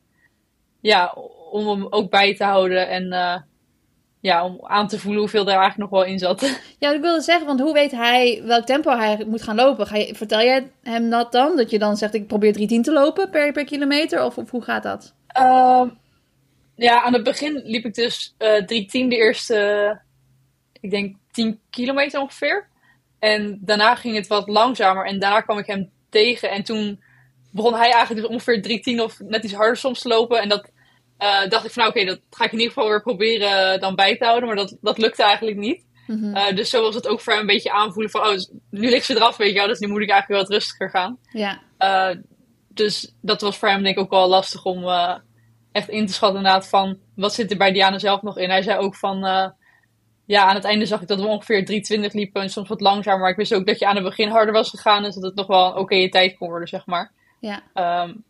ja, 0.81 1.13
om 1.51 1.67
hem 1.67 1.87
ook 1.89 2.09
bij 2.09 2.35
te 2.35 2.43
houden. 2.43 2.87
En 2.89 3.11
eh, 3.11 3.35
ja, 4.19 4.45
om 4.45 4.59
aan 4.63 4.87
te 4.87 4.99
voelen 4.99 5.19
hoeveel 5.19 5.41
er 5.41 5.47
eigenlijk 5.47 5.77
nog 5.77 5.89
wel 5.89 6.03
in 6.03 6.19
zat. 6.19 6.41
Ja, 6.79 6.93
ik 6.93 7.01
wilde 7.01 7.21
zeggen, 7.21 7.45
want 7.45 7.59
hoe 7.59 7.73
weet 7.73 7.91
hij 7.91 8.41
welk 8.43 8.65
tempo 8.65 8.97
hij 8.97 9.25
moet 9.27 9.41
gaan 9.41 9.55
lopen? 9.55 9.87
Ga 9.87 9.97
je, 9.97 10.15
vertel 10.15 10.41
jij 10.41 10.71
hem 10.83 11.09
dat 11.09 11.31
dan? 11.31 11.57
Dat 11.57 11.69
je 11.69 11.79
dan 11.79 11.97
zegt, 11.97 12.13
ik 12.13 12.27
probeer 12.27 12.53
310 12.53 12.93
te 12.93 12.99
lopen 13.01 13.29
per, 13.29 13.51
per 13.51 13.65
kilometer? 13.65 14.23
Of, 14.23 14.37
of 14.37 14.49
hoe 14.49 14.63
gaat 14.63 14.83
dat? 14.83 15.13
Ehm, 15.27 15.89
ja, 16.75 17.01
aan 17.01 17.13
het 17.13 17.23
begin 17.23 17.61
liep 17.65 17.85
ik 17.85 17.93
dus 17.93 18.35
uh, 18.39 18.65
drie 18.65 18.85
tien 18.85 19.09
de 19.09 19.15
eerste, 19.15 19.99
ik 20.81 20.91
denk 20.91 21.15
10 21.31 21.59
kilometer 21.69 22.19
ongeveer. 22.19 22.67
En 23.19 23.59
daarna 23.61 23.95
ging 23.95 24.15
het 24.15 24.27
wat 24.27 24.47
langzamer 24.47 25.05
en 25.05 25.19
daarna 25.19 25.41
kwam 25.41 25.57
ik 25.57 25.67
hem 25.67 25.89
tegen. 26.09 26.49
En 26.51 26.63
toen 26.63 27.03
begon 27.51 27.73
hij 27.73 27.91
eigenlijk 27.91 28.21
dus 28.21 28.29
ongeveer 28.29 28.61
drie 28.61 28.79
tien 28.79 29.01
of 29.01 29.19
net 29.19 29.43
iets 29.43 29.53
harder 29.53 29.77
soms 29.77 30.01
te 30.01 30.07
lopen. 30.07 30.41
En 30.41 30.49
dat 30.49 30.71
uh, 31.19 31.49
dacht 31.49 31.65
ik 31.65 31.71
van 31.71 31.83
nou, 31.83 31.95
oké, 31.95 32.05
dat 32.05 32.19
ga 32.29 32.45
ik 32.45 32.51
in 32.51 32.57
ieder 32.59 32.73
geval 32.73 32.89
weer 32.89 33.01
proberen 33.01 33.79
dan 33.79 33.95
bij 33.95 34.17
te 34.17 34.25
houden. 34.25 34.47
Maar 34.47 34.57
dat, 34.57 34.77
dat 34.81 34.97
lukte 34.97 35.23
eigenlijk 35.23 35.57
niet. 35.57 35.85
Mm 36.07 36.55
dus 36.55 36.69
zo 36.69 36.81
was 36.81 36.95
het 36.95 37.07
ook 37.07 37.21
voor 37.21 37.33
hem 37.33 37.41
een 37.41 37.47
beetje 37.47 37.71
aanvoelen 37.71 38.11
van, 38.11 38.21
oh, 38.21 38.31
dus 38.31 38.51
nu 38.69 38.89
ligt 38.89 39.05
ze 39.05 39.15
eraf, 39.15 39.37
weet 39.37 39.51
je 39.51 39.57
wel. 39.57 39.67
Dus 39.67 39.79
nu 39.79 39.87
moet 39.87 40.01
ik 40.01 40.09
eigenlijk 40.09 40.27
wel 40.27 40.49
wat 40.49 40.61
rustiger 40.61 40.89
gaan. 40.89 41.17
Ja. 41.31 41.61
Uh, 41.79 42.21
dus 42.67 43.15
dat 43.21 43.41
was 43.41 43.57
voor 43.57 43.69
hem 43.69 43.83
denk 43.83 43.97
ik 43.97 44.03
ook 44.03 44.09
wel 44.09 44.27
lastig 44.27 44.65
om 44.65 44.85
echt 45.71 45.89
in 45.89 46.05
te 46.05 46.13
schatten 46.13 46.37
inderdaad 46.37 46.67
van, 46.67 46.97
wat 47.15 47.33
zit 47.33 47.51
er 47.51 47.57
bij 47.57 47.71
Diana 47.71 47.99
zelf 47.99 48.21
nog 48.21 48.37
in. 48.37 48.49
Hij 48.49 48.61
zei 48.61 48.77
ook 48.77 48.95
van, 48.95 49.23
ja, 50.27 50.45
aan 50.45 50.55
het 50.55 50.63
einde 50.63 50.85
zag 50.85 51.01
ik 51.01 51.07
dat 51.07 51.19
we 51.19 51.27
ongeveer 51.27 51.83
3.20 51.99 52.11
liepen 52.11 52.41
en 52.41 52.49
soms 52.49 52.69
wat 52.69 52.81
langzamer. 52.81 53.19
Maar 53.19 53.29
ik 53.29 53.37
wist 53.37 53.53
ook 53.53 53.65
dat 53.65 53.79
je 53.79 53.87
aan 53.87 53.95
het 53.95 54.03
begin 54.03 54.29
harder 54.29 54.53
was 54.53 54.69
gegaan. 54.69 55.03
Dus 55.03 55.15
dat 55.15 55.23
het 55.23 55.35
nog 55.35 55.47
wel 55.47 55.67
een 55.67 55.77
oké 55.77 56.09
tijd 56.09 56.37
kon 56.37 56.49
worden, 56.49 56.67
zeg 56.67 56.85
maar. 56.85 57.11
Ja. 57.39 57.63
Um, 58.03 58.23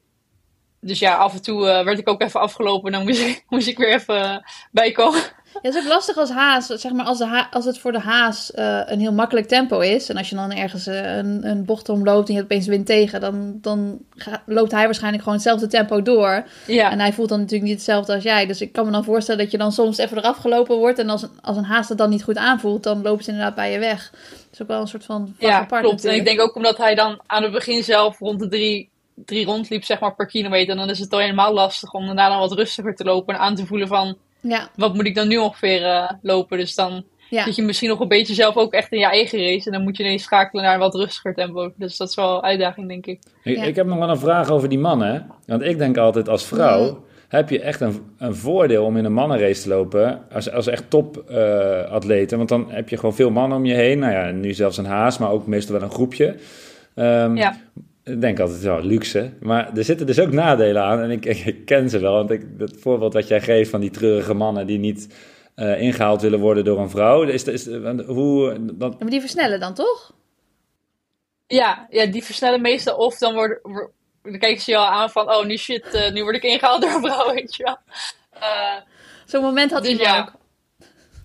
dus 0.88 1.00
ja, 1.00 1.16
af 1.16 1.34
en 1.34 1.42
toe 1.42 1.68
uh, 1.68 1.84
werd 1.84 2.00
ik 2.00 2.10
ook 2.10 2.22
even 2.22 2.40
afgelopen. 2.40 2.86
En 2.86 2.98
dan 2.98 3.08
moest 3.08 3.22
ik, 3.22 3.44
moest 3.50 3.68
ik 3.68 3.78
weer 3.78 3.94
even 3.94 4.16
uh, 4.16 4.38
bijkomen. 4.72 5.22
Ja, 5.54 5.60
het 5.62 5.76
is 5.76 5.84
ook 5.84 5.90
lastig 5.90 6.18
als 6.18 6.30
haas. 6.30 6.66
Zeg 6.66 6.92
maar, 6.92 7.06
als, 7.06 7.18
de 7.18 7.26
ha 7.26 7.48
als 7.52 7.66
het 7.66 7.80
voor 7.80 7.92
de 7.92 8.00
haas 8.00 8.52
uh, 8.56 8.82
een 8.86 9.00
heel 9.00 9.14
makkelijk 9.14 9.48
tempo 9.48 9.80
is. 9.80 10.10
En 10.10 10.18
als 10.18 10.30
je 10.30 10.36
dan 10.36 10.52
ergens 10.52 10.86
een, 10.86 11.48
een 11.48 11.66
bocht 11.66 11.90
omloopt 11.90 12.28
en 12.28 12.34
je 12.34 12.40
hebt 12.40 12.52
opeens 12.52 12.68
wind 12.68 12.86
tegen. 12.86 13.22
Dan, 13.22 13.58
dan 13.62 14.00
loopt 14.46 14.72
hij 14.72 14.86
waarschijnlijk 14.86 15.24
gewoon 15.24 15.38
hetzelfde 15.38 15.68
tempo 15.68 16.02
door. 16.02 16.46
Ja. 16.66 16.92
En 16.92 17.00
hij 17.00 17.14
voelt 17.14 17.30
dan 17.30 17.40
natuurlijk 17.40 17.70
niet 17.70 17.78
hetzelfde 17.78 18.14
als 18.14 18.24
jij. 18.24 18.46
Dus 18.46 18.62
ik 18.62 18.72
kan 18.72 18.86
me 18.86 18.92
dan 18.92 19.04
voorstellen 19.04 19.42
dat 19.42 19.52
je 19.52 19.58
dan 19.58 19.72
soms 19.72 19.98
even 19.98 20.18
eraf 20.18 20.38
gelopen 20.38 20.78
wordt. 20.78 21.00
En 21.00 21.10
als, 21.10 21.26
als 21.42 21.58
een 21.58 21.64
haas 21.64 21.88
dat 21.88 21.98
dan 21.98 22.10
niet 22.10 22.24
goed 22.24 22.38
aanvoelt, 22.38 22.84
dan 22.84 23.02
lopen 23.02 23.24
ze 23.24 23.30
inderdaad 23.30 23.56
bij 23.56 23.72
je 23.72 23.80
weg. 23.80 24.10
Dat 24.12 24.50
is 24.52 24.62
ook 24.62 24.68
wel 24.68 24.82
een 24.82 24.88
soort 24.88 25.06
van 25.06 25.36
Ja, 25.40 25.60
apart 25.60 25.82
klopt. 25.82 25.96
natuurlijk. 25.96 26.14
En 26.14 26.32
ik 26.32 26.38
denk 26.38 26.50
ook 26.50 26.56
omdat 26.56 26.78
hij 26.78 26.96
dan 26.96 27.22
aan 27.26 27.44
het 27.44 27.52
begin 27.52 27.84
zelf 27.84 28.20
rond 28.20 28.40
de 28.40 28.48
drie, 28.48 28.90
drie 29.26 29.46
rondliep, 29.46 29.84
zeg 29.84 30.00
maar, 30.00 30.16
per 30.16 30.26
kilometer. 30.26 30.76
Dan 30.76 30.90
is 30.90 31.00
het 31.00 31.10
dan 31.10 31.20
helemaal 31.20 31.54
lastig 31.54 31.94
om 31.94 32.06
daarna 32.06 32.30
dan 32.30 32.40
wat 32.40 32.52
rustiger 32.54 32.96
te 32.96 33.04
lopen. 33.04 33.34
En 33.34 33.40
aan 33.40 33.56
te 33.56 33.66
voelen 33.66 33.88
van, 33.88 34.18
Ja, 34.42 34.70
wat 34.76 34.94
moet 34.94 35.06
ik 35.06 35.16
dan 35.16 35.28
nu 35.28 35.38
ongeveer 35.38 35.82
uh, 35.82 36.12
lopen? 36.22 36.58
Dus 36.58 36.76
dan 36.76 37.04
ja. 37.30 37.44
zit 37.44 37.56
je 37.56 37.62
misschien 37.62 37.90
nog 37.90 38.00
een 38.00 38.08
beetje 38.08 38.34
zelf 38.34 38.56
ook 38.56 38.74
echt 38.74 38.92
in 38.92 39.00
je 39.00 39.06
eigen 39.06 39.40
race. 39.40 39.66
En 39.66 39.72
dan 39.72 39.84
moet 39.84 39.98
je 39.98 40.04
ineens 40.04 40.24
schakelen 40.24 40.64
naar 40.64 40.74
een 40.74 40.80
wat 40.80 40.96
rustiger 40.96 41.34
tempo. 41.34 41.72
Dus 41.76 41.98
dat 41.98 42.10
is 42.10 42.16
wel 42.16 42.36
een 42.38 42.42
uitdaging, 42.44 42.88
denk 42.88 43.06
ik. 43.06 43.20
Ik, 43.44 43.56
Ja. 43.58 43.64
ik 43.64 43.76
heb 43.76 43.86
nog 43.88 43.98
wel 43.98 44.10
een 44.10 44.20
vraag 44.20 44.50
over 44.50 44.70
die 44.70 44.80
mannen. 44.80 45.14
hè. 45.14 45.20
Want 45.46 45.62
ik 45.62 45.78
denk 45.78 45.98
altijd 45.98 46.30
als 46.30 46.46
vrouw 46.46 46.86
Ja. 46.86 46.94
heb 47.28 47.50
je 47.50 47.60
echt 47.62 47.82
een, 47.82 48.02
een 48.18 48.36
voordeel 48.36 48.86
om 48.86 48.98
in 48.98 49.06
een 49.06 49.14
mannenrace 49.14 49.62
te 49.62 49.70
lopen. 49.70 50.22
Als, 50.34 50.52
als 50.52 50.68
echt 50.68 50.90
topatleten. 50.90 52.38
Want 52.38 52.50
dan 52.50 52.72
heb 52.72 52.90
je 52.90 52.96
gewoon 52.98 53.16
veel 53.16 53.30
mannen 53.32 53.58
om 53.58 53.66
je 53.66 53.74
heen. 53.74 54.00
Nou 54.00 54.12
ja, 54.14 54.32
nu 54.32 54.54
zelfs 54.54 54.78
een 54.78 54.86
haas, 54.86 55.18
maar 55.18 55.32
ook 55.32 55.48
meestal 55.48 55.74
wel 55.76 55.84
een 55.84 55.94
groepje. 55.94 56.36
Ehm, 56.96 57.36
Ja. 57.36 57.56
Ik 58.08 58.22
denk 58.22 58.40
altijd 58.40 58.62
wel 58.62 58.82
luxe. 58.82 59.32
Maar 59.40 59.78
er 59.78 59.84
zitten 59.84 60.06
dus 60.06 60.20
ook 60.20 60.32
nadelen 60.32 60.82
aan. 60.84 61.00
En 61.00 61.12
ik, 61.12 61.26
ik, 61.26 61.66
ken 61.66 61.90
ze 61.90 62.00
wel. 62.00 62.14
Want 62.14 62.32
ik, 62.32 62.46
het 62.58 62.76
voorbeeld 62.80 63.14
wat 63.14 63.28
jij 63.28 63.42
geeft 63.42 63.70
van 63.70 63.80
die 63.80 63.90
treurige 63.90 64.34
mannen 64.34 64.68
die 64.68 64.80
niet 64.80 65.16
eh, 65.56 65.82
ingehaald 65.82 66.22
willen 66.22 66.40
worden 66.40 66.66
door 66.66 66.80
een 66.80 66.90
vrouw. 66.90 67.24
Is, 67.24 67.44
is, 67.44 67.66
hoe, 68.06 68.58
dat, 68.74 69.00
Maar 69.00 69.10
die 69.10 69.20
versnellen 69.20 69.60
dan 69.60 69.74
toch? 69.74 70.14
Ja, 71.48 71.88
ja, 71.90 72.06
die 72.06 72.24
versnellen 72.24 72.62
meestal. 72.62 72.96
Of 72.98 73.18
dan, 73.18 73.34
worden, 73.34 73.60
wor- 73.62 73.92
dan 74.24 74.40
kijken 74.40 74.62
ze 74.62 74.72
je 74.72 74.78
al 74.78 74.86
aan 74.88 75.10
van, 75.10 75.30
oh, 75.34 75.46
nu 75.46 75.58
shit, 75.58 75.94
eh, 75.94 76.12
nu 76.12 76.24
word 76.24 76.36
ik 76.36 76.44
ingehaald 76.44 76.82
door 76.82 76.92
een 76.92 77.02
vrouw, 77.12 77.34
weet 77.34 77.56
je 77.56 77.64
wel. 77.64 77.78
Eh, 78.32 78.76
Zo'n 79.26 79.42
moment 79.44 79.72
had 79.72 79.84
Dus 79.84 79.92
hij 79.92 80.02
ja. 80.02 80.20
ook. 80.20 80.34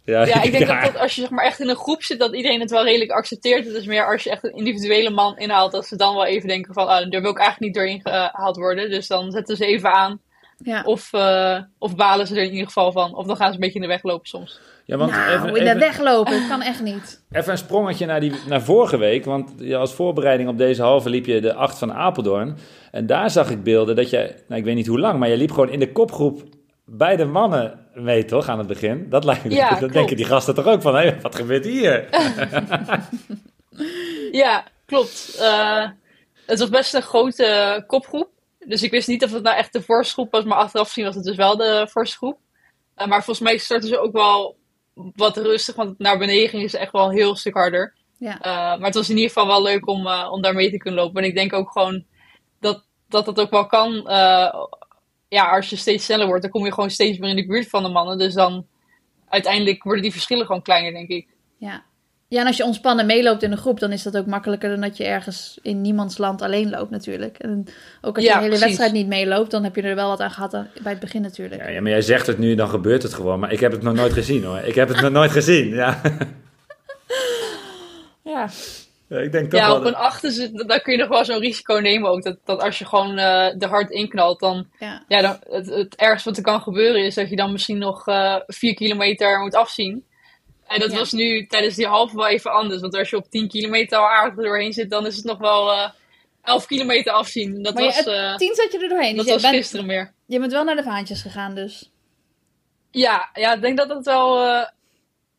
Ja, 0.05 0.27
ja, 0.27 0.43
ik 0.43 0.53
denk 0.53 0.67
ja. 0.67 0.83
dat, 0.83 0.93
dat 0.93 1.03
als 1.03 1.15
je 1.15 1.21
zeg 1.21 1.31
maar, 1.31 1.45
echt 1.45 1.61
in 1.61 1.69
een 1.69 1.77
groep 1.77 2.03
zit, 2.03 2.19
dat 2.19 2.35
iedereen 2.35 2.61
het 2.61 2.71
wel 2.71 2.85
redelijk 2.85 3.11
accepteert. 3.11 3.67
Het 3.67 3.75
is 3.75 3.87
meer 3.87 4.13
als 4.13 4.23
je 4.23 4.31
echt 4.31 4.45
een 4.45 4.55
individuele 4.55 5.11
man 5.11 5.39
inhaalt, 5.39 5.73
dat 5.73 5.87
ze 5.87 5.97
dan 5.97 6.15
wel 6.15 6.27
even 6.27 6.49
denken 6.49 6.75
van, 6.75 6.87
ah, 6.87 7.11
daar 7.11 7.23
wil 7.23 7.31
ik 7.31 7.39
eigenlijk 7.39 7.61
niet 7.61 7.75
doorheen 7.75 8.01
gehaald 8.01 8.57
worden. 8.57 8.91
Dus 8.91 9.07
dan 9.07 9.31
zetten 9.31 9.57
ze 9.57 9.67
even 9.67 9.93
aan. 9.93 10.21
Ja. 10.65 10.83
Of, 10.85 11.13
eh, 11.13 11.59
of 11.79 11.97
balen 11.97 12.27
ze 12.27 12.37
er 12.37 12.43
in 12.43 12.51
ieder 12.51 12.67
geval 12.67 12.93
van. 12.93 13.15
Of 13.15 13.27
dan 13.27 13.37
gaan 13.37 13.49
ze 13.49 13.55
een 13.55 13.61
beetje 13.61 13.75
in 13.75 13.81
de 13.81 13.87
weg 13.87 14.03
lopen 14.03 14.27
soms. 14.27 14.61
Ja, 14.85 14.97
want 14.97 15.11
nou, 15.11 15.31
even, 15.33 15.47
in 15.49 15.55
de 15.55 15.61
even- 15.61 15.79
weg 15.79 16.01
lopen, 16.01 16.33
dat 16.33 16.49
kan 16.49 16.63
echt 16.63 16.83
niet. 16.83 17.25
Even 17.31 17.53
een 17.53 17.59
sprongetje 17.59 18.07
naar, 18.07 18.21
die, 18.21 18.33
naar 18.49 18.63
vorige 18.63 18.97
week. 18.97 19.25
Want 19.25 19.51
ja, 19.59 19.79
als 19.79 19.93
voorbereiding 19.95 20.49
op 20.49 20.59
deze 20.59 20.83
halve 20.83 21.11
liep 21.11 21.27
je 21.27 21.41
de 21.41 21.55
8 21.55 21.79
van 21.79 21.93
Apeldoorn. 21.93 22.57
En 22.91 23.07
daar 23.07 23.31
zag 23.31 23.51
ik 23.51 23.63
beelden 23.63 23.97
dat 23.97 24.11
je, 24.11 24.35
nou, 24.49 24.61
ik 24.61 24.67
weet 24.67 24.75
niet 24.75 24.87
hoe 24.87 25.01
lang, 25.01 25.19
maar 25.19 25.29
je 25.29 25.37
liep 25.37 25.51
gewoon 25.51 25.71
in 25.71 25.79
de 25.79 25.93
kopgroep 25.93 26.43
bij 26.97 27.17
de 27.17 27.25
mannen 27.25 27.87
mee, 27.95 28.25
toch? 28.25 28.49
Aan 28.49 28.59
het 28.59 28.67
begin. 28.67 29.09
Dat 29.09 29.25
lijkt 29.25 29.45
me. 29.45 29.51
Ja, 29.51 29.69
dan 29.69 29.79
klopt. 29.79 29.93
denken 29.93 30.17
die 30.17 30.25
gasten 30.25 30.55
toch 30.55 30.67
ook 30.67 30.83
van: 30.83 30.95
hé, 30.95 31.21
wat 31.21 31.35
gebeurt 31.35 31.65
hier? 31.65 32.09
Ja, 34.33 34.65
klopt. 34.87 35.37
Eh, 35.41 35.89
het 36.47 36.59
was 36.59 36.69
best 36.69 36.95
een 36.95 37.03
grote 37.03 37.85
kopgroep. 37.87 38.29
Dus 38.59 38.83
ik 38.83 38.91
wist 38.91 39.09
niet 39.09 39.25
of 39.25 39.33
het 39.33 39.43
nou 39.43 39.57
echt 39.57 39.73
de 39.73 39.83
voorste 39.83 40.13
groep 40.13 40.31
was, 40.31 40.45
maar 40.45 40.59
achteraf 40.59 40.87
gezien 40.87 41.05
was 41.05 41.15
het 41.15 41.25
dus 41.25 41.37
wel 41.37 41.57
de 41.57 41.87
voorste 41.91 42.17
groep. 42.17 42.39
Eh, 42.95 43.07
maar 43.07 43.25
volgens 43.25 43.49
mij 43.49 43.59
startten 43.59 43.89
ze 43.89 43.99
ook 43.99 44.13
wel 44.13 44.57
wat 44.95 45.37
rustig, 45.37 45.75
want 45.75 45.99
naar 45.99 46.19
beneden 46.19 46.49
ging 46.49 46.71
ze 46.71 46.79
echt 46.79 46.93
wel 46.93 47.05
een 47.05 47.17
heel 47.17 47.37
stuk 47.37 47.55
harder. 47.55 47.95
Ja. 48.19 48.41
Eh, 48.41 48.53
maar 48.53 48.87
het 48.87 48.95
was 48.95 49.09
in 49.09 49.17
ieder 49.17 49.31
geval 49.33 49.47
wel 49.47 49.63
leuk 49.63 49.89
om, 49.89 50.07
eh, 50.07 50.29
om 50.33 50.43
daar 50.43 50.55
mee 50.55 50.71
te 50.71 50.77
kunnen 50.77 51.01
lopen. 51.01 51.23
En 51.23 51.29
ik 51.29 51.35
denk 51.35 51.53
ook 51.53 51.71
gewoon 51.71 52.05
dat 52.61 52.85
dat, 53.09 53.25
dat 53.25 53.41
ook 53.41 53.51
wel 53.51 53.67
kan. 53.67 54.09
Ja, 55.33 55.45
als 55.51 55.71
je 55.71 55.77
steeds 55.77 56.05
sneller 56.05 56.27
wordt, 56.27 56.43
dan 56.43 56.51
kom 56.51 56.65
je 56.65 56.73
gewoon 56.73 56.91
steeds 56.91 57.19
meer 57.19 57.31
in 57.31 57.37
de 57.37 57.47
buurt 57.47 57.69
van 57.69 57.83
de 57.83 57.89
mannen. 57.89 58.19
Dus 58.19 58.35
dan 58.35 58.67
uiteindelijk 59.29 59.83
worden 59.83 60.03
die 60.03 60.13
verschillen 60.13 60.47
gewoon 60.47 60.63
kleiner, 60.63 60.93
denk 60.93 61.09
ik. 61.09 61.27
Ja. 61.57 61.83
ja, 62.29 62.41
en 62.41 62.47
als 62.47 62.57
je 62.57 62.65
ontspannen 62.65 63.07
meeloopt 63.07 63.43
in 63.43 63.53
een 63.53 63.59
groep, 63.59 63.81
dan 63.81 63.93
is 63.93 64.03
dat 64.03 64.17
ook 64.17 64.27
makkelijker 64.27 64.69
dan 64.71 64.81
dat 64.81 64.97
je 64.97 65.05
ergens 65.05 65.59
in 65.63 65.81
niemands 65.81 66.19
land 66.19 66.43
alleen 66.43 66.71
loopt 66.71 66.91
natuurlijk. 66.91 67.39
En 67.39 67.65
ook 68.01 68.15
als 68.17 68.25
je 68.25 68.31
Ja, 68.31 68.37
de 68.37 68.43
hele 68.45 68.49
precies. 68.57 68.65
wedstrijd 68.67 68.93
niet 68.93 69.07
meeloopt, 69.07 69.51
dan 69.51 69.65
heb 69.65 69.77
je 69.77 69.83
er 69.83 69.95
wel 69.95 70.09
wat 70.09 70.21
aan 70.21 70.31
gehad 70.31 70.55
aan- 70.55 70.71
bij 70.83 70.93
het 70.93 71.01
begin 71.01 71.23
natuurlijk. 71.23 71.61
Ja, 71.63 71.69
ja, 71.69 71.81
maar 71.81 71.91
jij 71.91 72.03
zegt 72.03 72.27
het 72.27 72.39
nu, 72.39 72.55
dan 72.55 72.69
gebeurt 72.69 73.03
het 73.03 73.15
gewoon. 73.15 73.41
Maar 73.41 73.53
ik 73.53 73.61
heb 73.61 73.73
het 73.73 73.83
nog 73.83 73.95
nooit 73.95 74.13
gezien 74.13 74.45
hoor. 74.45 74.59
Ik 74.59 74.75
heb 74.75 74.89
het 74.89 75.01
nog 75.01 75.11
nooit 75.13 75.31
gezien. 75.31 75.69
Ja, 75.69 76.01
Ja, 78.25 78.49
ik 79.21 79.33
denk 79.33 79.51
toch 79.51 79.61
Ja, 79.61 79.75
op 79.77 79.85
een 79.85 79.95
achter 79.95 80.31
zit, 80.31 80.69
dan 80.69 80.81
kun 80.81 80.93
je 80.93 80.99
nog 80.99 81.09
wel 81.09 81.25
zo'n 81.25 81.39
risico 81.41 81.75
nemen 81.75 82.11
ook. 82.11 82.23
Dat, 82.23 82.37
dat 82.45 82.61
als 82.63 82.79
je 82.79 82.85
gewoon 82.87 83.19
eh 83.19 83.63
er 83.63 83.69
hard 83.69 83.91
inknalt, 83.91 84.41
dan, 84.41 84.67
ja. 84.79 85.05
ja, 85.09 85.21
dan 85.21 85.39
het, 85.51 85.67
het 85.67 85.97
ergste 85.97 86.29
wat 86.29 86.39
er 86.39 86.45
kan 86.45 86.61
gebeuren 86.61 87.05
is 87.05 87.15
dat 87.15 87.29
je 87.31 87.37
dan 87.37 87.53
misschien 87.53 87.79
nog 87.79 88.07
eh 88.07 88.37
vier 88.47 88.75
kilometer 88.75 89.39
moet 89.41 89.55
afzien. 89.55 90.05
En 90.67 90.81
dat 90.81 90.91
Ja. 90.93 90.99
was 90.99 91.13
nu 91.13 91.47
tijdens 91.47 91.75
die 91.75 91.87
halve 91.87 92.17
wel 92.17 92.29
even 92.29 92.53
anders. 92.53 92.81
Want 92.81 92.97
als 92.97 93.11
je 93.11 93.17
op 93.17 93.31
10 93.31 93.49
kilometer 93.49 93.99
al 93.99 94.09
aardig 94.09 94.37
er 94.39 94.45
doorheen 94.45 94.73
zit, 94.73 94.91
dan 94.91 95.07
is 95.07 95.17
het 95.17 95.25
nog 95.25 95.39
wel 95.39 95.73
eh 95.73 95.91
11 96.43 96.67
kilometer 96.67 97.13
afzien. 97.13 97.63
Dat 97.63 97.75
Maar 97.75 97.83
was, 97.83 97.97
het 97.97 98.07
eh, 98.07 98.37
tien 98.37 98.55
zat 98.55 98.73
je 98.73 98.79
er 98.79 98.89
doorheen, 98.89 99.17
dat 99.17 99.25
dus 99.25 99.35
was 99.35 99.43
bent, 99.43 99.55
gisteren 99.55 99.87
meer. 99.87 100.13
je 100.27 100.39
bent 100.39 100.53
wel 100.53 100.65
naar 100.65 100.77
de 100.77 100.83
vaantjes 100.83 101.23
gegaan 101.23 101.55
dus. 101.55 101.91
Ja, 102.91 103.31
ja, 103.35 103.55
ik 103.55 103.61
denk 103.61 103.77
dat 103.77 103.89
dat 103.89 104.05
wel 104.05 104.45
eh, 104.47 104.67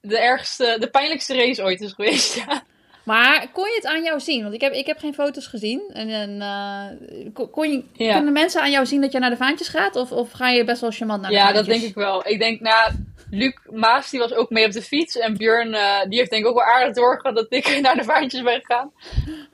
de 0.01 0.19
ergste, 0.19 0.77
de 0.79 0.89
pijnlijkste 0.89 1.35
race 1.35 1.63
ooit 1.63 1.81
is 1.81 1.91
geweest. 1.93 2.35
Ja. 2.45 2.63
Maar 3.03 3.47
kon 3.53 3.63
je 3.69 3.75
het 3.75 3.85
aan 3.85 4.03
jou 4.03 4.19
zien? 4.19 4.41
Want 4.41 4.53
ik 4.53 4.61
heb, 4.61 4.73
ik 4.73 4.85
heb 4.87 4.99
geen 4.99 5.13
foto's 5.13 5.47
gezien. 5.47 5.81
En, 5.93 6.09
en 6.09 6.41
eh, 6.41 7.33
kon, 7.33 7.49
kon 7.49 7.71
je, 7.71 7.83
Ja. 7.93 8.13
kunnen 8.13 8.33
mensen 8.33 8.61
aan 8.61 8.71
jou 8.71 8.85
zien 8.85 9.01
dat 9.01 9.11
je 9.11 9.19
naar 9.19 9.29
de 9.29 9.35
vaantjes 9.37 9.67
gaat? 9.67 9.95
Of, 9.95 10.11
of 10.11 10.31
ga 10.31 10.49
je 10.49 10.63
best 10.63 10.81
wel 10.81 10.91
charmant 10.91 11.21
naar 11.21 11.29
de 11.29 11.35
Ja, 11.37 11.43
vaantjes? 11.43 11.65
dat 11.65 11.75
denk 11.75 11.87
ik 11.89 11.95
wel. 11.95 12.27
Ik 12.27 12.39
denk, 12.39 12.59
nou, 12.61 12.91
Luc 13.31 13.53
Maas 13.71 14.09
die 14.09 14.19
was 14.19 14.33
ook 14.33 14.49
mee 14.49 14.65
op 14.65 14.71
de 14.71 14.81
fiets. 14.81 15.17
En 15.17 15.37
Björn, 15.37 15.73
eh, 15.73 16.01
die 16.09 16.17
heeft 16.17 16.29
denk 16.29 16.43
ik 16.43 16.49
ook 16.49 16.55
wel 16.55 16.63
aardig 16.73 16.95
doorgehad 16.95 17.35
dat 17.35 17.45
ik 17.49 17.79
naar 17.81 17.95
de 17.95 18.03
vaantjes 18.03 18.41
ben 18.41 18.59
gegaan. 18.63 18.91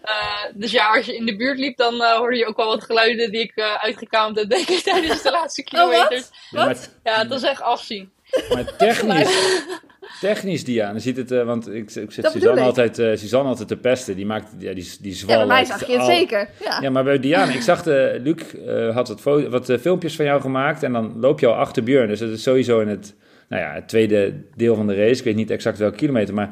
Eh, 0.02 0.44
dus 0.54 0.72
ja, 0.72 0.96
als 0.96 1.06
je 1.06 1.16
in 1.16 1.26
de 1.26 1.36
buurt 1.36 1.58
liep, 1.60 1.78
dan 1.78 2.02
eh, 2.02 2.12
hoorde 2.18 2.38
je 2.38 2.46
ook 2.46 2.58
wel 2.58 2.68
wat 2.68 2.84
geluiden 2.84 3.32
die 3.32 3.42
ik 3.42 3.52
eh 3.56 3.74
uitgekaamd 3.84 4.38
heb, 4.40 4.50
denk 4.50 4.68
ik, 4.68 4.80
tijdens 4.90 5.22
de 5.22 5.32
laatste 5.32 5.62
Oh, 5.62 5.72
wat? 5.72 5.90
kilometers. 5.90 6.30
Ja, 6.52 6.74
Ja, 7.04 7.20
het 7.20 7.28
was 7.30 7.44
echt 7.44 7.62
afzien. 7.62 8.12
maar 8.54 8.76
technisch, 8.78 9.62
technisch 10.22 10.64
Diana, 10.64 11.00
ziet 11.00 11.18
het, 11.18 11.32
eh, 11.32 11.44
want 11.44 11.68
ik, 11.74 11.92
ik 11.96 12.12
zit 12.12 12.24
Dat 12.24 12.32
Suzanne 12.32 12.62
altijd, 12.62 13.00
eh, 13.00 13.16
Suzanne 13.16 13.50
altijd 13.50 13.68
te 13.68 13.78
pesten. 13.78 14.16
Die 14.16 14.26
maakt, 14.26 14.52
ja, 14.60 14.74
die, 14.74 14.92
die 15.02 15.12
Ja, 15.12 15.18
zwal. 15.18 15.38
bij 15.38 15.46
mij 15.46 15.58
uit 15.58 15.68
zag 15.68 15.86
je 15.86 15.92
het 15.92 16.02
al- 16.02 16.08
zeker. 16.08 16.50
Ja. 16.64 16.82
Ja, 16.82 16.90
maar 16.90 17.04
bij 17.04 17.20
Diana, 17.20 17.52
ik 17.54 17.62
zag, 17.62 17.84
de, 17.84 18.20
Luc 18.24 18.42
eh, 18.66 18.94
had 18.96 19.22
wat, 19.50 19.70
eh, 19.70 19.78
filmpjes 19.78 20.16
van 20.16 20.26
jou 20.26 20.42
gemaakt 20.42 20.84
en 20.84 20.92
dan 20.94 21.20
loop 21.20 21.40
je 21.40 21.48
al 21.48 21.54
achter 21.54 21.84
Björn. 21.84 22.08
Dus 22.08 22.20
het 22.20 22.30
is 22.32 22.44
sowieso 22.44 22.80
in 22.80 22.88
het, 22.88 23.16
nou 23.50 23.62
ja, 23.64 23.74
het 23.74 23.88
tweede 23.88 24.34
deel 24.56 24.76
van 24.76 24.88
de 24.88 24.96
race. 24.96 25.20
Ik 25.20 25.24
weet 25.24 25.36
niet 25.36 25.52
exact 25.52 25.78
welke 25.78 25.98
kilometer, 25.98 26.34
maar 26.34 26.50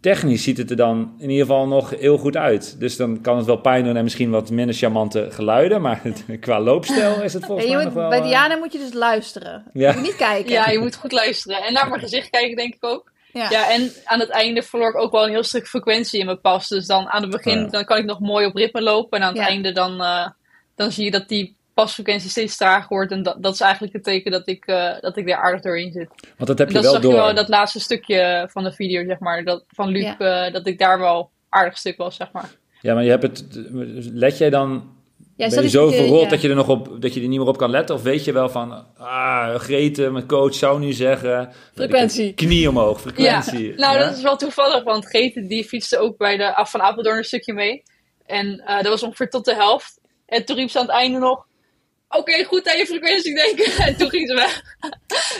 technisch 0.00 0.42
ziet 0.42 0.58
het 0.58 0.70
er 0.70 0.76
dan 0.76 1.14
in 1.18 1.30
ieder 1.30 1.46
geval 1.46 1.66
nog 1.66 1.90
heel 1.90 2.18
goed 2.18 2.36
uit. 2.36 2.80
Dus 2.80 2.96
dan 2.96 3.20
kan 3.20 3.36
het 3.36 3.46
wel 3.46 3.56
pijn 3.56 3.84
doen 3.84 3.96
en 3.96 4.02
misschien 4.02 4.30
wat 4.30 4.50
minder 4.50 4.74
charmante 4.74 5.28
geluiden, 5.30 5.80
maar 5.80 6.02
qua 6.40 6.60
loopstijl 6.60 7.22
is 7.22 7.32
het 7.32 7.44
volgens 7.44 7.66
mij 7.66 7.76
moet, 7.76 7.84
nog 7.84 7.94
wel... 7.94 8.08
bij 8.08 8.18
eh, 8.18 8.24
Diana 8.24 8.56
moet 8.56 8.72
je 8.72 8.78
dus 8.78 8.92
luisteren. 8.92 9.64
Ja. 9.72 9.88
Je 9.88 9.96
moet 9.96 10.06
niet 10.06 10.16
kijken. 10.16 10.52
Ja, 10.52 10.68
je 10.70 10.78
moet 10.78 10.96
goed 10.96 11.12
luisteren. 11.12 11.62
En 11.62 11.72
naar 11.72 11.88
mijn 11.88 12.00
gezicht 12.00 12.30
kijken, 12.30 12.56
denk 12.56 12.74
ik 12.74 12.84
ook. 12.84 13.12
Ja. 13.32 13.50
Ja, 13.50 13.70
en 13.70 13.92
aan 14.04 14.20
het 14.20 14.28
einde 14.28 14.62
verloor 14.62 14.88
ik 14.88 14.96
ook 14.96 15.12
wel 15.12 15.24
een 15.24 15.30
heel 15.30 15.42
stuk 15.42 15.66
frequentie 15.66 16.20
in 16.20 16.26
mijn 16.26 16.40
pas. 16.40 16.68
Dus 16.68 16.86
dan 16.86 17.08
aan 17.08 17.22
het 17.22 17.30
begin 17.30 17.56
Oh 17.58 17.64
ja. 17.64 17.68
dan 17.70 17.84
kan 17.84 17.98
ik 17.98 18.04
nog 18.04 18.20
mooi 18.20 18.46
op 18.46 18.54
ritme 18.54 18.82
lopen. 18.82 19.18
En 19.18 19.24
aan 19.24 19.32
het 19.32 19.42
Ja. 19.42 19.48
einde 19.48 19.72
dan, 19.72 20.00
eh, 20.02 20.28
dan 20.74 20.92
zie 20.92 21.04
je 21.04 21.10
dat 21.10 21.28
die 21.28 21.55
pasfrequentie 21.76 22.30
steeds 22.30 22.56
trager 22.56 22.88
wordt. 22.88 23.12
En 23.12 23.22
dat, 23.22 23.42
dat 23.42 23.54
is 23.54 23.60
eigenlijk 23.60 23.92
het 23.92 24.04
teken 24.04 24.30
dat 24.30 24.48
ik, 24.48 24.66
uh, 24.66 25.00
dat 25.00 25.16
ik 25.16 25.26
daar 25.26 25.42
aardig 25.42 25.60
doorheen 25.60 25.92
zit. 25.92 26.08
Want 26.36 26.48
dat 26.48 26.58
heb 26.58 26.68
je 26.68 26.74
dat 26.74 26.82
wel 26.82 26.92
zag 26.92 27.02
door. 27.02 27.10
je 27.10 27.16
wel 27.16 27.34
dat 27.34 27.48
laatste 27.48 27.80
stukje 27.80 28.48
van 28.50 28.64
de 28.64 28.72
video, 28.72 29.04
zeg 29.04 29.18
maar. 29.18 29.44
Dat, 29.44 29.64
van 29.68 29.88
Luc, 29.88 30.14
eh, 30.18 30.52
dat 30.52 30.66
ik 30.66 30.78
daar 30.78 30.98
wel 30.98 31.30
aardig 31.48 31.78
stuk 31.78 31.96
was, 31.96 32.16
zeg 32.16 32.32
maar. 32.32 32.50
Ja, 32.80 32.94
maar 32.94 33.04
je 33.04 33.10
hebt 33.10 33.22
het. 33.22 33.44
Let 34.12 34.38
jij 34.38 34.50
dan. 34.50 34.94
Ja, 35.36 35.48
ben 35.48 35.62
je 35.62 35.68
zo 35.68 35.90
ja. 35.90 36.28
dat 36.28 36.40
je 36.40 36.48
er 36.48 36.54
nog 36.54 36.68
op 36.68 37.00
dat 37.00 37.14
je 37.14 37.20
er 37.22 37.28
niet 37.28 37.38
meer 37.38 37.48
op 37.48 37.58
kan 37.58 37.70
letten? 37.70 37.94
Of 37.94 38.02
weet 38.02 38.24
je 38.24 38.32
wel 38.32 38.48
van. 38.48 38.84
Ah, 38.96 39.54
Grete, 39.54 40.10
mijn 40.10 40.26
coach 40.26 40.54
zou 40.54 40.80
nu 40.80 40.92
zeggen. 40.92 41.52
Frequentie. 41.74 42.34
Knie 42.34 42.68
omhoog, 42.68 43.00
frequentie. 43.00 43.68
Ja, 43.68 43.76
nou 43.76 43.98
Ja? 43.98 44.04
dat 44.04 44.16
is 44.16 44.22
wel 44.22 44.36
toevallig, 44.36 44.84
want 44.84 45.06
Grete 45.06 45.46
die 45.46 45.64
fietste 45.64 45.98
ook 45.98 46.16
bij 46.16 46.36
de 46.36 46.54
af 46.54 46.70
van 46.70 46.80
Apeldoorn 46.82 47.18
een 47.18 47.24
stukje 47.24 47.52
mee. 47.52 47.82
En 48.26 48.60
eh, 48.60 48.76
dat 48.76 48.86
was 48.86 49.02
ongeveer 49.02 49.30
tot 49.30 49.44
de 49.44 49.54
helft. 49.54 50.00
En 50.26 50.44
toen 50.44 50.56
riep 50.56 50.70
ze 50.70 50.78
aan 50.78 50.86
het 50.86 50.94
einde 50.94 51.18
nog, 51.18 51.46
oké, 52.08 52.44
goed 52.44 52.68
aan 52.68 52.78
je 52.78 52.86
frequentie 52.86 53.34
denken. 53.34 53.84
En 53.84 53.96
toen 53.98 54.10
ging 54.10 54.28
ze 54.28 54.34
weg. 54.34 54.62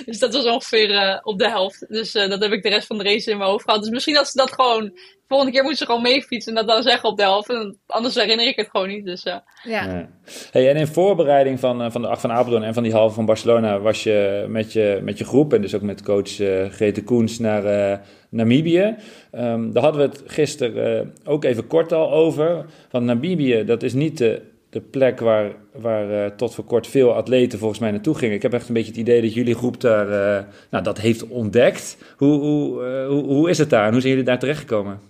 dus 0.05 0.19
dat 0.19 0.35
was 0.35 0.45
ongeveer 0.45 0.91
eh, 0.91 1.19
op 1.23 1.39
de 1.39 1.49
helft. 1.49 1.85
Dus 1.89 2.15
eh, 2.15 2.29
dat 2.29 2.43
heb 2.43 2.53
ik 2.53 2.63
de 2.63 2.69
rest 2.69 2.87
van 2.87 2.99
de 2.99 3.05
race 3.05 3.31
in 3.31 3.39
mijn 3.39 3.51
hoofd 3.51 3.65
gehad. 3.65 3.81
Dus 3.81 3.91
misschien 3.91 4.15
dat 4.15 4.29
ze 4.29 4.39
dat 4.39 4.53
gewoon, 4.53 4.99
volgende 5.29 5.53
keer 5.53 5.63
moet 5.63 5.77
ze 5.77 5.85
gewoon 5.85 6.03
meefietsen 6.03 6.57
en 6.57 6.67
dat 6.67 6.75
dan 6.75 6.83
zeggen 6.83 7.09
op 7.09 7.17
de 7.17 7.23
helft. 7.23 7.49
En 7.49 7.79
anders 7.87 8.15
herinner 8.15 8.47
ik 8.47 8.57
het 8.57 8.69
gewoon 8.71 8.89
niet. 8.89 9.05
Dus 9.05 9.23
eh, 9.23 9.37
Ja. 9.63 9.85
Ja. 9.85 10.09
Hey, 10.51 10.69
en 10.71 10.77
in 10.77 10.87
voorbereiding 10.87 11.61
van, 11.61 11.93
van 11.93 12.03
de 12.03 12.09
acht 12.09 12.21
van 12.21 12.33
Apeldoorn 12.33 12.63
en 12.63 12.75
van 12.75 12.83
die 12.83 12.93
halve 12.93 13.15
van 13.15 13.27
Barcelona 13.27 13.81
was 13.81 14.03
je 14.03 14.47
met 14.49 14.73
je, 14.73 15.01
met 15.03 15.19
je 15.19 15.25
groep 15.25 15.53
en 15.53 15.61
dus 15.61 15.75
ook 15.75 15.83
met 15.83 16.03
coach 16.03 16.41
eh 16.41 16.71
Grete 16.71 17.05
Koens 17.05 17.39
naar 17.39 17.65
eh, 17.65 17.99
Namibië. 18.31 18.97
Ehm, 19.31 19.73
daar 19.73 19.83
hadden 19.83 20.01
we 20.01 20.09
het 20.09 20.23
gisteren 20.27 21.01
eh, 21.01 21.31
ook 21.33 21.45
even 21.45 21.67
kort 21.67 21.93
al 21.93 22.13
over. 22.13 22.65
Want 22.91 23.05
Namibië, 23.05 23.65
dat 23.65 23.83
is 23.83 23.93
niet 23.93 24.19
de, 24.19 24.43
de 24.71 24.81
plek 24.81 25.21
waar, 25.21 25.53
waar 25.73 26.25
eh, 26.25 26.31
tot 26.31 26.55
voor 26.55 26.65
kort 26.65 26.87
veel 26.87 27.15
atleten 27.15 27.59
volgens 27.59 27.81
mij 27.81 27.91
naartoe 27.91 28.15
gingen. 28.15 28.35
Ik 28.35 28.43
heb 28.43 28.53
echt 28.53 28.69
een 28.69 28.75
beetje 28.75 28.91
het 28.91 29.01
idee 29.01 29.23
dat 29.23 29.35
jullie 29.35 29.55
groep 29.55 29.81
daar, 29.81 30.09
eh, 30.09 30.45
nou, 30.71 30.85
dat 30.85 30.99
heeft 30.99 31.29
ontdekt. 31.29 31.97
Hoe, 32.17 32.39
hoe, 32.39 32.85
eh, 32.85 33.07
hoe, 33.07 33.25
hoe 33.25 33.51
is 33.51 33.59
het 33.59 33.71
daar 33.71 33.87
en 33.87 33.93
hoe 33.93 34.01
zijn 34.01 34.13
jullie 34.13 34.29
daar 34.29 34.39
terechtgekomen? 34.39 35.01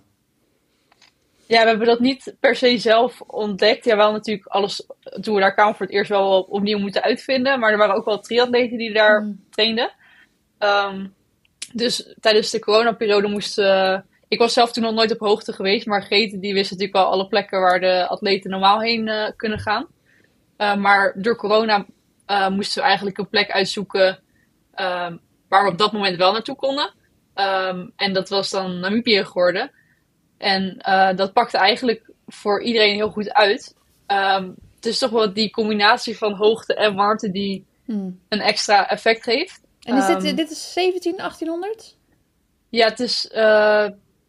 Ja, 1.47 1.63
we 1.63 1.69
hebben 1.69 1.87
dat 1.87 2.01
niet 2.01 2.35
per 2.41 2.57
se 2.57 2.79
zelf 2.79 3.21
ontdekt. 3.21 3.85
Ja, 3.85 3.97
wel 3.97 4.13
natuurlijk 4.13 4.47
alles, 4.47 4.87
toen 5.21 5.35
we 5.35 5.41
daar 5.41 5.55
kwamen 5.55 5.75
voor 5.75 5.87
het 5.87 5.95
eerst 5.95 6.11
wel 6.11 6.41
opnieuw 6.41 6.79
moeten 6.79 7.03
uitvinden. 7.03 7.61
Maar 7.61 7.73
er 7.73 7.79
waren 7.79 7.95
ook 7.95 8.05
wel 8.05 8.21
triatleten 8.21 8.79
die 8.79 8.93
daar 8.93 9.23
Mm. 9.23 9.45
trainden. 9.51 9.93
Ehm, 10.59 11.07
dus 11.73 12.15
tijdens 12.21 12.51
de 12.51 12.59
coronaperiode 12.59 13.29
moesten... 13.29 14.05
ik 14.29 14.39
was 14.39 14.53
zelf 14.53 14.73
toen 14.73 14.83
nog 14.83 14.95
nooit 14.95 15.13
op 15.13 15.19
hoogte 15.19 15.53
geweest. 15.53 15.87
Maar 15.87 16.03
Grete 16.03 16.39
die 16.39 16.55
wist 16.55 16.71
natuurlijk 16.71 16.99
wel 16.99 17.11
alle 17.11 17.29
plekken 17.29 17.61
waar 17.61 17.81
de 17.81 18.07
atleten 18.07 18.51
normaal 18.51 18.81
heen 18.81 19.09
eh, 19.09 19.31
kunnen 19.37 19.59
gaan. 19.59 19.87
Eh, 20.57 20.77
maar 20.77 21.13
door 21.17 21.37
corona 21.37 21.87
eh, 22.27 22.49
moesten 22.49 22.83
we 22.83 22.87
eigenlijk 22.89 23.19
een 23.19 23.29
plek 23.29 23.51
uitzoeken... 23.51 24.21
ehm, 24.75 25.17
waar 25.49 25.65
we 25.65 25.71
op 25.71 25.79
dat 25.79 25.93
moment 25.93 26.17
wel 26.17 26.33
naartoe 26.33 26.57
konden. 26.57 26.95
Ehm, 27.35 27.89
en 27.97 28.13
dat 28.13 28.29
was 28.29 28.51
dan 28.51 28.81
Namibië 28.81 29.25
geworden. 29.25 29.71
En 30.39 30.79
dat 31.17 31.33
pakte 31.33 31.59
eigenlijk 31.59 32.11
voor 32.27 32.63
iedereen 32.63 32.95
heel 32.95 33.11
goed 33.11 33.33
uit. 33.33 33.75
Ehm, 34.07 34.51
het 34.75 34.87
is 34.87 34.99
toch 34.99 35.11
wel 35.11 35.33
die 35.33 35.51
combinatie 35.51 36.19
van 36.19 36.33
hoogte 36.33 36.75
en 36.75 36.95
warmte 36.95 37.31
die 37.31 37.67
Hmm. 37.87 38.21
een 38.29 38.41
extra 38.41 38.89
effect 38.89 39.25
heeft. 39.25 39.61
En 39.83 39.97
is 39.97 40.07
dit, 40.07 40.37
dit 40.37 40.51
is 40.51 40.73
17, 40.73 41.17
1800? 41.17 41.97
Ja, 42.69 42.89
het 42.89 43.01
is 43.01 43.29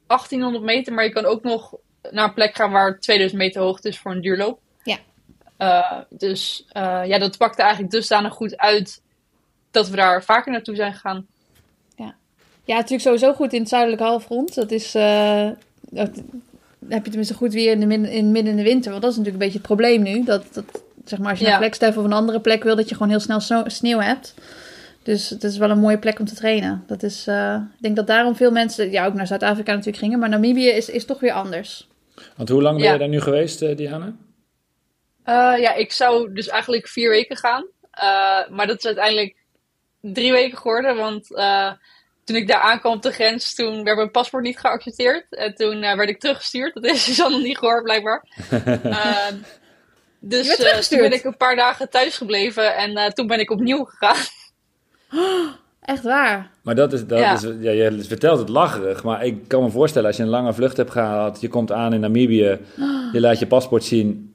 1800 0.07 0.63
meter, 0.63 0.93
maar 0.93 1.03
je 1.03 1.09
kan 1.11 1.25
ook 1.25 1.43
nog 1.43 1.73
naar 2.11 2.23
een 2.27 2.33
plek 2.33 2.55
gaan 2.55 2.71
waar 2.71 2.99
2000 2.99 3.39
meter 3.41 3.61
hoogte 3.61 3.87
is 3.87 3.99
voor 3.99 4.11
een 4.11 4.21
duurloop. 4.21 4.59
Ja. 4.83 4.97
Eh, 5.57 5.99
dus 6.09 6.65
eh, 6.69 7.01
ja, 7.05 7.19
dat 7.19 7.37
pakte 7.37 7.61
eigenlijk 7.61 7.91
dusdanig 7.91 8.33
goed 8.33 8.57
uit 8.57 9.01
dat 9.71 9.89
we 9.89 9.95
daar 9.95 10.23
vaker 10.23 10.51
naartoe 10.51 10.75
zijn 10.75 10.93
gegaan. 10.93 11.27
Ja, 12.63 12.75
natuurlijk 12.75 13.01
sowieso 13.01 13.33
goed 13.33 13.53
in 13.53 13.59
het 13.59 13.69
zuidelijke 13.69 14.03
halfrond. 14.03 14.55
Dat 14.55 14.71
is... 14.71 14.95
eh, 14.95 15.49
dat, 15.81 16.09
heb 16.89 17.03
je 17.03 17.09
tenminste 17.09 17.33
goed 17.33 17.53
weer 17.53 17.71
in, 17.71 17.79
de 17.79 17.85
min, 17.85 18.05
in 18.05 18.31
midden 18.31 18.51
in 18.51 18.57
de 18.57 18.63
winter. 18.63 18.91
Want 18.91 19.03
dat 19.03 19.11
is 19.11 19.17
natuurlijk 19.17 19.43
een 19.43 19.49
beetje 19.51 19.67
het 19.67 19.77
probleem 19.77 20.01
nu. 20.01 20.23
Dat, 20.23 20.53
dat 20.53 20.83
zeg 21.05 21.19
maar, 21.19 21.29
als 21.29 21.39
je 21.39 21.45
Ja. 21.45 21.51
naar 21.51 21.59
Flagstaff 21.59 21.97
of 21.97 22.03
een 22.03 22.13
andere 22.13 22.39
plek 22.39 22.63
wil, 22.63 22.75
dat 22.75 22.89
je 22.89 22.95
gewoon 22.95 23.09
heel 23.09 23.19
snel 23.39 23.63
sneeuw 23.69 23.99
hebt. 23.99 24.33
Dus 25.07 25.29
het 25.29 25.43
is 25.43 25.57
wel 25.57 25.69
een 25.69 25.79
mooie 25.79 25.99
plek 25.99 26.19
om 26.19 26.25
te 26.25 26.35
trainen. 26.35 26.83
Dat 26.87 27.03
is, 27.03 27.27
eh, 27.27 27.55
ik 27.75 27.81
denk 27.81 27.95
dat 27.95 28.07
daarom 28.07 28.35
veel 28.35 28.51
mensen, 28.51 28.91
ja, 28.91 29.05
ook 29.05 29.13
naar 29.13 29.27
Zuid-Afrika 29.27 29.71
natuurlijk 29.71 29.97
gingen. 29.97 30.19
Maar 30.19 30.29
Namibië 30.29 30.67
is, 30.67 30.89
is 30.89 31.05
toch 31.05 31.19
weer 31.19 31.31
anders. 31.31 31.87
Want 32.35 32.49
hoe 32.49 32.61
lang 32.61 32.77
ben 32.77 32.85
Ja. 32.85 32.93
je 32.93 32.99
daar 32.99 33.07
nu 33.07 33.21
geweest, 33.21 33.61
eh, 33.61 33.75
Diana? 33.75 34.15
Eh, 35.23 35.53
ja, 35.59 35.73
ik 35.73 35.91
zou 35.91 36.33
dus 36.33 36.47
eigenlijk 36.47 36.87
vier 36.87 37.09
weken 37.09 37.37
gaan. 37.37 37.65
Eh, 37.91 38.49
maar 38.49 38.67
dat 38.67 38.77
is 38.77 38.85
uiteindelijk 38.85 39.35
drie 40.01 40.31
weken 40.31 40.57
geworden. 40.57 40.95
Want 40.95 41.35
eh, 41.35 41.71
toen 42.23 42.35
ik 42.35 42.47
daar 42.47 42.61
aankwam 42.61 42.93
op 42.93 43.01
de 43.01 43.11
grens, 43.11 43.55
toen 43.55 43.83
werd 43.83 43.97
mijn 43.97 44.11
paspoort 44.11 44.43
niet 44.43 44.59
geaccepteerd. 44.59 45.25
En 45.29 45.55
toen 45.55 45.79
werd 45.79 46.09
ik 46.09 46.19
teruggestuurd. 46.19 46.73
Dat 46.73 46.85
is 46.85 47.05
dus 47.05 47.21
al 47.23 47.29
nog 47.29 47.41
niet 47.41 47.57
gehoord, 47.57 47.83
blijkbaar. 47.83 48.23
Eh, 48.83 49.27
dus 50.19 50.87
toen 50.89 50.99
ben 50.99 51.13
ik 51.13 51.23
een 51.23 51.37
paar 51.37 51.55
dagen 51.55 51.89
thuis 51.89 52.17
gebleven. 52.17 52.75
En 52.75 52.95
eh, 52.95 53.09
toen 53.09 53.27
ben 53.27 53.39
ik 53.39 53.51
opnieuw 53.51 53.83
gegaan. 53.83 54.17
Echt 55.81 56.03
waar. 56.03 56.51
Maar 56.61 56.75
dat 56.75 56.93
is, 56.93 57.05
dat 57.07 57.19
Ja. 57.19 57.33
is, 57.33 57.41
ja, 57.41 57.71
je 57.71 58.03
vertelt 58.03 58.39
het 58.39 58.49
lacherig, 58.49 59.03
maar 59.03 59.25
ik 59.25 59.47
kan 59.47 59.63
me 59.63 59.69
voorstellen 59.69 60.07
als 60.07 60.17
je 60.17 60.23
een 60.23 60.29
lange 60.29 60.53
vlucht 60.53 60.77
hebt 60.77 60.91
gehad, 60.91 61.41
je 61.41 61.47
komt 61.47 61.71
aan 61.71 61.93
in 61.93 61.99
Namibië, 61.99 62.59
je 63.13 63.19
laat 63.19 63.39
je 63.39 63.47
paspoort 63.47 63.83
zien 63.83 64.33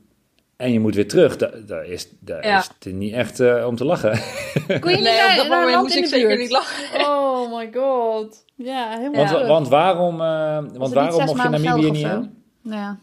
en 0.57 0.73
je 0.73 0.81
moet 0.81 0.95
weer 0.95 1.09
terug. 1.09 1.37
Daar, 1.37 1.53
daar 1.67 1.85
is, 1.87 2.09
daar 2.21 2.47
Ja. 2.47 2.59
is 2.59 2.71
het 2.85 2.95
niet 2.95 3.13
echt 3.13 3.41
eh, 3.41 3.65
om 3.67 3.77
te 3.77 3.85
lachen. 3.85 4.11
Kon 4.81 4.91
je 4.91 4.97
Nee, 4.99 5.31
op 5.31 5.37
dat 5.37 5.49
moment 5.49 5.83
moest 5.83 5.95
ik 5.97 6.07
zeker 6.07 6.37
niet 6.39 6.51
lachen. 6.51 7.01
Oh 7.07 7.57
my 7.57 7.71
god. 7.75 8.45
Ja, 8.55 8.89
helemaal 8.99 9.27
Want, 9.33 9.47
want 9.47 9.69
waarom, 9.69 10.21
eh, 10.21 10.59
want 10.79 10.93
waarom 10.93 11.25
mocht 11.25 11.43
je 11.43 11.49
Namibië 11.49 11.91
niet 11.91 12.05
aan? 12.05 12.35
Ja. 12.63 12.99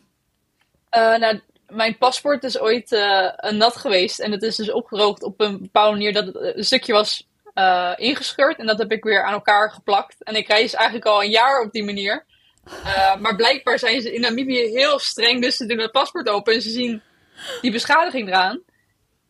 Eh, 0.90 1.18
nou, 1.18 1.40
mijn 1.70 1.98
paspoort 1.98 2.44
is 2.44 2.60
ooit 2.60 2.92
eh, 2.92 3.52
nat 3.52 3.76
geweest. 3.76 4.20
En 4.20 4.32
het 4.32 4.42
is 4.44 4.56
dus 4.56 4.72
opgedroogd 4.72 5.24
op 5.24 5.42
een 5.42 5.62
bepaalde 5.62 5.92
manier 5.92 6.14
dat 6.14 6.26
het 6.26 6.36
een 6.58 6.64
stukje 6.64 6.94
was 6.94 7.28
eh, 7.60 7.94
ingescheurd. 7.96 8.58
En 8.58 8.66
dat 8.66 8.78
heb 8.78 8.92
ik 8.92 9.04
weer 9.04 9.24
aan 9.24 9.34
elkaar 9.34 9.72
geplakt. 9.72 10.24
En 10.24 10.36
ik 10.36 10.48
reis 10.48 10.74
eigenlijk 10.74 11.06
al 11.06 11.24
een 11.24 11.30
jaar 11.30 11.62
op 11.62 11.72
die 11.72 11.84
manier. 11.84 12.26
Eh, 12.84 13.16
maar 13.16 13.36
blijkbaar 13.36 13.80
zijn 13.80 14.02
ze 14.02 14.14
in 14.14 14.22
Namibië 14.22 14.60
heel 14.60 15.00
streng. 15.00 15.42
Dus 15.42 15.56
ze 15.56 15.66
doen 15.66 15.80
het 15.80 15.92
paspoort 15.92 16.30
open 16.30 16.54
en 16.54 16.62
ze 16.62 16.70
zien 16.70 17.02
die 17.62 17.72
beschadiging 17.72 18.28
eraan. 18.28 18.62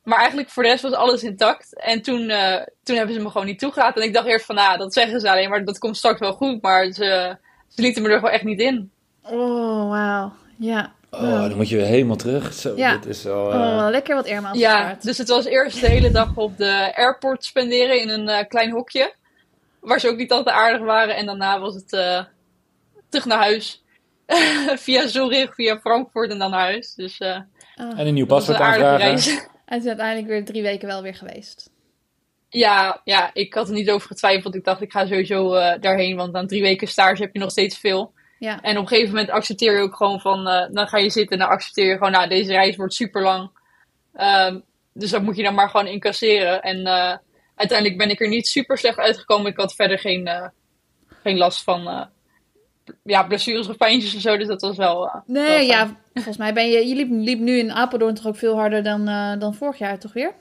Maar 0.03 0.17
eigenlijk 0.17 0.49
voor 0.49 0.63
de 0.63 0.69
rest 0.69 0.81
was 0.81 0.93
alles 0.93 1.23
intact. 1.23 1.79
En 1.79 2.01
toen, 2.01 2.29
eh, 2.29 2.65
toen 2.83 2.95
hebben 2.95 3.15
ze 3.15 3.21
me 3.21 3.29
gewoon 3.29 3.47
niet 3.47 3.59
toegelaten. 3.59 4.01
En 4.01 4.07
ik 4.07 4.13
dacht 4.13 4.27
eerst 4.27 4.45
van, 4.45 4.55
nou, 4.55 4.77
dat 4.77 4.93
zeggen 4.93 5.19
ze 5.19 5.29
alleen 5.29 5.49
maar. 5.49 5.65
Dat 5.65 5.79
komt 5.79 5.97
straks 5.97 6.19
wel 6.19 6.33
goed. 6.33 6.61
Maar 6.61 6.91
ze, 6.91 7.37
ze 7.67 7.81
lieten 7.81 8.01
me 8.01 8.09
er 8.09 8.15
gewoon 8.15 8.33
echt 8.33 8.43
niet 8.43 8.59
in. 8.59 8.91
Oh, 9.23 9.89
wauw. 9.89 10.33
Ja. 10.57 10.93
Oh, 11.11 11.21
dan 11.41 11.55
moet 11.55 11.69
je 11.69 11.75
weer 11.75 11.85
helemaal 11.85 12.15
terug. 12.15 12.53
Zo, 12.53 12.73
Ja. 12.75 12.97
dit 12.97 13.05
is 13.05 13.23
wel, 13.23 13.51
eh, 13.53 13.59
Oh, 13.59 13.87
lekker 13.89 14.15
wat 14.15 14.27
airmaals 14.27 14.57
Ja, 14.57 14.97
dus 15.01 15.17
het 15.17 15.27
was 15.27 15.45
eerst 15.45 15.81
de 15.81 15.87
hele 15.87 16.11
dag 16.11 16.35
op 16.35 16.57
de 16.57 16.91
airport 16.95 17.43
spenderen 17.45 18.01
in 18.01 18.09
een 18.09 18.29
eh, 18.29 18.47
klein 18.47 18.71
hokje. 18.71 19.13
Waar 19.79 19.99
ze 19.99 20.09
ook 20.09 20.17
niet 20.17 20.31
altijd 20.31 20.55
aardig 20.55 20.81
waren. 20.81 21.15
En 21.15 21.25
daarna 21.25 21.59
was 21.59 21.75
het 21.75 21.93
eh, 21.93 22.23
terug 23.09 23.25
naar 23.25 23.37
huis. 23.37 23.83
via 24.85 25.07
Zurich, 25.07 25.53
via 25.55 25.79
Frankfurt 25.79 26.31
en 26.31 26.37
dan 26.39 26.51
naar 26.51 26.59
huis. 26.59 26.93
Dus 26.93 27.17
eh, 27.17 27.39
Oh. 27.81 27.99
En 27.99 28.07
een 28.07 28.13
nieuw 28.13 28.25
paspoort 28.25 28.59
aanvragen. 28.59 29.07
En 29.65 29.79
toen 29.79 29.87
uiteindelijk 29.87 30.27
weer 30.27 30.45
drie 30.45 30.61
weken 30.61 30.87
wel 30.87 31.01
weer 31.01 31.15
geweest. 31.15 31.69
ja, 32.49 33.01
ja, 33.03 33.29
ik 33.33 33.53
had 33.53 33.67
er 33.67 33.73
niet 33.73 33.89
over 33.89 34.07
getwijfeld. 34.07 34.55
Ik 34.55 34.63
dacht, 34.63 34.81
ik 34.81 34.91
ga 34.91 35.05
sowieso 35.05 35.53
eh, 35.53 35.81
daarheen. 35.81 36.15
Want 36.15 36.35
aan 36.35 36.47
drie 36.47 36.61
weken 36.61 36.87
stage 36.87 37.21
heb 37.21 37.33
je 37.33 37.39
nog 37.39 37.51
steeds 37.51 37.77
veel. 37.77 38.13
Ja. 38.39 38.61
En 38.61 38.77
op 38.77 38.81
een 38.81 38.87
gegeven 38.87 39.13
moment 39.13 39.29
accepteer 39.29 39.75
je 39.75 39.81
ook 39.81 39.95
gewoon 39.95 40.19
van... 40.19 40.47
eh, 40.47 40.67
dan 40.71 40.87
ga 40.87 40.97
je 40.97 41.09
zitten 41.09 41.37
en 41.37 41.43
dan 41.43 41.53
accepteer 41.53 41.87
je 41.87 41.93
gewoon... 41.93 42.11
Nou, 42.11 42.29
deze 42.29 42.51
reis 42.51 42.75
wordt 42.75 42.93
super 42.93 43.21
lang. 43.21 43.49
Ehm, 44.13 44.59
dus 44.93 45.09
dat 45.11 45.21
moet 45.21 45.35
je 45.35 45.43
dan 45.43 45.53
maar 45.53 45.69
gewoon 45.69 45.87
incasseren. 45.87 46.61
En 46.61 46.85
eh, 46.85 47.17
uiteindelijk 47.55 47.97
ben 47.97 48.09
ik 48.09 48.21
er 48.21 48.27
niet 48.27 48.47
super 48.47 48.77
slecht 48.77 48.97
uitgekomen. 48.97 49.51
Ik 49.51 49.57
had 49.57 49.75
verder 49.75 49.99
geen, 49.99 50.27
eh, 50.27 50.47
geen 51.23 51.37
last 51.37 51.63
van... 51.63 52.09
ja, 53.03 53.23
blessures 53.23 53.69
of 53.69 53.77
pijntjes 53.77 54.15
of 54.15 54.21
zo. 54.21 54.37
Dus 54.37 54.47
dat 54.47 54.61
was 54.61 54.77
wel... 54.77 54.99
wel 54.99 55.23
Nee, 55.25 55.65
ja, 55.65 55.97
volgens 56.13 56.37
mij 56.37 56.53
ben 56.53 56.69
je... 56.69 56.87
Je 56.87 56.95
liep, 56.95 57.09
liep 57.11 57.39
nu 57.39 57.57
in 57.57 57.71
Apeldoorn 57.71 58.13
toch 58.13 58.27
ook 58.27 58.37
veel 58.37 58.55
harder 58.55 58.83
dan, 58.83 59.05
dan 59.39 59.53
vorig 59.53 59.77
jaar, 59.77 59.99
toch 59.99 60.13
weer? 60.13 60.33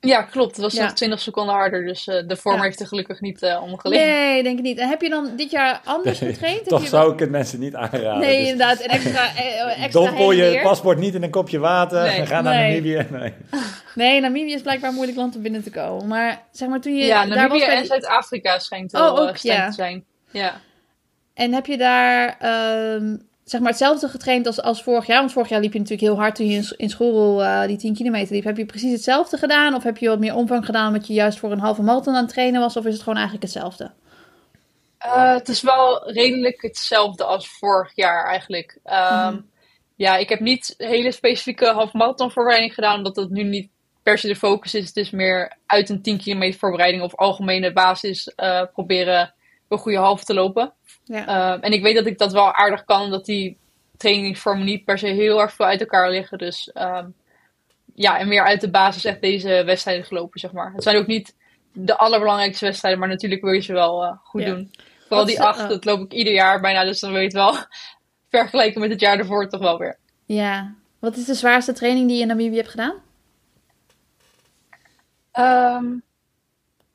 Ja, 0.00 0.22
klopt. 0.22 0.50
Het 0.50 0.60
was 0.64 0.74
Ja. 0.74 0.82
nog 0.82 0.92
20 0.92 1.20
seconden 1.20 1.54
harder. 1.54 1.86
Dus 1.86 2.06
eh, 2.06 2.26
de 2.26 2.36
vorm 2.36 2.56
Ja. 2.56 2.62
heeft 2.62 2.80
er 2.80 2.86
gelukkig 2.86 3.20
niet 3.20 3.42
eh 3.42 3.62
omgelegen. 3.62 4.06
Nee, 4.06 4.42
denk 4.42 4.58
ik 4.58 4.64
niet. 4.64 4.78
En 4.78 4.88
heb 4.88 5.00
je 5.02 5.08
dan 5.08 5.30
dit 5.36 5.50
jaar 5.50 5.80
anders 5.84 6.18
getraind? 6.18 6.58
Heb 6.58 6.68
Toch 6.68 6.82
je 6.82 6.88
zou 6.88 7.12
ik 7.12 7.18
het 7.18 7.30
mensen 7.30 7.60
niet 7.60 7.74
aanraden. 7.74 8.18
Nee, 8.18 8.38
Dus 8.40 8.48
inderdaad. 8.50 8.80
Een 8.80 8.88
extra, 8.88 9.26
eh, 9.36 9.82
extra 9.84 10.00
Dompel 10.04 10.30
je 10.32 10.42
weer. 10.42 10.62
paspoort 10.62 10.98
niet 10.98 11.14
in 11.14 11.22
een 11.22 11.30
kopje 11.30 11.58
water 11.58 12.02
Nee. 12.02 12.16
en 12.20 12.26
ga 12.32 12.40
naar 12.40 12.54
Nee. 12.54 12.68
Namibië. 12.80 13.06
Nee. 13.18 13.32
Nee, 13.94 14.20
Namibië 14.20 14.52
is 14.52 14.62
blijkbaar 14.62 14.88
een 14.88 14.94
moeilijk 14.94 15.18
land 15.18 15.36
om 15.36 15.42
binnen 15.42 15.62
te 15.62 15.70
komen. 15.70 16.06
Maar 16.06 16.42
zeg 16.52 16.68
maar 16.68 16.80
toen 16.80 16.96
je 16.96 17.04
Ja, 17.04 17.18
daar 17.18 17.28
was 17.28 17.36
Namibië 17.36 17.58
bij 17.64 17.74
en 17.74 17.78
die- 17.80 17.86
Zuid-Afrika 17.90 18.58
schijnt 18.58 18.94
Oh, 18.94 19.00
wel 19.00 19.28
ook, 19.28 19.36
ja. 19.36 19.66
te 19.68 19.72
zijn. 19.74 20.04
Ja. 20.30 20.60
En 21.34 21.52
heb 21.54 21.66
je 21.66 21.76
daar... 21.76 22.36
ehm, 22.38 23.16
zeg 23.50 23.60
maar 23.60 23.70
hetzelfde 23.70 24.08
getraind 24.08 24.46
als, 24.46 24.62
als 24.62 24.82
vorig 24.82 25.06
jaar? 25.06 25.18
Want 25.18 25.32
vorig 25.32 25.48
jaar 25.48 25.60
liep 25.60 25.72
je 25.72 25.78
natuurlijk 25.78 26.08
heel 26.08 26.18
hard 26.18 26.34
toen 26.34 26.46
je 26.46 26.56
in, 26.56 26.74
in 26.76 26.90
school 26.90 27.42
uh, 27.42 27.66
die 27.66 27.76
10 27.76 27.94
kilometer 27.94 28.34
liep. 28.34 28.44
Heb 28.44 28.56
je 28.56 28.66
precies 28.66 28.92
hetzelfde 28.92 29.36
gedaan? 29.36 29.74
Of 29.74 29.82
heb 29.82 29.98
je 29.98 30.08
wat 30.08 30.18
meer 30.18 30.34
omvang 30.34 30.64
gedaan 30.64 30.86
omdat 30.86 31.06
je 31.06 31.12
juist 31.12 31.38
voor 31.38 31.52
een 31.52 31.58
halve 31.58 31.82
marathon 31.82 32.14
aan 32.14 32.22
het 32.22 32.32
trainen 32.32 32.60
was? 32.60 32.76
Of 32.76 32.84
is 32.84 32.92
het 32.92 33.02
gewoon 33.02 33.18
eigenlijk 33.18 33.44
hetzelfde? 33.44 33.90
Uh, 35.06 35.32
het 35.34 35.48
is 35.48 35.62
wel 35.62 36.10
redelijk 36.10 36.62
hetzelfde 36.62 37.24
als 37.24 37.48
vorig 37.48 37.92
jaar 37.94 38.24
eigenlijk. 38.24 38.78
Um, 38.84 39.32
mm. 39.32 39.46
Ja, 39.96 40.16
ik 40.16 40.28
heb 40.28 40.40
niet 40.40 40.74
hele 40.76 41.12
specifieke 41.12 41.66
halve 41.66 41.96
marathon 41.96 42.30
voorbereiding 42.30 42.74
gedaan, 42.74 42.96
omdat 42.96 43.14
dat 43.14 43.30
nu 43.30 43.42
niet 43.42 43.70
per 44.02 44.18
se 44.18 44.26
de 44.26 44.36
focus 44.36 44.74
is. 44.74 44.86
Het 44.86 44.96
is 44.96 45.10
meer 45.10 45.56
uit 45.66 45.88
een 45.88 46.02
10 46.02 46.18
kilometer 46.18 46.58
voorbereiding 46.58 47.02
of 47.02 47.14
algemene 47.14 47.72
basis 47.72 48.32
uh, 48.36 48.62
proberen 48.72 49.34
een 49.68 49.78
goede 49.78 49.98
halve 49.98 50.24
te 50.24 50.34
lopen. 50.34 50.72
Ja. 51.08 51.28
Uh, 51.28 51.64
en 51.64 51.72
ik 51.72 51.82
weet 51.82 51.94
dat 51.94 52.06
ik 52.06 52.18
dat 52.18 52.32
wel 52.32 52.52
aardig 52.52 52.84
kan, 52.84 53.02
omdat 53.02 53.24
die 53.24 53.56
trainingsvormen 53.96 54.64
niet 54.64 54.84
per 54.84 54.98
se 54.98 55.06
heel 55.06 55.40
erg 55.40 55.52
veel 55.52 55.66
uit 55.66 55.80
elkaar 55.80 56.10
liggen. 56.10 56.38
Dus 56.38 56.70
um, 56.74 57.14
ja, 57.94 58.18
en 58.18 58.28
meer 58.28 58.44
uit 58.44 58.60
de 58.60 58.70
basis 58.70 59.04
echt 59.04 59.20
deze 59.20 59.62
wedstrijden 59.64 60.04
gelopen, 60.04 60.40
zeg 60.40 60.52
maar. 60.52 60.72
Het 60.72 60.82
zijn 60.82 60.96
ook 60.96 61.06
niet 61.06 61.34
de 61.72 61.96
allerbelangrijkste 61.96 62.64
wedstrijden, 62.64 63.00
maar 63.00 63.08
natuurlijk 63.08 63.42
wil 63.42 63.52
je 63.52 63.60
ze 63.60 63.72
wel 63.72 64.04
uh, 64.04 64.12
goed 64.22 64.42
ja. 64.42 64.48
doen. 64.48 64.70
Vooral 65.06 65.26
die 65.26 65.42
acht, 65.42 65.60
uh, 65.60 65.68
dat 65.68 65.84
loop 65.84 66.00
ik 66.00 66.12
ieder 66.12 66.32
jaar 66.32 66.60
bijna, 66.60 66.84
dus 66.84 67.00
dan 67.00 67.12
weet 67.12 67.32
je 67.32 67.38
wel, 67.38 67.56
vergeleken 68.30 68.80
met 68.80 68.90
het 68.90 69.00
jaar 69.00 69.18
ervoor 69.18 69.48
toch 69.48 69.60
wel 69.60 69.78
weer. 69.78 69.98
Ja, 70.24 70.74
wat 70.98 71.16
is 71.16 71.24
de 71.24 71.34
zwaarste 71.34 71.72
training 71.72 72.06
die 72.06 72.16
je 72.16 72.22
in 72.22 72.28
Namibië 72.28 72.56
hebt 72.56 72.68
gedaan? 72.68 72.94
Um, 75.38 76.02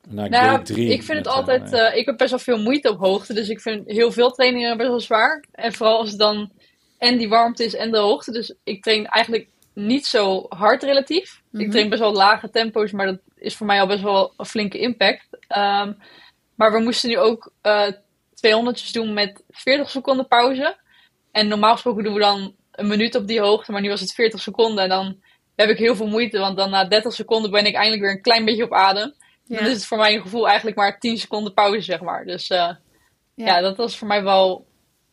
nou, 0.08 0.28
nou 0.28 0.60
ik 0.74 1.02
vind 1.02 1.18
het 1.18 1.26
altijd. 1.26 1.72
Uh, 1.72 1.96
ik 1.96 2.06
heb 2.06 2.16
best 2.16 2.30
wel 2.30 2.38
veel 2.38 2.58
moeite 2.58 2.90
op 2.90 2.98
hoogte. 2.98 3.34
Dus 3.34 3.48
ik 3.48 3.60
vind 3.60 3.90
heel 3.90 4.12
veel 4.12 4.30
trainingen 4.30 4.76
best 4.76 4.88
wel 4.88 5.00
zwaar. 5.00 5.44
En 5.52 5.72
vooral 5.72 5.98
als 5.98 6.10
het 6.10 6.18
dan 6.18 6.52
en 6.98 7.18
die 7.18 7.28
warmte 7.28 7.64
is 7.64 7.74
en 7.74 7.90
de 7.90 7.98
hoogte. 7.98 8.32
Dus 8.32 8.54
ik 8.64 8.82
train 8.82 9.06
eigenlijk 9.06 9.48
niet 9.74 10.06
zo 10.06 10.46
hard 10.48 10.82
relatief. 10.82 11.40
Mm 11.40 11.50
-hmm. 11.50 11.60
Ik 11.60 11.70
train 11.70 11.88
best 11.88 12.00
wel 12.00 12.12
lage 12.12 12.50
tempo's, 12.50 12.92
maar 12.92 13.06
dat 13.06 13.18
is 13.36 13.56
voor 13.56 13.66
mij 13.66 13.80
al 13.80 13.86
best 13.86 14.02
wel 14.02 14.32
een 14.36 14.46
flinke 14.46 14.78
impact. 14.78 15.26
Um, 15.32 15.96
maar 16.54 16.72
we 16.72 16.78
moesten 16.78 17.08
nu 17.08 17.18
ook 17.18 17.52
uh, 17.62 17.86
200 18.34 18.92
doen 18.92 19.12
met 19.12 19.42
40 19.50 19.90
seconden 19.90 20.28
pauze. 20.28 20.76
En 21.32 21.48
normaal 21.48 21.72
gesproken 21.72 22.04
doen 22.04 22.14
we 22.14 22.20
dan 22.20 22.54
een 22.72 22.86
minuut 22.86 23.14
op 23.14 23.26
die 23.26 23.40
hoogte, 23.40 23.72
maar 23.72 23.80
nu 23.80 23.88
was 23.88 24.00
het 24.00 24.12
40 24.12 24.40
seconden. 24.40 24.82
En 24.82 24.88
dan 24.88 25.16
heb 25.56 25.68
ik 25.68 25.78
heel 25.78 25.96
veel 25.96 26.06
moeite, 26.06 26.38
want 26.38 26.56
dan 26.56 26.70
na 26.70 26.84
30 26.84 27.12
seconden 27.12 27.50
ben 27.50 27.66
ik 27.66 27.74
eindelijk 27.74 28.02
weer 28.02 28.10
een 28.10 28.22
klein 28.22 28.44
beetje 28.44 28.64
op 28.64 28.72
adem. 28.72 29.14
Ja. 29.44 29.58
Dan 29.58 29.66
is 29.66 29.72
het 29.72 29.86
voor 29.86 29.98
mijn 29.98 30.20
gevoel 30.20 30.46
eigenlijk 30.46 30.76
maar 30.76 30.98
10 30.98 31.18
seconden 31.18 31.54
pauze, 31.54 31.80
zeg 31.80 32.00
maar. 32.00 32.24
Dus 32.24 32.50
uh, 32.50 32.58
ja. 32.58 32.76
ja. 33.34 33.60
dat 33.60 33.76
was 33.76 33.98
voor 33.98 34.08
mij 34.08 34.22
wel 34.22 34.66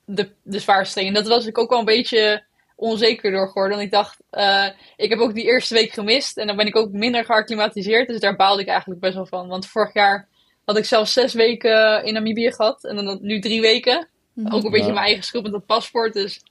de, 0.06 0.32
de 0.44 0.60
zwaarste 0.60 1.00
ding. 1.00 1.08
En 1.08 1.24
dat 1.24 1.28
was 1.28 1.46
ik 1.46 1.58
ook 1.58 1.70
wel 1.70 1.80
een 1.80 1.86
beetje 1.86 2.44
onzeker 2.76 3.32
door 3.32 3.48
geworden. 3.48 3.78
Want 3.78 3.84
ik 3.84 3.94
dacht, 3.94 4.18
uh, 4.32 4.68
ik 4.96 5.10
heb 5.10 5.20
ook 5.20 5.34
die 5.34 5.44
eerste 5.44 5.74
week 5.74 5.92
gemist. 5.92 6.38
En 6.38 6.48
dan 6.48 6.56
ben 6.56 6.68
ik 6.68 6.76
ook 6.76 6.92
minder 6.92 7.26
geacclimatiseerd. 7.26 8.08
Dus 8.08 8.20
daar 8.20 8.36
baalde 8.36 8.62
ik 8.62 8.68
eigenlijk 8.68 9.00
best 9.00 9.16
wel 9.16 9.26
van. 9.26 9.48
Want 9.48 9.68
vorig 9.68 9.94
jaar 9.94 10.28
had 10.66 10.78
ik 10.78 10.86
zelfs 10.86 11.14
zes 11.14 11.34
weken 11.34 12.04
in 12.04 12.14
Namibië 12.14 12.52
gehad. 12.52 12.84
En 12.84 12.96
dan 12.96 13.20
nu 13.22 13.40
drie 13.40 13.62
weken. 13.62 14.08
Ook 14.50 14.64
een 14.64 14.72
beetje 14.72 14.88
ja. 14.88 14.94
mijn 14.94 15.06
eigen 15.06 15.24
schuld 15.24 15.44
met 15.44 15.52
dat 15.52 15.66
paspoort. 15.66 16.14
Dus 16.14 16.44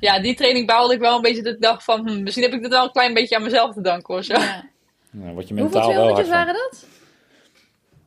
ja, 0.00 0.20
die 0.20 0.34
training 0.34 0.66
baalde 0.66 0.94
ik 0.94 1.00
wel 1.00 1.16
een 1.16 1.22
beetje. 1.22 1.42
Dat 1.42 1.54
ik 1.54 1.60
dacht 1.60 1.84
van, 1.84 2.08
hm, 2.08 2.22
misschien 2.22 2.44
heb 2.44 2.52
ik 2.52 2.62
dit 2.62 2.70
wel 2.70 2.84
een 2.84 2.92
klein 2.92 3.14
beetje 3.14 3.36
aan 3.36 3.42
mezelf 3.42 3.74
te 3.74 3.80
danken 3.80 4.14
of 4.14 4.24
zo. 4.24 4.32
Ja. 4.32 4.68
Ja, 5.12 5.32
wat 5.32 5.48
je 5.48 5.54
mentaal 5.54 5.82
Hoeveel 5.82 6.00
kilometers 6.00 6.28
waren 6.28 6.54
dat? 6.54 6.86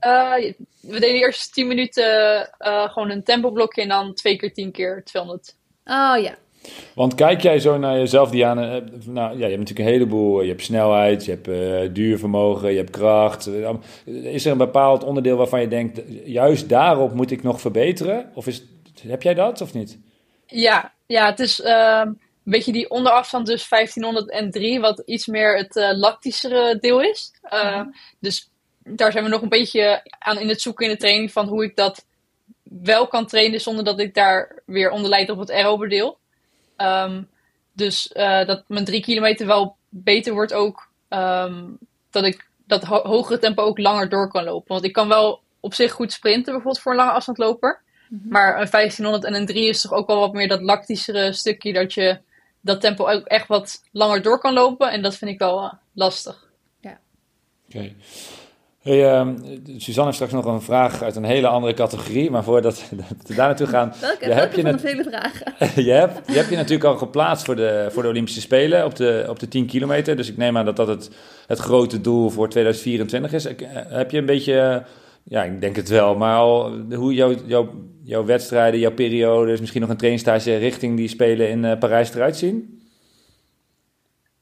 Uh, 0.06 0.54
we 0.80 1.00
deden 1.00 1.16
eerst 1.16 1.54
10 1.54 1.68
minuten 1.68 2.50
uh, 2.60 2.90
gewoon 2.90 3.10
een 3.10 3.24
tempoblokje 3.24 3.82
en 3.82 3.88
dan 3.88 4.14
twee 4.14 4.36
keer 4.36 4.54
10 4.54 4.72
keer 4.72 5.02
200. 5.04 5.56
Oh 5.86 6.16
ja. 6.22 6.36
Want 6.96 7.16
kijk 7.16 7.42
jij 7.42 7.60
zo 7.60 7.78
naar 7.78 7.98
jezelf, 7.98 8.30
Diana. 8.30 8.82
Nou, 9.06 9.30
ja, 9.30 9.46
je 9.46 9.56
hebt 9.56 9.58
natuurlijk 9.58 9.80
een 9.80 9.94
heleboel. 9.94 10.42
Je 10.42 10.50
hebt 10.50 10.64
snelheid, 10.64 11.26
je 11.26 11.32
hebt 11.32 11.48
uh, 11.48 11.94
duurvermogen, 11.94 12.72
je 12.72 12.78
hebt 12.78 12.90
kracht. 12.90 13.50
Is 14.06 14.46
er 14.46 14.52
een 14.52 14.58
bepaald 14.58 15.04
onderdeel 15.04 15.38
waarvan 15.38 15.62
je 15.62 15.68
denkt, 15.68 16.02
juist 16.26 16.70
daarop 16.70 17.14
moet 17.14 17.32
ik 17.32 17.44
nog 17.44 17.62
verbeteren? 17.62 18.32
Of 18.34 18.48
is, 18.48 18.64
heb 19.08 19.24
jij 19.24 19.34
dat 19.34 19.62
of 19.62 19.74
niet? 19.74 20.00
Ja, 20.46 20.94
ja 21.06 21.26
het 21.26 21.40
is 21.40 21.60
uh, 21.60 22.02
een 22.04 22.20
beetje 22.44 22.72
die 22.72 22.90
onderafstand, 22.90 23.46
dus 23.46 23.70
1503, 23.70 24.80
wat 24.80 25.02
iets 25.06 25.28
meer 25.28 25.58
het 25.58 25.76
uh, 25.76 25.92
lactischere 25.94 26.78
deel 26.80 27.02
is. 27.02 27.32
Uh, 27.54 27.82
mm. 27.82 27.94
Dus 28.20 28.52
daar 28.84 29.12
zijn 29.12 29.24
we 29.24 29.30
nog 29.30 29.42
een 29.42 29.50
beetje 29.50 30.02
aan 30.20 30.40
in 30.40 30.50
het 30.50 30.62
zoeken 30.62 30.86
in 30.86 30.92
de 30.92 30.98
training 30.98 31.32
van 31.32 31.48
hoe 31.48 31.64
ik 31.64 31.76
dat 31.76 32.06
wel 32.64 33.08
kan 33.08 33.26
trainen 33.26 33.62
zonder 33.62 33.84
dat 33.84 34.00
ik 34.00 34.14
daar 34.14 34.62
weer 34.66 34.90
onder 34.90 35.10
leid 35.10 35.30
op 35.30 35.40
het 35.40 35.52
aerobedeel. 35.52 36.18
Um, 36.78 37.30
dus 37.74 38.12
uh, 38.14 38.46
dat 38.46 38.64
mijn 38.68 38.86
drie 38.86 39.02
kilometer 39.02 39.48
wel 39.48 39.76
beter 39.90 40.34
wordt 40.34 40.54
ook. 40.54 40.90
Um, 41.10 41.78
dat 42.10 42.24
ik 42.24 42.48
dat 42.68 42.84
ho 42.84 43.02
hogere 43.04 43.40
tempo 43.40 43.64
ook 43.64 43.78
langer 43.78 44.10
door 44.10 44.28
kan 44.28 44.44
lopen. 44.44 44.68
Want 44.68 44.84
ik 44.84 44.94
kan 44.94 45.08
wel 45.08 45.42
op 45.60 45.74
zich 45.74 45.92
goed 45.92 46.12
sprinten, 46.12 46.54
bijvoorbeeld 46.54 46.80
voor 46.80 46.92
een 46.92 46.98
lange 46.98 47.12
afstandloper. 47.12 47.82
Mm 48.10 48.20
-hmm. 48.20 48.32
Maar 48.32 48.62
een 48.62 48.70
1500 48.70 49.24
en 49.24 49.34
een 49.34 49.46
3 49.46 49.70
is 49.70 49.82
toch 49.82 49.92
ook 49.92 50.08
wel 50.08 50.20
wat 50.20 50.34
meer 50.34 50.48
dat 50.48 50.62
lactischere 50.62 51.34
stukje. 51.34 51.74
Dat 51.74 51.94
je 51.94 52.20
dat 52.62 52.82
tempo 52.82 53.08
ook 53.08 53.26
echt 53.26 53.48
wat 53.48 53.84
langer 53.92 54.22
door 54.22 54.40
kan 54.40 54.54
lopen. 54.54 54.92
En 54.92 55.02
dat 55.02 55.16
vind 55.16 55.32
ik 55.32 55.40
wel 55.40 55.64
uh, 55.64 55.74
lastig. 55.94 56.48
Ja. 56.80 57.00
Oké. 57.68 57.78
Okay. 57.78 57.96
Hey, 58.84 59.22
uh, 59.22 59.28
Suzanne 59.78 60.04
heeft 60.04 60.16
straks 60.16 60.32
nog 60.32 60.46
een 60.46 60.62
vraag 60.62 61.04
uit 61.04 61.16
een 61.16 61.24
hele 61.24 61.48
andere 61.48 61.74
categorie, 61.74 62.32
maar 62.32 62.44
voordat 62.44 62.90
we 63.28 63.36
daar 63.36 63.48
naartoe 63.48 63.68
gaan... 63.68 63.94
Welke, 64.02 64.26
je 64.26 64.32
heb 64.32 64.54
je 64.54 64.62
van 64.62 64.72
de 64.72 64.80
vele 64.80 65.04
vragen? 65.04 65.54
je, 65.86 65.92
hebt, 65.92 66.28
je 66.28 66.34
hebt 66.34 66.50
je 66.50 66.56
natuurlijk 66.56 66.84
al 66.84 66.98
geplaatst 66.98 67.46
voor 67.46 67.56
de, 67.56 67.88
voor 67.92 68.04
de 68.04 68.10
Olympische 68.10 68.42
Spelen 68.42 68.86
op 68.86 68.96
de, 68.96 69.26
op 69.30 69.40
de 69.40 69.48
10 69.48 69.66
kilometer, 69.66 70.16
dus 70.16 70.30
ik 70.30 70.38
neem 70.38 70.58
aan 70.58 70.66
dat 70.66 70.76
dat 70.76 70.88
het, 70.88 71.10
het 71.48 71.60
grote 71.60 72.02
doel 72.02 72.30
voor 72.30 72.50
2024 72.50 73.34
is. 73.34 73.48
Heb 73.74 74.12
je 74.12 74.18
een 74.18 74.26
beetje, 74.26 74.84
ja 75.24 75.44
ik 75.44 75.62
denk 75.62 75.76
het 75.76 75.90
wel, 75.90 76.16
maar 76.16 76.38
al, 76.38 76.72
hoe 76.94 77.14
jouw, 77.14 77.34
jouw, 77.46 77.70
jouw 78.04 78.26
wedstrijden, 78.26 78.80
jouw 78.80 78.94
periodes, 78.94 79.60
misschien 79.60 79.82
nog 79.82 79.90
een 79.90 79.98
trainingstage 79.98 80.58
richting 80.58 80.98
die 80.98 81.08
Spelen 81.08 81.50
in 81.50 81.64
uh, 81.64 81.78
Parijs 81.78 82.14
eruit 82.14 82.38
zien? 82.38 82.83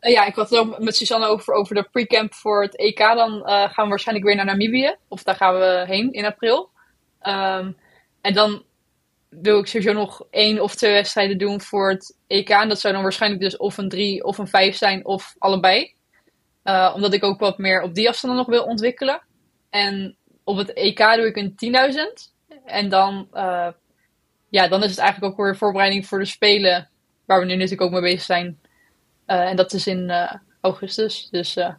Uh, 0.01 0.11
ja, 0.11 0.25
ik 0.25 0.35
had 0.35 0.49
het 0.49 0.59
ook 0.59 0.79
met 0.79 0.95
Suzanne 0.95 1.25
over, 1.25 1.53
over 1.53 1.75
de 1.75 1.87
pre-camp 1.91 2.33
voor 2.33 2.61
het 2.61 2.75
EK. 2.75 2.97
Dan 2.97 3.35
uh, 3.35 3.43
gaan 3.45 3.83
we 3.83 3.89
waarschijnlijk 3.89 4.27
weer 4.27 4.35
naar 4.35 4.45
Namibië. 4.45 4.95
Of 5.07 5.23
daar 5.23 5.35
gaan 5.35 5.59
we 5.59 5.83
heen 5.87 6.11
in 6.11 6.25
april. 6.25 6.69
Um, 7.23 7.77
en 8.21 8.33
dan 8.33 8.63
wil 9.29 9.59
ik 9.59 9.67
sowieso 9.67 9.93
nog 9.93 10.23
één 10.29 10.59
of 10.59 10.75
twee 10.75 10.91
wedstrijden 10.93 11.37
doen 11.37 11.61
voor 11.61 11.89
het 11.89 12.17
EK. 12.27 12.49
En 12.49 12.69
dat 12.69 12.79
zou 12.79 12.93
dan 12.93 13.03
waarschijnlijk 13.03 13.41
dus 13.41 13.57
of 13.57 13.77
een 13.77 13.89
drie 13.89 14.23
of 14.23 14.37
een 14.37 14.47
vijf 14.47 14.75
zijn 14.75 15.05
of 15.05 15.35
allebei. 15.37 15.93
Uh, 16.63 16.91
omdat 16.95 17.13
ik 17.13 17.23
ook 17.23 17.39
wat 17.39 17.57
meer 17.57 17.81
op 17.81 17.95
die 17.95 18.09
afstanden 18.09 18.39
nog 18.39 18.47
wil 18.47 18.63
ontwikkelen. 18.63 19.21
En 19.69 20.15
op 20.43 20.57
het 20.57 20.73
EK 20.73 20.97
doe 20.97 21.33
ik 21.33 21.35
een 21.35 21.55
10.000. 22.49 22.63
En 22.65 22.89
dan, 22.89 23.27
ja, 24.49 24.67
dan 24.67 24.83
is 24.83 24.89
het 24.89 24.99
eigenlijk 24.99 25.33
ook 25.33 25.45
weer 25.45 25.57
voorbereiding 25.57 26.07
voor 26.07 26.19
de 26.19 26.25
Spelen. 26.25 26.89
Waar 27.25 27.39
we 27.39 27.45
nu 27.45 27.55
natuurlijk 27.55 27.81
ook 27.81 27.91
mee 27.91 28.01
bezig 28.01 28.21
zijn 28.21 28.59
en 29.39 29.55
dat 29.55 29.73
is 29.73 29.87
in 29.87 30.09
uh, 30.09 30.31
augustus. 30.61 31.27
Dus 31.31 31.57
uh, 31.57 31.69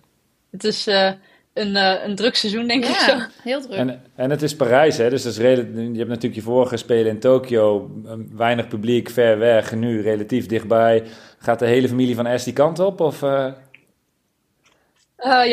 het 0.51 0.65
is 0.65 0.87
een, 0.87 1.77
een 1.77 2.15
druk 2.15 2.35
seizoen, 2.35 2.67
denk 2.67 2.85
ja, 2.85 2.91
ik 2.91 2.97
zo. 2.97 3.19
heel 3.43 3.61
druk. 3.61 3.77
En, 3.79 4.03
en 4.15 4.31
het 4.31 4.43
is 4.43 4.57
Parijs, 4.57 4.97
hè? 4.97 5.11
Dus 5.11 5.23
dat 5.23 5.33
is 5.33 5.39
je 5.39 5.45
hebt 5.45 6.09
natuurlijk 6.09 6.35
je 6.35 6.43
vorige 6.43 6.77
spelen 6.77 7.11
in 7.11 7.21
Tokio. 7.21 7.91
Weinig 8.33 8.69
publiek, 8.69 9.11
ver 9.11 9.39
weg. 9.39 9.75
Nu 9.75 10.03
relatief 10.03 10.47
dichtbij. 10.47 11.05
Gaat 11.39 11.59
de 11.59 11.67
hele 11.67 11.89
familie 11.89 12.15
van 12.15 12.39
S 12.39 12.45
die 12.45 12.53
kant 12.53 12.79
op? 12.79 13.01
Of, 13.01 13.21
ja, 13.21 13.57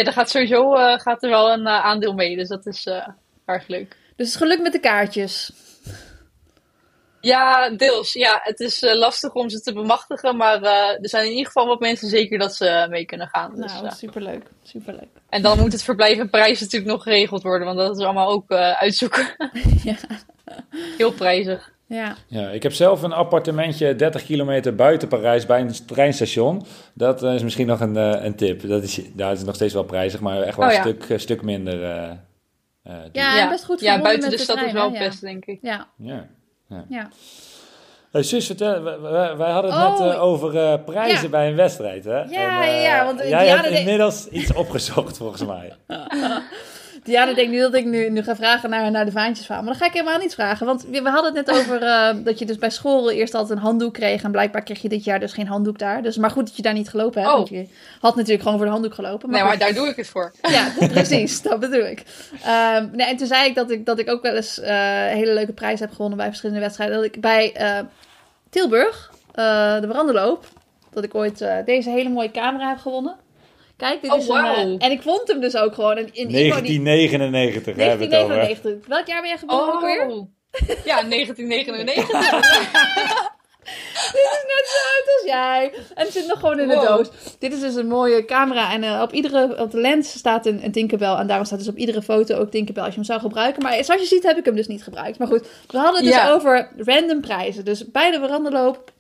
daar 0.03 0.13
gaat 0.13 0.29
sowieso 0.29 0.71
gaat 0.97 1.23
er 1.23 1.29
wel 1.29 1.51
een 1.51 1.67
aandeel 1.67 2.13
mee. 2.13 2.35
Dus 2.35 2.47
dat 2.47 2.65
is 2.65 2.87
erg 3.45 3.67
leuk. 3.67 3.95
Dus 4.15 4.27
het 4.27 4.37
geluk 4.37 4.61
met 4.61 4.71
de 4.71 4.79
kaartjes. 4.79 5.53
Ja, 7.21 7.69
deels. 7.69 8.13
Ja, 8.13 8.39
het 8.43 8.59
is 8.59 8.83
uh, 8.83 8.95
lastig 8.95 9.33
om 9.33 9.49
ze 9.49 9.61
te 9.61 9.73
bemachtigen, 9.73 10.37
maar 10.37 10.61
uh, 10.61 10.69
er 11.01 11.09
zijn 11.09 11.23
in 11.23 11.29
ieder 11.29 11.45
geval 11.45 11.67
wat 11.67 11.79
mensen 11.79 12.09
zeker 12.09 12.39
dat 12.39 12.55
ze 12.55 12.87
mee 12.89 13.05
kunnen 13.05 13.27
gaan. 13.27 13.55
Dus, 13.55 13.73
nou, 13.73 13.89
superleuk. 13.95 14.43
superleuk. 14.63 15.07
En 15.29 15.41
dan 15.41 15.59
moet 15.59 15.71
het 15.71 15.83
verblijf 15.83 16.17
en 16.17 16.29
prijs 16.29 16.59
natuurlijk 16.59 16.91
nog 16.91 17.03
geregeld 17.03 17.43
worden, 17.43 17.67
want 17.67 17.79
dat 17.79 17.97
is 17.97 18.03
allemaal 18.03 18.29
ook 18.29 18.51
uh, 18.51 18.71
uitzoeken. 18.71 19.35
ja. 19.83 19.95
Heel 20.97 21.11
prijzig. 21.11 21.71
Ja. 21.85 22.15
ja, 22.27 22.49
ik 22.49 22.63
heb 22.63 22.73
zelf 22.73 23.01
een 23.01 23.13
appartementje 23.13 23.95
30 23.95 24.23
kilometer 24.23 24.75
buiten 24.75 25.07
Parijs 25.07 25.45
bij 25.45 25.61
een 25.61 25.85
treinstation. 25.85 26.65
Dat 26.93 27.23
is 27.23 27.43
misschien 27.43 27.67
nog 27.67 27.79
een, 27.79 27.95
een 27.95 28.35
tip. 28.35 28.67
Dat 28.67 28.83
is, 28.83 29.01
daar 29.13 29.31
is 29.31 29.43
nog 29.43 29.55
steeds 29.55 29.73
wel 29.73 29.83
prijzig, 29.83 30.19
maar 30.19 30.41
echt 30.41 30.57
wel 30.57 30.67
oh, 30.67 30.73
ja. 30.73 30.85
een 30.85 30.95
stuk, 31.01 31.19
stuk 31.19 31.41
minder. 31.41 31.79
ja, 33.11 33.35
ja, 33.35 33.49
best 33.49 33.65
goed 33.65 33.79
Ja, 33.79 34.01
buiten 34.01 34.29
de, 34.29 34.35
de 34.35 34.41
stad 34.41 34.55
trein, 34.55 34.67
is 34.67 34.73
wel 34.73 34.91
hè? 34.91 34.99
best, 34.99 35.21
denk 35.21 35.45
ik. 35.45 35.59
Ja. 35.61 35.87
ja. 35.97 36.27
Ja. 36.69 36.85
ja. 36.89 37.09
Hey, 38.11 38.23
zus, 38.23 38.45
vertel, 38.45 38.83
wij, 38.83 39.37
wij 39.37 39.51
hadden 39.51 39.73
het 39.73 39.83
oh, 39.83 39.99
net 39.99 40.13
uh, 40.13 40.23
over 40.23 40.55
uh, 40.55 40.73
prijzen 40.85 41.23
ja. 41.23 41.29
bij 41.29 41.47
een 41.49 41.55
wedstrijd, 41.55 42.03
hè? 42.03 42.21
Ja, 42.21 42.63
en, 42.63 42.75
uh, 42.75 42.83
ja, 42.83 43.05
want 43.05 43.19
jij 43.19 43.47
hebt 43.47 43.67
inmiddels 43.67 44.27
iets 44.27 44.53
opgezocht, 44.53 45.17
volgens 45.17 45.45
mij. 45.45 45.73
Ja, 47.09 47.25
dan 47.25 47.35
denk 47.35 47.47
ik 47.47 47.53
nu 47.53 47.59
dat 47.59 47.73
ik 47.73 47.85
nu, 47.85 48.09
nu 48.09 48.23
ga 48.23 48.35
vragen 48.35 48.69
naar, 48.69 48.91
naar 48.91 49.05
de 49.05 49.11
vaantjes 49.11 49.45
van. 49.45 49.55
Maar 49.55 49.65
dan 49.65 49.75
ga 49.75 49.85
ik 49.85 49.93
helemaal 49.93 50.17
niet 50.17 50.33
vragen. 50.33 50.65
Want 50.65 50.83
we, 50.83 51.01
we 51.01 51.09
hadden 51.09 51.35
het 51.35 51.45
net 51.45 51.55
over 51.59 51.81
eh, 51.81 52.15
dat 52.23 52.39
je 52.39 52.45
dus 52.45 52.57
bij 52.57 52.69
school 52.69 53.11
eerst 53.11 53.33
altijd 53.33 53.57
een 53.57 53.65
handdoek 53.65 53.93
kreeg. 53.93 54.23
En 54.23 54.31
blijkbaar 54.31 54.63
kreeg 54.63 54.81
je 54.81 54.89
dit 54.89 55.03
jaar 55.03 55.19
dus 55.19 55.33
geen 55.33 55.47
handdoek 55.47 55.79
daar. 55.79 56.01
Dus, 56.01 56.17
maar 56.17 56.31
goed 56.31 56.45
dat 56.47 56.55
je 56.55 56.61
daar 56.61 56.73
niet 56.73 56.89
gelopen 56.89 57.21
hebt. 57.21 57.33
Oh. 57.33 57.37
Want 57.37 57.49
je 57.49 57.67
had 57.99 58.15
natuurlijk 58.15 58.41
gewoon 58.41 58.57
voor 58.57 58.65
de 58.65 58.71
handdoek 58.71 58.93
gelopen. 58.93 59.29
Nee, 59.29 59.39
goed. 59.39 59.49
maar 59.49 59.57
daar 59.57 59.73
doe 59.73 59.87
ik 59.87 59.95
het 59.95 60.07
voor. 60.07 60.31
Ja, 60.49 60.71
precies, 60.87 61.41
dat 61.41 61.59
bedoel 61.59 61.85
ik. 61.85 62.03
Ehm, 62.43 62.87
nee, 62.91 63.07
en 63.07 63.17
toen 63.17 63.27
zei 63.27 63.49
ik 63.49 63.55
dat 63.55 63.71
ik, 63.71 63.85
dat 63.85 63.99
ik 63.99 64.09
ook 64.09 64.21
wel 64.21 64.35
eens 64.35 64.59
eh, 64.59 64.75
hele 65.05 65.33
leuke 65.33 65.53
prijzen 65.53 65.85
heb 65.85 65.95
gewonnen 65.95 66.17
bij 66.17 66.27
verschillende 66.27 66.61
wedstrijden. 66.61 66.95
Dat 66.95 67.05
ik 67.05 67.21
bij 67.21 67.53
eh, 67.53 67.79
Tilburg, 68.49 69.11
de 69.31 69.85
Brandenloop, 69.87 70.45
dat 70.93 71.03
ik 71.03 71.15
ooit 71.15 71.45
deze 71.65 71.89
hele 71.89 72.09
mooie 72.09 72.31
camera 72.31 72.69
heb 72.69 72.77
gewonnen. 72.77 73.15
Kijk, 73.79 74.01
dit 74.01 74.11
Oh, 74.11 74.17
is 74.19 74.27
een... 74.27 74.35
eh, 74.45 74.85
en 74.85 74.91
ik 74.91 75.01
vond 75.01 75.27
hem 75.27 75.39
dus 75.39 75.55
ook 75.55 75.73
gewoon. 75.73 75.97
En 75.97 76.09
in 76.13 76.29
Ivo 76.29 76.61
die- 76.61 76.81
1999 76.81 77.75
hebben 77.75 77.97
we 78.09 78.15
het 78.15 78.23
over. 78.23 78.35
1999. 78.35 78.87
Welk 78.87 79.07
jaar 79.07 79.21
ben 79.21 79.29
jij 79.29 79.37
geboren 79.37 79.73
ook 79.73 79.81
weer? 79.81 80.07
Oh. 80.07 80.27
Ja, 80.85 81.03
1999. 81.03 82.07
Dit 84.11 84.23
is 84.31 84.43
net 84.45 84.65
zo 84.65 84.77
oud 84.87 85.07
als 85.15 85.23
jij. 85.25 85.71
En 85.95 86.03
het 86.05 86.13
zit 86.13 86.27
nog 86.27 86.39
gewoon 86.39 86.59
in 86.59 86.67
de 86.67 86.73
Wow. 86.75 86.87
doos. 86.87 87.09
Dit 87.39 87.53
is 87.53 87.59
dus 87.59 87.75
een 87.75 87.87
mooie 87.87 88.25
camera. 88.25 88.71
En 88.73 88.83
eh, 88.83 89.01
op, 89.01 89.13
iedere, 89.13 89.57
op 89.59 89.71
de 89.71 89.79
lens 89.79 90.11
staat 90.17 90.45
een, 90.45 90.63
een 90.63 90.71
Tinkerbell. 90.71 91.13
En 91.13 91.27
daarom 91.27 91.45
staat 91.45 91.59
dus 91.59 91.67
op 91.67 91.75
iedere 91.77 92.01
foto 92.01 92.35
ook 92.37 92.49
Tinkerbell 92.51 92.83
als 92.83 92.91
je 92.93 92.99
hem 92.99 93.09
zou 93.09 93.19
gebruiken. 93.19 93.63
Maar 93.63 93.83
zoals 93.83 94.01
je 94.01 94.07
ziet 94.07 94.23
heb 94.23 94.37
ik 94.37 94.45
hem 94.45 94.55
dus 94.55 94.67
niet 94.67 94.83
gebruikt. 94.83 95.17
Maar 95.19 95.27
goed, 95.27 95.47
we 95.67 95.77
hadden 95.77 95.95
het 95.95 96.03
dus 96.03 96.13
Ja. 96.13 96.31
over 96.31 96.71
random 96.77 97.21
prijzen. 97.21 97.65
Dus 97.65 97.91
bij 97.91 98.11
de 98.11 98.19
veranderloop 98.19 98.91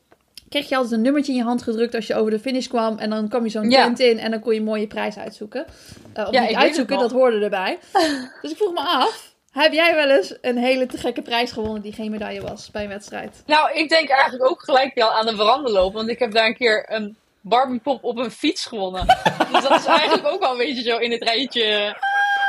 kreeg 0.49 0.69
je 0.69 0.75
altijd 0.75 0.93
een 0.93 1.01
nummertje 1.01 1.31
in 1.31 1.37
je 1.37 1.43
hand 1.43 1.63
gedrukt 1.63 1.95
als 1.95 2.07
je 2.07 2.15
over 2.15 2.31
de 2.31 2.39
finish 2.39 2.67
kwam. 2.67 2.97
En 2.97 3.09
dan 3.09 3.27
kwam 3.29 3.43
je 3.43 3.49
zo'n 3.49 3.69
Ja. 3.69 3.83
tent 3.83 3.99
in 3.99 4.19
en 4.19 4.31
dan 4.31 4.39
kon 4.39 4.53
je 4.53 4.59
een 4.59 4.65
mooie 4.65 4.87
prijs 4.87 5.17
uitzoeken. 5.17 5.65
Eh, 6.13 6.27
of 6.27 6.33
Ja, 6.33 6.41
niet 6.41 6.55
uitzoeken, 6.55 6.97
dat 6.99 7.11
hoorde 7.11 7.39
erbij. 7.43 7.77
dus 8.41 8.51
ik 8.51 8.57
vroeg 8.57 8.73
me 8.73 8.79
af, 8.81 9.33
heb 9.51 9.73
jij 9.73 9.95
wel 9.95 10.09
eens 10.09 10.35
een 10.41 10.57
hele 10.57 10.85
te 10.85 10.97
gekke 10.97 11.21
prijs 11.21 11.51
gewonnen 11.51 11.81
die 11.81 11.93
geen 11.93 12.11
medaille 12.11 12.41
was 12.41 12.71
bij 12.71 12.83
een 12.83 12.89
wedstrijd? 12.89 13.43
Nou, 13.45 13.73
ik 13.73 13.89
denk 13.89 14.09
eigenlijk 14.09 14.49
ook 14.49 14.63
gelijk 14.63 14.95
wel 14.95 15.11
aan 15.11 15.25
de 15.25 15.35
veranderloop. 15.35 15.93
Want 15.93 16.09
ik 16.09 16.19
heb 16.19 16.31
daar 16.31 16.45
een 16.45 16.57
keer 16.57 16.85
een 16.87 17.17
Barbie 17.41 17.79
pop 17.79 18.03
op 18.03 18.17
een 18.17 18.31
fiets 18.31 18.65
gewonnen. 18.65 19.05
dus 19.51 19.61
dat 19.63 19.79
is 19.79 19.85
eigenlijk 19.85 20.27
ook 20.27 20.39
wel 20.39 20.51
een 20.51 20.57
beetje 20.57 20.81
zo 20.89 20.97
in 20.97 21.11
het 21.11 21.23
rijtje. 21.23 21.95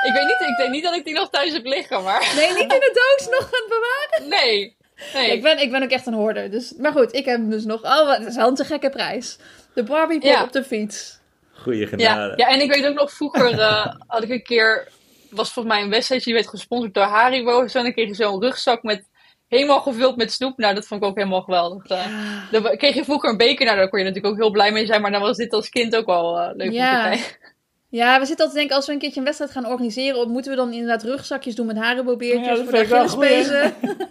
Ik 0.07 0.13
weet 0.13 0.27
niet, 0.27 0.49
ik 0.49 0.57
denk 0.57 0.71
niet 0.71 0.83
dat 0.83 0.95
ik 0.95 1.05
die 1.05 1.15
nog 1.15 1.31
thuis 1.31 1.53
heb 1.53 1.65
liggen, 1.65 2.03
maar 2.03 2.33
Nee, 2.37 2.49
niet 2.53 2.73
in 2.73 2.79
de 2.81 2.91
doos 3.17 3.29
nog 3.29 3.41
aan 3.43 3.49
het 3.51 3.69
bewaren. 3.69 4.29
nee. 4.47 4.77
Nee. 5.15 5.33
Ik, 5.33 5.43
ben, 5.43 5.59
ik 5.63 5.71
ben 5.71 5.83
ook 5.83 5.91
echt 5.91 6.07
een 6.07 6.15
hoorder. 6.15 6.51
Dus, 6.51 6.75
maar 6.79 6.93
goed, 6.93 7.15
ik 7.15 7.25
heb 7.25 7.37
hem 7.37 7.51
dus 7.51 7.65
nog. 7.65 7.83
Oh, 7.83 8.07
wat 8.07 8.27
is 8.27 8.37
wel 8.37 8.49
een 8.49 8.55
te 8.55 8.65
gekke 8.65 8.91
prijs. 8.91 9.39
De 9.75 9.83
Barbie 9.83 10.25
Ja. 10.27 10.43
op 10.43 10.53
de 10.53 10.65
fiets. 10.65 11.19
Goeie 11.53 11.87
genade. 11.87 12.33
Ja, 12.37 12.47
ja, 12.49 12.55
en 12.55 12.61
ik 12.61 12.73
weet 12.75 12.87
ook 12.87 12.95
nog, 12.95 13.13
vroeger 13.13 13.59
eh, 13.61 13.87
had 14.07 14.23
ik 14.23 14.31
een 14.31 14.43
keer, 14.43 14.89
was 15.31 15.53
volgens 15.53 15.75
mij 15.75 15.85
een 15.85 15.91
wedstrijd, 15.91 16.25
die 16.25 16.35
werd 16.35 16.49
gesponsord 16.49 16.95
door 16.95 17.03
Haribo. 17.05 17.67
Zo, 17.67 17.79
en 17.79 17.85
dan 17.85 17.93
kreeg 17.93 18.09
je 18.09 18.15
zo'n 18.15 18.41
rugzak 18.43 18.83
met, 18.83 19.09
helemaal 19.49 19.81
gevuld 19.81 20.17
met 20.17 20.33
snoep. 20.33 20.59
Nou, 20.59 20.75
dat 20.75 20.87
vond 20.87 21.03
ik 21.03 21.09
ook 21.09 21.17
helemaal 21.17 21.43
geweldig. 21.43 21.87
Eh, 21.87 22.07
Dan 22.51 22.77
kreeg 22.77 22.95
je 22.95 23.05
vroeger 23.05 23.31
een 23.31 23.37
beker, 23.37 23.65
nou 23.65 23.77
daar 23.77 23.89
kon 23.89 23.99
je 23.99 24.05
natuurlijk 24.05 24.33
ook 24.35 24.41
heel 24.41 24.51
blij 24.51 24.73
mee 24.73 24.87
zijn. 24.87 25.01
Maar 25.01 25.11
dan 25.11 25.21
was 25.21 25.37
dit 25.37 25.53
als 25.53 25.69
kind 25.69 25.97
ook 25.97 26.07
wel 26.07 26.39
eh, 26.39 26.51
leuk 26.55 26.69
om 26.69 26.75
Ja. 26.75 27.03
te 27.03 27.09
kijken. 27.09 27.37
Ja, 27.89 28.19
we 28.21 28.27
zitten 28.27 28.45
altijd 28.47 28.51
te 28.51 28.57
denken, 28.59 28.77
als 28.77 28.87
we 28.87 28.93
een 28.93 28.99
keertje 28.99 29.19
een 29.19 29.25
wedstrijd 29.25 29.53
gaan 29.53 29.67
organiseren, 29.67 30.31
moeten 30.31 30.51
we 30.51 30.57
dan 30.57 30.73
inderdaad 30.73 31.03
rugzakjes 31.03 31.55
doen 31.55 31.67
met 31.67 31.77
haribo-beertjes 31.77 32.47
Ja, 32.47 32.55
dat 32.55 32.65
voor 32.65 33.23
de 33.23 33.27
vind 33.27 33.75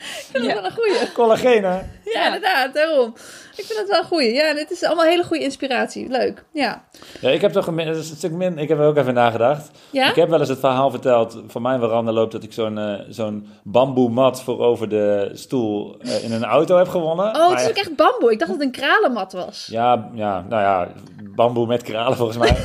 ik 0.00 0.26
vind 0.32 0.44
dat 0.44 0.54
Ja. 0.54 0.54
wel 0.54 0.64
een 0.64 0.76
goeie. 0.76 1.12
Collageen, 1.12 1.64
hè? 1.64 1.74
Ja, 1.74 1.82
Ja. 2.04 2.24
inderdaad, 2.26 2.74
daarom. 2.74 3.14
Ik 3.56 3.64
vind 3.66 3.78
dat 3.78 3.88
wel 3.88 3.98
een 3.98 4.04
goeie. 4.04 4.32
Ja, 4.32 4.54
dit 4.54 4.70
is 4.70 4.82
allemaal 4.84 5.04
hele 5.04 5.24
goede 5.24 5.42
inspiratie. 5.44 6.08
Leuk. 6.08 6.44
Ja. 6.52 6.84
Ja, 7.20 7.30
ik 7.30 7.40
heb 7.40 7.52
toch 7.52 7.66
een, 7.66 7.76
dat 7.76 7.96
is 7.96 8.10
een 8.10 8.16
stuk 8.16 8.32
min. 8.32 8.58
Ik 8.58 8.68
heb 8.68 8.78
er 8.78 8.86
ook 8.86 8.96
even 8.96 9.14
nagedacht. 9.14 9.70
Ja? 9.90 10.08
Ik 10.08 10.14
heb 10.14 10.28
wel 10.28 10.38
eens 10.40 10.48
het 10.48 10.58
verhaal 10.58 10.90
verteld 10.90 11.38
van 11.48 11.62
mijn 11.62 11.80
veranda 11.80 12.12
loopt 12.12 12.32
dat 12.32 12.42
ik 12.42 12.52
zo'n 12.52 12.78
eh, 12.78 13.00
zo'n 13.08 13.46
bamboe 13.62 14.10
mat 14.10 14.42
voor 14.42 14.58
over 14.60 14.88
de 14.88 15.30
stoel 15.32 15.96
eh, 16.00 16.24
in 16.24 16.32
een 16.32 16.44
auto 16.44 16.76
heb 16.76 16.88
gewonnen. 16.88 17.26
Oh, 17.26 17.32
Maar 17.32 17.48
het 17.50 17.58
is 17.58 17.64
ja, 17.64 17.70
ook 17.70 17.76
echt 17.76 17.96
bamboe. 17.96 18.32
Ik 18.32 18.38
dacht 18.38 18.50
dat 18.50 18.60
het 18.60 18.66
een 18.68 18.80
kralenmat 18.82 19.32
was. 19.32 19.68
ja, 19.70 20.10
ja, 20.14 20.44
nou 20.48 20.62
ja, 20.62 20.88
bamboe 21.34 21.66
met 21.66 21.82
kralen 21.82 22.16
volgens 22.16 22.38
mij. 22.38 22.56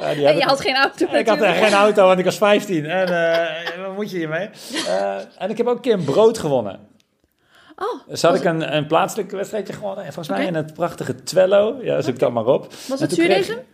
En 0.00 0.20
je 0.20 0.28
ik- 0.28 0.42
had 0.42 0.60
geen 0.60 0.76
auto 0.76 1.06
ik 1.16 1.28
had 1.28 1.38
geen 1.38 1.72
auto, 1.72 2.06
want 2.06 2.18
ik 2.18 2.24
was 2.24 2.36
15. 2.36 2.86
En 2.86 3.32
eh, 3.32 3.86
wat 3.86 3.94
moet 3.96 4.10
je 4.10 4.16
hiermee? 4.16 4.50
Eh, 4.86 5.16
en 5.38 5.50
ik 5.50 5.56
heb 5.56 5.66
ook 5.66 5.74
een 5.76 5.80
keer 5.82 5.92
een 5.92 6.04
brood 6.04 6.38
gewonnen. 6.38 6.78
Oh, 7.76 8.08
Dus 8.08 8.22
had 8.22 8.34
ik 8.34 8.44
een, 8.44 8.76
een 8.76 8.86
plaatselijk 8.86 9.30
wedstrijdje 9.30 9.72
gewonnen. 9.72 10.04
En 10.04 10.12
volgens 10.12 10.36
mij 10.38 10.46
in 10.46 10.54
het 10.54 10.74
prachtige 10.74 11.22
Twello. 11.22 11.76
Ja, 11.82 12.00
zoek 12.00 12.18
dat 12.18 12.32
maar 12.32 12.46
op. 12.46 12.66
was 12.88 13.00
En 13.00 13.06
het 13.06 13.14
zuurdezen? 13.14 13.64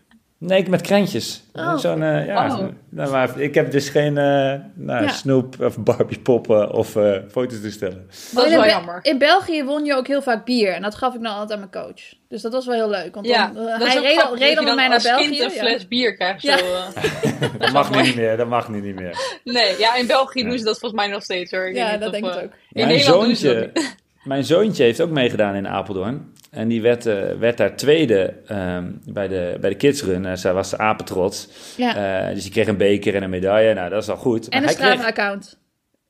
Nee, 0.46 0.68
met 0.68 0.80
krentjes. 0.80 1.42
Oh. 1.52 1.76
Zo'n, 1.76 2.02
eh, 2.02 2.26
ja, 2.26 2.46
Oh. 2.58 2.68
nou, 2.88 3.10
maar 3.10 3.40
ik 3.40 3.54
heb 3.54 3.70
dus 3.70 3.88
geen 3.88 4.18
eh 4.18 4.54
nou, 4.74 5.02
Ja. 5.04 5.08
snoep 5.08 5.60
of 5.60 5.78
Barbie 5.78 6.18
poppen 6.18 6.72
of 6.72 6.96
eh 6.96 7.12
foto's 7.30 7.60
te 7.60 7.70
stellen. 7.70 8.06
Dat 8.32 8.44
is 8.46 8.50
wel 8.54 8.66
jammer. 8.66 8.98
in 9.02 9.18
België 9.18 9.64
won 9.64 9.84
je 9.84 9.94
ook 9.94 10.06
heel 10.06 10.22
vaak 10.22 10.44
bier. 10.44 10.72
En 10.72 10.82
dat 10.82 10.94
gaf 10.94 11.14
ik 11.14 11.22
dan 11.22 11.32
altijd 11.32 11.52
aan 11.60 11.68
mijn 11.70 11.84
coach. 11.86 12.02
Dus 12.28 12.42
dat 12.42 12.52
was 12.52 12.66
wel 12.66 12.74
heel 12.74 12.90
leuk. 12.90 13.14
Want 13.14 13.26
Ja, 13.26 13.50
dan, 13.54 13.64
dat 13.64 13.80
is 13.80 13.92
hij 13.92 14.02
reed, 14.02 14.22
al- 14.22 14.58
al 14.58 14.64
met 14.64 14.74
mij 14.74 14.84
naar 14.86 14.94
als 14.94 15.02
België. 15.02 15.22
kind 15.28 15.38
een 15.40 15.50
ja. 15.54 15.60
fles 15.60 15.88
bier 15.88 16.14
krijgt. 16.16 16.40
Zo. 16.40 16.56
Dat 17.58 17.72
mag 17.72 17.90
nu 17.90 18.02
niet 18.02 18.16
meer. 18.16 18.36
Dat 18.36 18.48
mag 18.48 18.68
nu 18.68 18.80
niet 18.80 18.94
meer. 18.94 19.38
Nee, 19.44 19.78
ja, 19.78 19.94
in 19.96 20.06
België 20.06 20.40
Ja. 20.42 20.48
doen 20.48 20.58
ze 20.58 20.64
dat 20.64 20.78
volgens 20.78 21.00
mij 21.00 21.10
nog 21.10 21.22
steeds 21.22 21.50
hoor. 21.50 21.66
Ik 21.66 21.74
weet 21.74 21.82
Ja, 21.82 21.96
dat 21.96 22.06
of, 22.08 22.12
denk 22.20 22.24
ik 22.26 22.32
ook. 22.34 22.40
In 22.42 22.50
mijn, 22.72 22.88
Nederland 22.88 23.24
doen 23.24 23.36
ze 23.36 23.46
dat 23.54 23.56
zoontje, 23.84 23.92
mijn 24.24 24.44
zoontje 24.44 24.82
heeft 24.84 25.00
ook 25.00 25.10
meegedaan 25.10 25.54
in 25.54 25.68
Apeldoorn. 25.68 26.32
En 26.50 26.68
die 26.68 26.82
werd, 26.82 27.06
eh, 27.06 27.32
werd 27.38 27.56
daar 27.56 27.76
tweede 27.76 28.34
ehm, 28.46 28.90
bij, 29.04 29.28
de, 29.28 29.56
bij 29.60 29.70
de 29.70 29.76
kidsrun. 29.76 30.26
Eh, 30.26 30.36
zij 30.36 30.52
was 30.52 30.76
apetrots. 30.76 31.48
Ja. 31.76 32.26
Eh, 32.26 32.34
dus 32.34 32.42
die 32.42 32.52
kreeg 32.52 32.66
een 32.66 32.76
beker 32.76 33.14
en 33.14 33.22
een 33.22 33.30
medaille. 33.30 33.74
Nou, 33.74 33.90
dat 33.90 34.02
is 34.02 34.08
al 34.08 34.16
goed. 34.16 34.48
en 34.48 34.58
een 34.62 34.64
kreeg- 34.74 34.76
Strava-account. 34.78 35.58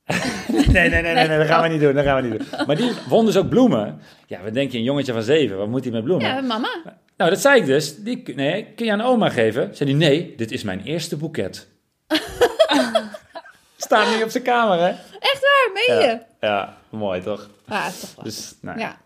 Nee, 0.72 0.88
nee, 0.88 1.02
nee, 1.02 1.14
nee, 1.14 1.28
nee, 1.28 1.38
dat 1.38 1.46
gaan 1.46 1.62
we 1.62 1.68
niet 1.68 1.80
doen. 1.80 1.94
Dat 1.94 2.04
gaan 2.04 2.22
we 2.22 2.28
niet 2.28 2.38
doen. 2.38 2.66
Maar 2.66 2.76
die 2.76 2.90
won 3.08 3.24
dus 3.26 3.36
ook 3.36 3.48
bloemen. 3.48 3.98
Ja, 4.26 4.42
wat 4.42 4.54
denk 4.54 4.72
je, 4.72 4.78
een 4.78 4.84
jongetje 4.84 5.12
van 5.12 5.22
zeven, 5.22 5.56
wat 5.56 5.68
moet 5.68 5.84
hij 5.84 5.92
met 5.92 6.04
bloemen? 6.04 6.26
Ja, 6.26 6.40
mama. 6.40 6.68
Nou, 7.16 7.30
dat 7.30 7.40
zei 7.40 7.60
ik 7.60 7.66
dus. 7.66 7.96
Die, 7.96 8.22
nee, 8.34 8.66
kun 8.76 8.86
je 8.86 8.92
aan 8.92 9.00
oma 9.00 9.28
geven? 9.28 9.76
Zei 9.76 9.90
hij, 9.90 9.98
nee, 9.98 10.34
dit 10.36 10.50
is 10.50 10.62
mijn 10.62 10.80
eerste 10.84 11.16
boeket. 11.16 11.68
Staat 13.76 14.16
nu 14.16 14.22
op 14.22 14.30
zijn 14.30 14.42
kamer, 14.44 14.78
hè? 14.78 14.88
Echt 15.18 15.40
waar, 15.40 15.70
meen 15.74 16.00
je? 16.00 16.06
Ja, 16.06 16.26
ja 16.45 16.76
mooi 16.90 17.22
toch? 17.22 17.49
Ah, 17.68 17.86
is 17.88 18.01
toch 18.01 18.14
wel. 18.14 18.24
Dus, 18.24 18.55
nou, 18.61 18.78
Ja. 18.78 18.97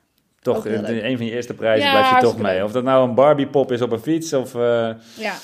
toch 0.40 0.64
heel 0.64 0.84
een, 0.88 1.16
van 1.16 1.26
je 1.26 1.32
eerste 1.32 1.54
prijzen 1.54 1.86
Ja, 1.90 1.90
blijf 1.98 2.10
je 2.14 2.20
toch 2.26 2.38
mee. 2.38 2.64
Of 2.64 2.72
dat 2.72 2.84
nou 2.84 3.08
een 3.08 3.14
Barbie-pop 3.14 3.72
is 3.72 3.82
op 3.82 3.90
een 3.92 4.00
fiets 4.00 4.32
of... 4.32 4.54
eh 4.54 4.90
ja. 5.14 5.34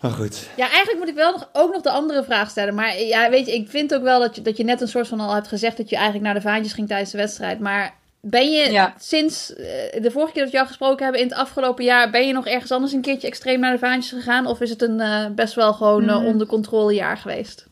Maar 0.00 0.10
goed. 0.10 0.48
Ja, 0.56 0.68
eigenlijk 0.68 0.98
moet 0.98 1.08
ik 1.08 1.14
wel 1.14 1.32
nog, 1.32 1.48
ook 1.52 1.72
nog 1.72 1.82
de 1.82 1.90
andere 1.90 2.24
vraag 2.24 2.50
stellen. 2.50 2.74
Maar 2.74 3.00
ja, 3.00 3.30
weet 3.30 3.46
je, 3.46 3.54
ik 3.54 3.68
vind 3.68 3.94
ook 3.94 4.02
wel 4.02 4.20
dat 4.20 4.34
je, 4.36 4.42
dat 4.42 4.56
je 4.56 4.64
net 4.64 4.80
een 4.80 4.88
soort 4.88 5.08
van 5.08 5.20
al 5.20 5.34
hebt 5.34 5.48
gezegd 5.48 5.76
dat 5.76 5.88
je 5.90 5.94
eigenlijk 5.96 6.24
naar 6.24 6.34
de 6.34 6.40
vaantjes 6.40 6.72
ging 6.72 6.88
tijdens 6.88 7.10
de 7.10 7.18
wedstrijd. 7.18 7.58
Maar 7.60 7.94
ben 8.20 8.50
je 8.52 8.70
Ja. 8.70 8.94
sinds 8.98 9.54
eh, 9.54 10.02
de 10.02 10.10
vorige 10.10 10.32
keer 10.32 10.42
dat 10.42 10.50
we 10.50 10.56
jou 10.56 10.66
gesproken 10.68 11.02
hebben 11.04 11.22
in 11.22 11.28
het 11.28 11.36
afgelopen 11.36 11.84
jaar, 11.84 12.10
ben 12.10 12.26
je 12.26 12.32
nog 12.32 12.46
ergens 12.46 12.70
anders 12.72 12.92
een 12.92 13.00
keertje 13.00 13.26
extreem 13.28 13.60
naar 13.60 13.72
de 13.72 13.78
vaantjes 13.78 14.12
gegaan? 14.12 14.46
Of 14.46 14.60
is 14.60 14.70
het 14.70 14.82
een 14.82 15.00
eh, 15.00 15.26
best 15.34 15.54
wel 15.54 15.72
gewoon 15.72 16.08
eh, 16.08 16.16
Mm. 16.18 16.26
onder 16.26 16.46
controle 16.46 16.94
jaar 16.94 17.16
geweest? 17.16 17.66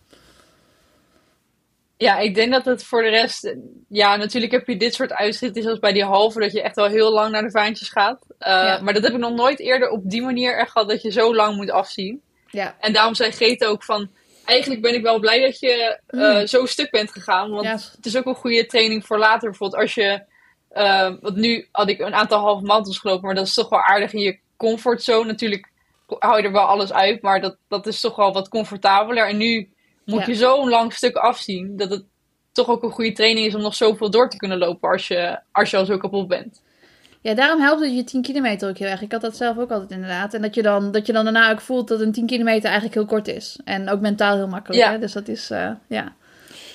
Ja, 1.99 2.18
ik 2.18 2.34
denk 2.34 2.53
dat 2.53 2.64
het 2.64 2.84
voor 2.84 3.03
de 3.03 3.09
rest... 3.09 3.55
Ja, 3.88 4.16
natuurlijk 4.16 4.53
heb 4.53 4.66
je 4.66 4.76
dit 4.76 4.94
soort 4.94 5.12
uitschriften 5.12 5.62
zoals 5.62 5.78
bij 5.78 5.92
die 5.92 6.05
halve... 6.05 6.40
dat 6.40 6.53
je 6.53 6.62
echt 6.62 6.76
wel 6.76 6.86
heel 6.86 7.12
lang 7.12 7.30
naar 7.32 7.42
de 7.42 7.51
vaantjes 7.51 7.88
gaat. 7.88 8.24
Eh, 8.38 8.53
Ja. 8.53 8.80
Maar 8.82 8.94
dat 8.94 9.03
heb 9.03 9.12
ik 9.12 9.18
nog 9.18 9.34
nooit 9.34 9.59
eerder 9.61 9.88
op 9.90 10.01
die 10.11 10.22
manier 10.22 10.59
echt 10.59 10.70
gehad... 10.70 10.88
dat 10.88 11.03
je 11.03 11.11
zo 11.11 11.34
lang 11.34 11.57
moet 11.57 11.70
afzien. 11.70 12.20
Ja, 12.51 12.76
En 12.80 12.92
daarom 12.92 13.14
zei 13.14 13.30
Grete 13.30 13.66
ook 13.66 13.84
van... 13.84 14.09
Eigenlijk 14.44 14.82
ben 14.82 14.94
ik 14.94 15.03
wel 15.03 15.18
blij 15.18 15.40
dat 15.40 15.59
je 15.61 16.01
Mm. 16.11 16.46
zo 16.46 16.66
stuk 16.66 16.90
bent 16.90 17.12
gegaan. 17.12 17.51
Want 17.51 17.66
het 17.96 18.07
is 18.07 18.16
ook 18.16 18.26
een 18.26 18.34
goede 18.34 18.66
training 18.66 19.07
voor 19.07 19.18
later. 19.18 19.49
Bijvoorbeeld 19.49 19.82
als 19.82 19.94
je... 19.94 20.22
eh, 20.68 21.12
want 21.20 21.36
nu 21.36 21.68
had 21.72 21.88
ik 21.88 21.99
een 22.01 22.14
aantal 22.14 22.40
halve 22.40 22.64
marathons 22.64 22.99
gelopen... 22.99 23.24
maar 23.26 23.34
dat 23.34 23.46
is 23.46 23.55
toch 23.55 23.68
wel 23.68 23.82
aardig 23.82 24.12
in 24.12 24.20
je 24.20 24.38
comfortzone. 24.57 25.26
Natuurlijk 25.26 25.68
hou 26.18 26.36
je 26.38 26.42
er 26.42 26.53
wel 26.53 26.62
alles 26.66 26.92
uit... 26.92 27.22
maar 27.22 27.40
dat, 27.40 27.57
dat 27.68 27.86
is 27.86 28.01
toch 28.01 28.16
wel 28.16 28.32
wat 28.32 28.49
comfortabeler. 28.49 29.28
En 29.28 29.36
nu 29.36 29.68
moet 30.09 30.20
Ja. 30.20 30.26
je 30.26 30.34
zo'n 30.34 30.68
lang 30.68 30.92
stuk 30.92 31.16
afzien... 31.16 31.76
dat 31.76 31.90
het 31.90 32.04
toch 32.52 32.68
ook 32.68 32.82
een 32.82 32.90
goede 32.90 33.12
training 33.12 33.46
is 33.46 33.54
om 33.54 33.61
nog 33.62 33.74
zoveel 33.74 34.11
door 34.11 34.28
te 34.30 34.36
kunnen 34.36 34.59
lopen... 34.59 34.90
als 34.90 35.09
je, 35.09 35.38
als 35.52 35.70
je 35.70 35.76
al 35.76 35.84
zo 35.84 35.96
kapot 35.96 36.28
bent. 36.28 36.62
ja 37.20 37.34
daarom 37.34 37.61
helpt 37.61 37.80
het 37.80 37.94
je 37.94 38.04
10 38.04 38.22
kilometer 38.22 38.68
ook 38.68 38.78
heel 38.78 38.88
erg. 38.88 39.02
Ik 39.02 39.12
had 39.12 39.20
dat 39.20 39.36
zelf 39.36 39.59
ook 39.59 39.70
altijd 39.70 39.90
inderdaad. 39.90 40.34
En 40.34 40.42
dat 40.42 40.54
je 40.54 40.62
dan, 40.62 40.92
dat 40.92 41.06
je 41.06 41.12
dan 41.12 41.24
daarna 41.24 41.50
ook 41.50 41.61
voelt 41.61 41.88
dat 41.88 42.00
een 42.00 42.12
10 42.12 42.26
kilometer 42.26 42.64
eigenlijk 42.64 42.94
heel 42.94 43.06
kort 43.06 43.28
is. 43.28 43.59
En 43.64 43.88
ook 43.90 44.00
mentaal 44.00 44.36
heel 44.36 44.48
makkelijk. 44.48 44.82
Ja. 44.82 44.90
Hè? 44.90 44.98
Dus 44.98 45.12
dat 45.12 45.28
is, 45.28 45.50
eh, 45.50 45.70
ja. 45.88 46.12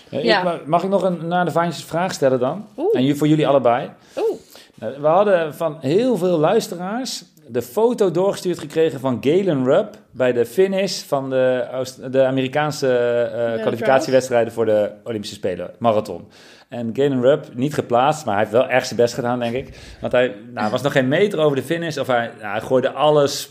Ja, 0.10 0.18
ik- 0.20 0.24
Ja. 0.26 0.60
mag 0.66 0.84
ik 0.84 0.90
nog 0.90 1.04
een 1.04 1.28
naar 1.28 1.46
de 1.46 1.52
vaantjes 1.52 1.84
vraag 1.84 2.14
stellen 2.14 2.40
dan? 2.40 2.68
Oeh. 2.78 2.96
En 3.10 3.18
voor 3.18 3.28
jullie 3.28 3.48
allebei. 3.48 3.90
Oeh. 4.18 4.40
Nou, 4.76 5.02
We 5.02 5.08
hadden 5.08 5.56
van 5.56 5.78
heel 5.82 6.18
veel 6.18 6.38
luisteraars 6.38 7.24
de 7.48 7.62
foto 7.62 8.12
doorgestuurd 8.12 8.60
gekregen 8.60 9.00
van 9.00 9.18
Galen 9.22 9.64
Rupp 9.66 9.96
bij 10.12 10.34
de 10.34 10.46
finish 10.46 11.02
van 11.02 11.30
de, 11.30 11.68
Oost- 11.74 12.12
de 12.12 12.26
Amerikaanse 12.26 12.98
eh, 12.98 13.54
De 13.54 13.60
kwalificatiewedstrijden 13.62 14.54
voor 14.54 14.66
de 14.66 14.92
Olympische 15.04 15.36
Spelen, 15.36 15.72
marathon. 15.80 16.28
En 16.70 16.90
Galen 16.94 17.22
Rupp, 17.22 17.46
niet 17.54 17.74
geplaatst, 17.74 18.26
maar 18.26 18.34
hij 18.34 18.44
heeft 18.44 18.56
wel 18.56 18.68
echt 18.68 18.88
zijn 18.88 19.00
best 19.00 19.14
gedaan, 19.14 19.40
denk 19.40 19.56
ik. 19.56 19.78
Want 20.02 20.14
hij 20.14 20.36
nou, 20.54 20.72
was 20.72 20.82
nog 20.82 20.92
geen 20.92 21.08
meter 21.08 21.40
over 21.40 21.56
de 21.56 21.64
finish, 21.64 21.98
of 21.98 22.08
hij, 22.08 22.32
nou, 22.40 22.52
hij 22.52 22.62
gooide 22.62 22.92
alles 22.92 23.50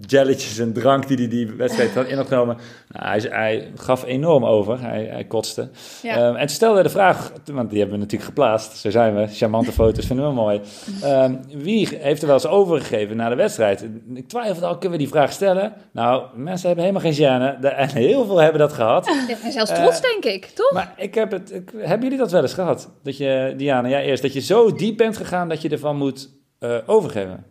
jelletjes 0.00 0.58
en 0.58 0.72
drank 0.72 1.08
die 1.08 1.16
hij 1.16 1.28
die, 1.28 1.46
die 1.46 1.56
wedstrijd 1.56 1.94
had 1.94 2.06
ingenomen. 2.06 2.56
Nou, 2.88 3.06
hij, 3.06 3.20
hij, 3.30 3.72
gaf 3.76 4.04
enorm 4.04 4.44
over. 4.44 4.80
Hij, 4.80 5.04
hij 5.04 5.24
kotste. 5.24 5.70
Ja. 6.02 6.28
Um, 6.28 6.36
en 6.36 6.48
stelde 6.48 6.82
de 6.82 6.88
vraag, 6.88 7.32
want 7.52 7.70
die 7.70 7.78
hebben 7.78 7.96
we 7.96 8.02
natuurlijk 8.02 8.30
geplaatst. 8.30 8.76
Zo 8.76 8.90
zijn 8.90 9.14
we. 9.14 9.26
Charmante 9.26 9.72
foto's 9.72 10.06
vinden 10.06 10.26
we 10.26 10.32
mooi. 10.32 10.60
Um, 11.04 11.40
wie 11.48 11.88
heeft 12.00 12.20
er 12.20 12.26
wel 12.26 12.36
eens 12.36 12.46
overgegeven 12.46 13.16
na 13.16 13.28
de 13.28 13.34
wedstrijd? 13.34 13.86
Ik 14.14 14.28
twijfelde 14.28 14.66
al, 14.66 14.78
kunnen 14.78 14.98
we 14.98 15.04
die 15.04 15.12
vraag 15.12 15.32
stellen? 15.32 15.72
Nou, 15.92 16.24
mensen 16.34 16.66
hebben 16.66 16.84
helemaal 16.84 17.12
geen 17.12 17.56
gêne. 17.60 17.64
En 17.64 17.88
heel 17.88 18.24
veel 18.24 18.38
hebben 18.38 18.60
dat 18.60 18.72
gehad. 18.72 19.06
Ja, 19.06 19.36
en 19.44 19.52
zelfs 19.52 19.74
trots, 19.74 19.96
uh, 19.96 20.02
denk 20.02 20.24
ik, 20.24 20.46
toch? 20.46 20.72
Maar 20.72 20.94
ik 20.96 21.14
heb 21.14 21.30
het... 21.30 21.52
Ik, 21.52 21.72
hebben 21.76 22.02
jullie 22.02 22.18
dat 22.18 22.30
wel 22.30 22.42
eens 22.42 22.54
gehad? 22.54 22.90
Dat 23.02 23.16
je, 23.16 23.54
Diana, 23.56 23.88
ja, 23.88 24.00
eerst 24.00 24.22
dat 24.22 24.32
je 24.32 24.40
zo 24.40 24.72
diep 24.72 24.96
bent 24.96 25.16
gegaan 25.16 25.48
dat 25.48 25.62
je 25.62 25.68
ervan 25.68 25.96
moet 25.96 26.28
uh, 26.60 26.76
overgeven? 26.86 27.44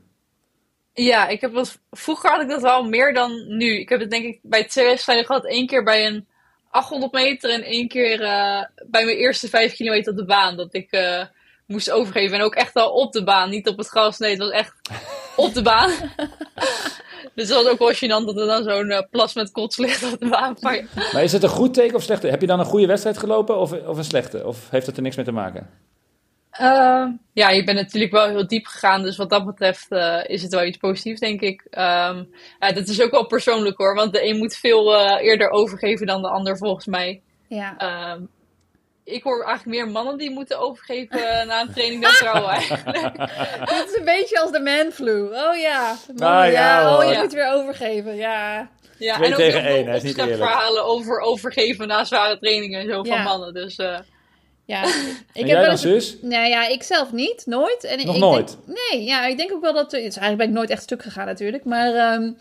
Ja, 0.98 1.28
ik 1.28 1.42
heb 1.42 1.54
wat, 1.54 1.80
vroeger 1.92 2.30
had 2.30 2.42
ik 2.42 2.50
dat 2.50 2.62
wel 2.62 2.84
meer 2.84 3.14
dan 3.14 3.58
nu. 3.58 3.80
Ik 3.80 3.90
heb 3.90 4.00
het 4.00 4.10
denk 4.10 4.26
ik 4.26 4.40
bij 4.42 4.64
twee 4.64 4.86
wedstrijden 4.86 5.26
gehad. 5.26 5.46
één 5.46 5.68
keer 5.68 5.84
bij 5.84 6.06
een 6.06 6.28
800 6.70 7.12
meter 7.12 7.50
en 7.50 7.64
één 7.64 7.88
keer 7.88 8.22
uh, 8.22 8.64
bij 8.88 9.06
mijn 9.06 9.18
eerste 9.18 9.50
vijf 9.50 9.76
kilometer 9.76 10.12
op 10.12 10.18
de 10.18 10.26
baan. 10.26 10.56
Dat 10.58 10.74
ik 10.74 10.88
uh, 10.92 11.24
moest 11.68 11.92
overgeven. 11.92 12.38
En 12.38 12.44
ook 12.44 12.56
echt 12.56 12.76
al 12.76 12.92
op 12.92 13.14
de 13.14 13.24
baan, 13.24 13.50
niet 13.50 13.68
op 13.68 13.78
het 13.78 13.88
gras. 13.88 14.18
Nee, 14.18 14.30
het 14.30 14.40
was 14.40 14.50
echt 14.50 14.74
op 15.36 15.54
de 15.54 15.62
baan. 15.62 15.92
dus 17.36 17.48
het 17.48 17.58
was 17.58 17.68
ook 17.68 17.80
wel 17.80 17.94
gênant 17.94 18.26
dat 18.26 18.38
er 18.38 18.48
dan 18.48 18.64
zo'n 18.64 18.92
uh, 18.92 19.02
plas 19.12 19.34
met 19.34 19.52
kots 19.52 19.78
ligt 19.78 20.14
op 20.14 20.20
de 20.20 20.30
baan. 20.30 20.58
Maar, 20.60 20.86
maar 21.14 21.24
is 21.24 21.32
het 21.32 21.44
een 21.44 21.50
goed 21.50 21.74
teken 21.74 21.96
of 21.96 22.04
slechte? 22.04 22.28
Heb 22.28 22.42
je 22.42 22.48
dan 22.48 22.60
een 22.60 22.66
goede 22.66 22.88
wedstrijd 22.88 23.18
gelopen 23.18 23.58
of, 23.58 23.72
of 23.72 23.98
een 23.98 24.04
slechte? 24.04 24.48
Of 24.48 24.70
heeft 24.70 24.86
dat 24.86 24.96
er 24.96 25.02
niks 25.02 25.16
mee 25.16 25.26
te 25.26 25.32
maken? 25.32 25.70
Uh, 26.62 27.08
ja, 27.34 27.50
je 27.50 27.64
bent 27.64 27.78
natuurlijk 27.78 28.12
wel 28.12 28.28
heel 28.28 28.48
diep 28.48 28.66
gegaan, 28.66 29.04
dus 29.04 29.18
wat 29.18 29.30
dat 29.30 29.46
betreft 29.46 29.86
uh, 29.90 30.24
is 30.26 30.42
het 30.42 30.52
wel 30.52 30.64
iets 30.64 30.78
positiefs, 30.78 31.20
denk 31.20 31.42
ik. 31.42 31.62
Um, 31.72 32.30
ja, 32.60 32.72
dat 32.74 32.88
is 32.88 33.02
ook 33.02 33.12
wel 33.12 33.26
persoonlijk 33.26 33.78
hoor, 33.78 33.96
want 33.96 34.14
de 34.14 34.28
een 34.28 34.38
moet 34.38 34.56
veel 34.56 34.94
uh, 34.94 35.22
eerder 35.22 35.50
overgeven 35.50 36.08
dan 36.08 36.22
de 36.22 36.30
ander, 36.30 36.58
volgens 36.58 36.86
mij. 36.86 37.22
Ja. 37.48 38.12
Um, 38.14 38.30
ik 39.04 39.24
hoor 39.24 39.44
eigenlijk 39.44 39.78
meer 39.78 39.92
mannen 39.92 40.18
die 40.18 40.32
moeten 40.32 40.60
overgeven 40.60 41.48
na 41.48 41.62
een 41.62 41.74
training 41.74 42.02
dan 42.02 42.12
vrouwen 42.12 42.52
eigenlijk. 42.60 43.18
Dit 43.66 43.86
is 43.88 43.98
een 43.98 44.06
beetje 44.06 44.40
als 44.42 44.52
de 44.52 44.60
man 44.60 44.92
flu. 44.92 45.22
Oh 45.22 45.56
ja, 45.58 45.96
mannen, 46.08 46.38
ah, 46.38 46.52
ja, 46.52 46.80
ja, 46.80 46.98
oh, 46.98 47.04
je 47.04 47.12
ja. 47.12 47.22
moet 47.22 47.34
weer 47.34 47.52
overgeven, 47.54 48.16
ja. 48.16 48.70
Ja, 48.98 49.16
Twee 49.16 49.28
en 49.28 49.34
ook 49.34 49.40
tegen 49.40 49.64
één, 49.64 49.86
hij 49.86 49.96
is 49.96 50.04
niet 50.04 50.18
eerlijk. 50.18 50.38
verhalen 50.38 50.86
over 50.86 51.20
overgeven 51.20 51.88
na 51.88 52.04
zware 52.04 52.38
trainingen 52.38 52.80
en 52.80 52.88
zo 52.88 53.04
van 53.04 53.24
mannen, 53.24 53.54
dus... 53.54 53.80
Ja, 54.66 54.84
ik 55.34 55.48
heb 55.48 55.60
wel 55.60 55.70
eens, 55.70 55.82
zus? 55.82 56.18
Nou 56.22 56.48
ja, 56.48 56.68
ik 56.68 56.84
zelf 56.84 57.12
niet, 57.12 57.44
nooit. 57.46 57.84
En 57.84 58.06
Nog 58.06 58.16
ik 58.16 58.22
nooit? 58.22 58.58
Denk, 58.66 58.80
nee, 58.92 59.04
ja, 59.04 59.26
ik 59.26 59.38
denk 59.38 59.52
ook 59.54 59.62
wel 59.62 59.74
dat... 59.74 59.94
Er, 59.94 60.00
eigenlijk 60.00 60.38
ben 60.38 60.48
ik 60.48 60.54
nooit 60.54 60.70
echt 60.70 60.84
stuk 60.84 61.02
gegaan 61.02 61.26
natuurlijk, 61.26 61.64
maar... 61.64 62.14
Um, 62.14 62.38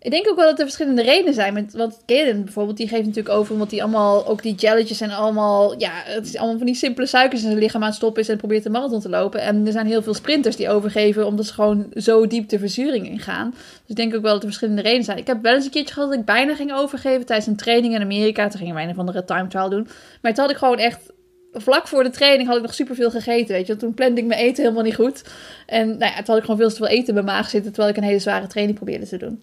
ik 0.00 0.10
denk 0.10 0.28
ook 0.28 0.36
wel 0.36 0.46
dat 0.46 0.58
er 0.58 0.64
verschillende 0.64 1.02
redenen 1.02 1.34
zijn. 1.34 1.54
Met, 1.54 1.72
want 1.72 2.02
Kaden 2.06 2.44
bijvoorbeeld, 2.44 2.76
die 2.76 2.88
geeft 2.88 3.06
natuurlijk 3.06 3.34
over... 3.34 3.52
omdat 3.52 3.70
hij 3.70 3.82
allemaal, 3.82 4.26
ook 4.26 4.42
die 4.42 4.54
jelletjes 4.54 5.00
en 5.00 5.10
allemaal... 5.10 5.78
Ja, 5.78 5.90
het 6.04 6.26
is 6.26 6.36
allemaal 6.36 6.56
van 6.56 6.66
die 6.66 6.74
simpele 6.74 7.06
suikers 7.06 7.42
in 7.42 7.48
zijn 7.48 7.60
lichaam 7.60 7.80
aan 7.80 7.88
het 7.88 7.96
stoppen 7.96 8.22
is... 8.22 8.28
en 8.28 8.36
probeert 8.36 8.62
de 8.62 8.70
marathon 8.70 9.00
te 9.00 9.08
lopen. 9.08 9.40
En 9.40 9.66
er 9.66 9.72
zijn 9.72 9.86
heel 9.86 10.02
veel 10.02 10.14
sprinters 10.14 10.56
die 10.56 10.70
overgeven... 10.70 11.26
omdat 11.26 11.46
ze 11.46 11.52
gewoon 11.52 11.86
zo 11.94 12.26
diep 12.26 12.48
de 12.48 12.58
verzuring 12.58 13.08
ingaan. 13.08 13.50
Dus 13.50 13.60
ik 13.86 13.96
denk 13.96 14.14
ook 14.14 14.22
wel 14.22 14.32
dat 14.32 14.40
er 14.40 14.48
verschillende 14.48 14.82
redenen 14.82 15.04
zijn. 15.04 15.18
Ik 15.18 15.26
heb 15.26 15.42
wel 15.42 15.54
eens 15.54 15.64
een 15.64 15.70
keertje 15.70 15.94
gehad 15.94 16.08
dat 16.10 16.18
ik 16.18 16.24
bijna 16.24 16.54
ging 16.54 16.72
overgeven... 16.72 17.26
tijdens 17.26 17.48
een 17.48 17.56
training 17.56 17.94
in 17.94 18.02
Amerika. 18.02 18.48
Toen 18.48 18.58
gingen 18.58 18.74
wij 18.74 18.84
een 18.84 18.90
of 18.90 18.98
andere 18.98 19.24
time 19.24 19.48
trial 19.48 19.68
doen. 19.68 19.88
Maar 20.22 20.34
toen 20.34 20.42
had 20.44 20.52
ik 20.52 20.58
gewoon 20.58 20.78
echt 20.78 21.14
vlak 21.56 21.88
voor 21.88 22.02
de 22.02 22.10
training 22.10 22.48
had 22.48 22.56
ik 22.56 22.62
nog 22.62 22.74
superveel 22.74 23.10
gegeten, 23.10 23.54
weet 23.54 23.66
je. 23.66 23.76
Toen 23.76 23.94
plande 23.94 24.20
ik 24.20 24.26
mijn 24.26 24.40
eten 24.40 24.62
helemaal 24.62 24.84
niet 24.84 24.94
goed. 24.94 25.22
En 25.66 25.88
nou 25.88 26.12
ja, 26.12 26.16
toen 26.16 26.24
had 26.26 26.36
ik 26.36 26.42
gewoon 26.42 26.58
veel 26.58 26.68
te 26.68 26.76
veel 26.76 26.86
eten 26.86 27.08
in 27.08 27.14
mijn 27.14 27.26
maag 27.26 27.48
zitten... 27.48 27.72
terwijl 27.72 27.94
ik 27.94 28.00
een 28.00 28.08
hele 28.08 28.18
zware 28.18 28.46
training 28.46 28.76
probeerde 28.76 29.08
te 29.08 29.16
doen. 29.16 29.42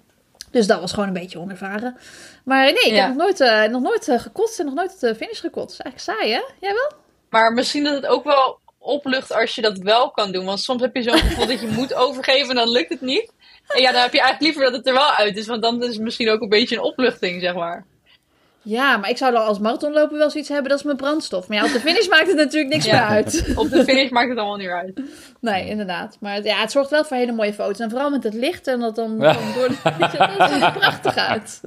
Dus 0.51 0.67
dat 0.67 0.79
was 0.79 0.91
gewoon 0.91 1.07
een 1.07 1.13
beetje 1.13 1.39
onervaren. 1.39 1.97
Maar 2.45 2.63
nee, 2.63 2.73
ik 2.73 2.91
ja. 2.91 2.95
heb 2.95 3.07
nog 3.07 3.17
nooit, 3.17 3.39
uh, 3.39 3.63
nog 3.63 3.81
nooit 3.81 4.07
uh, 4.07 4.19
gekotst 4.19 4.59
en 4.59 4.65
nog 4.65 4.73
nooit 4.73 4.99
de 4.99 5.15
finish 5.15 5.39
gekotst. 5.39 5.79
Eigenlijk 5.79 6.19
saai, 6.19 6.33
hè? 6.33 6.41
Jij 6.59 6.73
wel? 6.73 6.91
Maar 7.29 7.53
misschien 7.53 7.83
dat 7.83 7.93
het 7.93 8.05
ook 8.05 8.23
wel 8.23 8.59
oplucht 8.79 9.33
als 9.33 9.55
je 9.55 9.61
dat 9.61 9.77
wel 9.77 10.11
kan 10.11 10.31
doen. 10.31 10.45
Want 10.45 10.59
soms 10.59 10.81
heb 10.81 10.95
je 10.95 11.01
zo'n 11.01 11.17
gevoel 11.17 11.47
dat 11.47 11.61
je 11.61 11.67
moet 11.67 11.93
overgeven 11.93 12.49
en 12.49 12.55
dan 12.55 12.69
lukt 12.69 12.89
het 12.89 13.01
niet. 13.01 13.31
En 13.67 13.81
ja, 13.81 13.91
dan 13.91 14.01
heb 14.01 14.13
je 14.13 14.21
eigenlijk 14.21 14.41
liever 14.41 14.71
dat 14.71 14.73
het 14.73 14.87
er 14.87 14.93
wel 14.93 15.11
uit 15.11 15.37
is. 15.37 15.47
Want 15.47 15.61
dan 15.61 15.83
is 15.83 15.93
het 15.93 16.01
misschien 16.01 16.29
ook 16.29 16.41
een 16.41 16.49
beetje 16.49 16.75
een 16.75 16.81
opluchting, 16.81 17.41
zeg 17.41 17.55
maar. 17.55 17.85
Ja, 18.63 18.97
maar 18.97 19.09
ik 19.09 19.17
zou 19.17 19.31
dan 19.31 19.45
als 19.45 19.59
marathonloper 19.59 20.17
wel 20.17 20.29
zoiets 20.29 20.49
hebben, 20.49 20.69
dat 20.69 20.79
is 20.79 20.85
mijn 20.85 20.97
brandstof. 20.97 21.47
Maar 21.47 21.57
ja, 21.57 21.65
op 21.65 21.71
de 21.71 21.79
finish 21.79 22.07
maakt 22.07 22.27
het 22.27 22.35
natuurlijk 22.35 22.73
niks 22.73 22.85
ja, 22.85 22.91
meer 22.91 23.09
uit. 23.09 23.45
Op 23.55 23.69
de 23.69 23.83
finish 23.83 24.09
maakt 24.09 24.29
het 24.29 24.37
allemaal 24.37 24.57
niet 24.57 24.67
meer 24.67 24.77
uit. 24.77 25.01
Nee, 25.39 25.67
inderdaad. 25.67 26.17
Maar 26.19 26.33
het, 26.33 26.45
ja, 26.45 26.59
het 26.59 26.71
zorgt 26.71 26.89
wel 26.89 27.05
voor 27.05 27.17
hele 27.17 27.31
mooie 27.31 27.53
foto's. 27.53 27.79
En 27.79 27.89
vooral 27.89 28.09
met 28.09 28.23
het 28.23 28.33
licht 28.33 28.67
en 28.67 28.79
dat 28.79 28.95
dan, 28.95 29.17
ja. 29.19 29.33
dan 29.33 29.41
door 29.55 29.67
de 29.67 29.75
dat 29.99 30.51
ziet 30.51 30.61
er 30.61 30.71
prachtig 30.71 31.15
uit. 31.15 31.61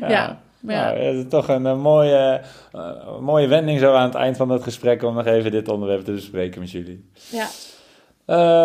Ja. 0.00 0.08
ja. 0.08 0.40
Nou, 0.60 0.98
het 0.98 1.16
is 1.16 1.24
toch 1.28 1.48
een, 1.48 1.64
een 1.64 1.80
mooie, 1.80 2.40
uh, 2.74 3.18
mooie 3.20 3.48
wending 3.48 3.80
zo 3.80 3.94
aan 3.94 4.04
het 4.04 4.14
eind 4.14 4.36
van 4.36 4.48
het 4.48 4.62
gesprek 4.62 5.02
om 5.02 5.14
nog 5.14 5.26
even 5.26 5.50
dit 5.50 5.68
onderwerp 5.68 6.04
te 6.04 6.12
bespreken 6.12 6.60
met 6.60 6.70
jullie. 6.70 7.10
Ja. 7.28 7.46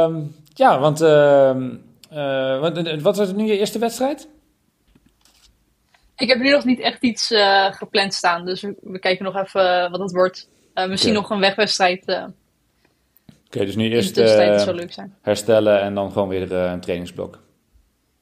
Um, 0.03 0.35
ja, 0.53 0.79
want 0.79 1.01
uh, 1.01 1.55
uh, 2.13 2.59
wat, 2.59 3.01
wat 3.01 3.17
was 3.17 3.27
het 3.27 3.35
nu 3.35 3.45
je 3.45 3.57
eerste 3.57 3.79
wedstrijd? 3.79 4.27
Ik 6.17 6.27
heb 6.27 6.39
nu 6.39 6.51
nog 6.51 6.65
niet 6.65 6.79
echt 6.79 7.01
iets 7.01 7.31
uh, 7.31 7.73
gepland 7.73 8.13
staan. 8.13 8.45
Dus 8.45 8.61
we, 8.61 8.75
we, 8.81 8.99
kijken 8.99 9.25
nog 9.25 9.35
even 9.35 9.91
wat 9.91 9.99
het 9.99 10.11
wordt. 10.11 10.49
Uh, 10.75 10.87
misschien 10.87 11.11
okay. 11.11 11.21
nog 11.21 11.31
een 11.31 11.39
wegwedstrijd. 11.39 12.03
Uh, 12.07 12.15
Oké, 12.15 12.33
okay, 13.45 13.65
dus 13.65 13.75
nu 13.75 13.89
eerst 13.89 14.15
zou 14.15 14.73
leuk 14.73 14.93
zijn. 14.93 15.15
herstellen 15.21 15.81
en 15.81 15.93
dan 15.93 16.11
gewoon 16.11 16.27
weer 16.27 16.51
een 16.51 16.79
trainingsblok. 16.79 17.39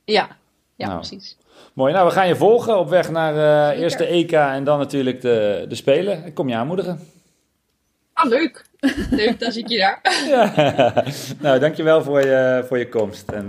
Ja, 0.05 0.37
ja 0.75 0.87
nou, 0.87 0.99
precies. 0.99 1.37
Mooi. 1.73 1.93
Nou, 1.93 2.07
we 2.07 2.13
gaan 2.13 2.27
je 2.27 2.35
volgen 2.35 2.79
op 2.79 2.89
weg 2.89 3.09
naar 3.11 3.71
eerst 3.75 3.97
de 3.97 4.05
EK 4.05 4.31
en 4.31 4.63
dan 4.63 4.79
natuurlijk 4.79 5.21
de, 5.21 5.65
de 5.69 5.75
Spelen. 5.75 6.25
Ik 6.25 6.33
kom 6.33 6.49
je 6.49 6.55
aanmoedigen. 6.55 6.99
Ah, 8.13 8.29
leuk. 8.29 8.65
leuk, 9.09 9.39
dan 9.39 9.51
zie 9.51 9.63
ik 9.63 9.69
je 9.69 9.77
daar. 9.77 9.99
ja. 10.29 11.03
Nou, 11.39 11.59
dankjewel 11.59 12.03
voor 12.03 12.21
je, 12.21 12.65
voor 12.67 12.77
je 12.77 12.89
komst. 12.89 13.29
En 13.29 13.47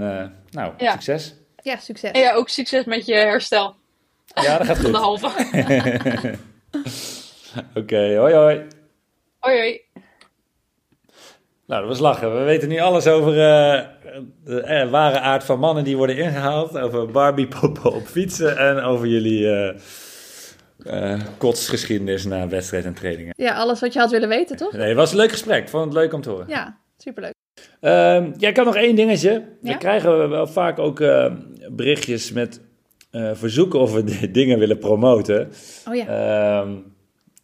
nou, 0.50 0.72
ja. 0.78 0.92
succes. 0.92 1.34
Ja, 1.62 1.76
succes. 1.76 2.10
En 2.10 2.20
ja, 2.20 2.32
ook 2.32 2.48
succes 2.48 2.84
met 2.84 3.06
je 3.06 3.14
herstel. 3.14 3.74
Ja, 4.34 4.58
dat 4.58 4.66
gaat 4.66 4.78
goed. 4.78 4.92
de 4.92 4.98
halve. 4.98 5.26
Oké, 7.68 7.78
okay, 7.78 8.16
hoi 8.16 8.34
hoi. 8.34 8.66
Hoi 9.38 9.56
hoi. 9.56 9.80
Nou, 11.66 11.80
dat 11.80 11.88
was 11.88 11.98
lachen. 11.98 12.38
We 12.38 12.44
weten 12.44 12.68
nu 12.68 12.78
alles 12.78 13.06
over 13.06 13.32
uh, 13.32 13.80
de 14.44 14.82
uh, 14.84 14.90
ware 14.90 15.18
aard 15.18 15.44
van 15.44 15.58
mannen 15.58 15.84
die 15.84 15.96
worden 15.96 16.16
ingehaald. 16.16 16.78
Over 16.78 17.10
Barbie 17.10 17.48
poppen 17.48 17.92
op 17.92 18.06
fietsen 18.06 18.56
en 18.56 18.80
over 18.80 19.06
jullie 19.06 19.74
uh, 20.78 21.20
kotsgeschiedenis 21.38 22.24
na 22.24 22.48
wedstrijd 22.48 22.84
en 22.84 22.94
trainingen. 22.94 23.34
Ja, 23.36 23.54
alles 23.54 23.80
wat 23.80 23.92
je 23.92 23.98
had 23.98 24.10
willen 24.10 24.28
weten, 24.28 24.56
toch? 24.56 24.72
Nee, 24.72 24.88
het 24.88 24.96
was 24.96 25.10
een 25.10 25.16
leuk 25.16 25.30
gesprek. 25.30 25.62
Ik 25.62 25.68
vond 25.68 25.84
het 25.84 25.94
leuk 25.94 26.12
om 26.12 26.20
te 26.20 26.30
horen. 26.30 26.48
Ja, 26.48 26.78
superleuk. 26.96 27.34
Uh, 27.80 27.90
ja, 28.36 28.48
ik 28.48 28.56
had 28.56 28.66
nog 28.66 28.76
één 28.76 28.96
dingetje. 28.96 29.30
Ja? 29.62 29.72
We 29.72 29.78
krijgen 29.78 30.28
wel 30.28 30.46
vaak 30.46 30.78
ook 30.78 30.98
berichtjes 31.70 32.32
met 32.32 32.60
uh, 33.16 33.30
verzoeken 33.32 33.80
of 33.80 33.92
we 33.92 34.30
dingen 34.30 34.58
willen 34.58 34.78
promoten. 34.78 35.48
Oh 35.88 35.94
ja. 35.94 36.04
Uh, 36.62 36.70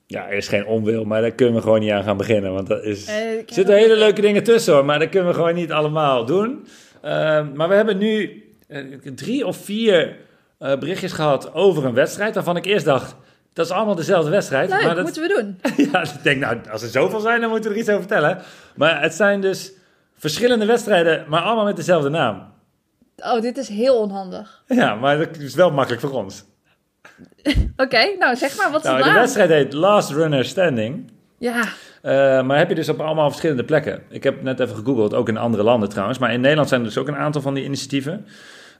ja, 0.06 0.28
er 0.28 0.36
is 0.36 0.48
geen 0.48 0.66
onwil, 0.66 1.04
maar 1.04 1.20
daar 1.20 1.32
kunnen 1.32 1.54
we 1.54 1.60
gewoon 1.60 1.80
niet 1.80 1.90
aan 1.90 2.02
gaan 2.02 2.16
beginnen. 2.16 2.52
Want 2.52 2.70
er 2.70 2.84
is, 2.84 3.08
uh, 3.08 3.14
zitten 3.46 3.74
hele 3.74 3.96
leuke 3.96 4.20
dingen 4.20 4.42
tussen 4.42 4.74
hoor, 4.74 4.84
maar 4.84 4.98
dat 4.98 5.08
kunnen 5.08 5.28
we 5.28 5.34
gewoon 5.34 5.54
niet 5.54 5.72
allemaal 5.72 6.24
doen. 6.24 6.66
Ehm, 7.02 7.52
maar 7.54 7.68
we 7.68 7.74
hebben 7.74 7.98
nu 7.98 8.42
eh, 8.68 8.78
drie 9.14 9.46
of 9.46 9.56
vier 9.56 10.16
berichtjes 10.58 11.12
gehad 11.12 11.54
over 11.54 11.84
een 11.84 11.94
wedstrijd. 11.94 12.34
Waarvan 12.34 12.56
ik 12.56 12.64
eerst 12.64 12.84
dacht, 12.84 13.16
dat 13.52 13.66
is 13.66 13.72
allemaal 13.72 13.94
dezelfde 13.94 14.30
wedstrijd. 14.30 14.70
Leuk, 14.70 14.82
maar 14.82 14.94
dat 14.94 15.04
moeten 15.04 15.22
we 15.22 15.28
doen. 15.28 15.58
ja, 15.92 16.02
ik 16.02 16.22
denk 16.22 16.40
nou, 16.40 16.56
als 16.70 16.82
er 16.82 16.88
zoveel 16.88 17.20
zijn, 17.20 17.40
dan 17.40 17.50
moeten 17.50 17.70
we 17.70 17.74
er 17.74 17.80
iets 17.80 17.90
over 17.90 18.02
vertellen. 18.02 18.38
Maar 18.76 19.02
het 19.02 19.14
zijn 19.14 19.40
dus 19.40 19.72
verschillende 20.16 20.66
wedstrijden, 20.66 21.24
maar 21.28 21.40
allemaal 21.40 21.64
met 21.64 21.76
dezelfde 21.76 22.08
naam. 22.08 22.51
Oh, 23.24 23.40
dit 23.40 23.56
is 23.56 23.68
heel 23.68 23.98
onhandig. 23.98 24.62
Ja, 24.66 24.94
maar 24.94 25.18
dat 25.18 25.36
is 25.36 25.54
wel 25.54 25.70
makkelijk 25.70 26.02
voor 26.02 26.12
ons. 26.12 26.44
Oké, 27.42 27.56
okay, 27.76 28.16
nou 28.18 28.36
zeg 28.36 28.56
maar, 28.56 28.70
wat 28.70 28.84
is 28.84 28.90
nou, 28.90 29.02
De 29.02 29.12
wedstrijd 29.12 29.48
heet 29.48 29.72
Last 29.72 30.10
Runner 30.10 30.44
Standing. 30.44 31.10
Ja. 31.38 31.60
Uh, 32.02 32.42
maar 32.42 32.58
heb 32.58 32.68
je 32.68 32.74
dus 32.74 32.88
op 32.88 33.00
allemaal 33.00 33.28
verschillende 33.28 33.64
plekken. 33.64 34.02
Ik 34.08 34.22
heb 34.22 34.42
net 34.42 34.60
even 34.60 34.76
gegoogeld, 34.76 35.14
ook 35.14 35.28
in 35.28 35.36
andere 35.36 35.62
landen 35.62 35.88
trouwens. 35.88 36.18
Maar 36.18 36.32
in 36.32 36.40
Nederland 36.40 36.68
zijn 36.68 36.80
er 36.80 36.86
dus 36.86 36.98
ook 36.98 37.08
een 37.08 37.16
aantal 37.16 37.40
van 37.40 37.54
die 37.54 37.64
initiatieven. 37.64 38.26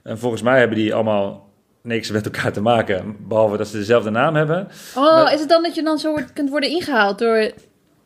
En 0.03 0.19
volgens 0.19 0.41
mij 0.41 0.59
hebben 0.59 0.77
die 0.77 0.93
allemaal 0.93 1.49
niks 1.81 2.11
met 2.11 2.25
elkaar 2.25 2.51
te 2.51 2.61
maken. 2.61 3.15
Behalve 3.27 3.57
dat 3.57 3.67
ze 3.67 3.77
dezelfde 3.77 4.09
naam 4.09 4.35
hebben. 4.35 4.67
Oh, 4.95 5.03
maar... 5.03 5.33
is 5.33 5.39
het 5.39 5.49
dan 5.49 5.63
dat 5.63 5.75
je 5.75 5.83
dan 5.83 5.97
zo 5.97 6.17
kunt 6.33 6.49
worden 6.49 6.69
ingehaald 6.69 7.19
door... 7.19 7.51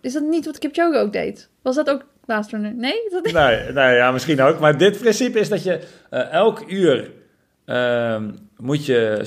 Is 0.08 0.14
dat 0.14 0.24
niet 0.24 0.46
wat 0.46 0.58
Kipchoge 0.58 0.98
ook 0.98 1.14
deed? 1.14 1.50
Was 1.62 1.76
dat 1.76 1.90
ook 1.90 2.06
Last 2.26 2.52
Nee? 2.52 3.10
Dat? 3.10 3.32
Nee, 3.32 3.72
nee, 3.72 3.96
ja, 3.96 4.12
misschien 4.12 4.42
ook. 4.42 4.60
Maar 4.60 4.78
dit 4.78 5.00
principe 5.00 5.40
is 5.40 5.50
dat 5.50 5.64
je 5.64 5.80
uh, 6.12 6.32
elk 6.32 6.64
uur 6.68 7.12
uh, 7.66 8.22
moet 8.58 8.86
je 8.86 9.22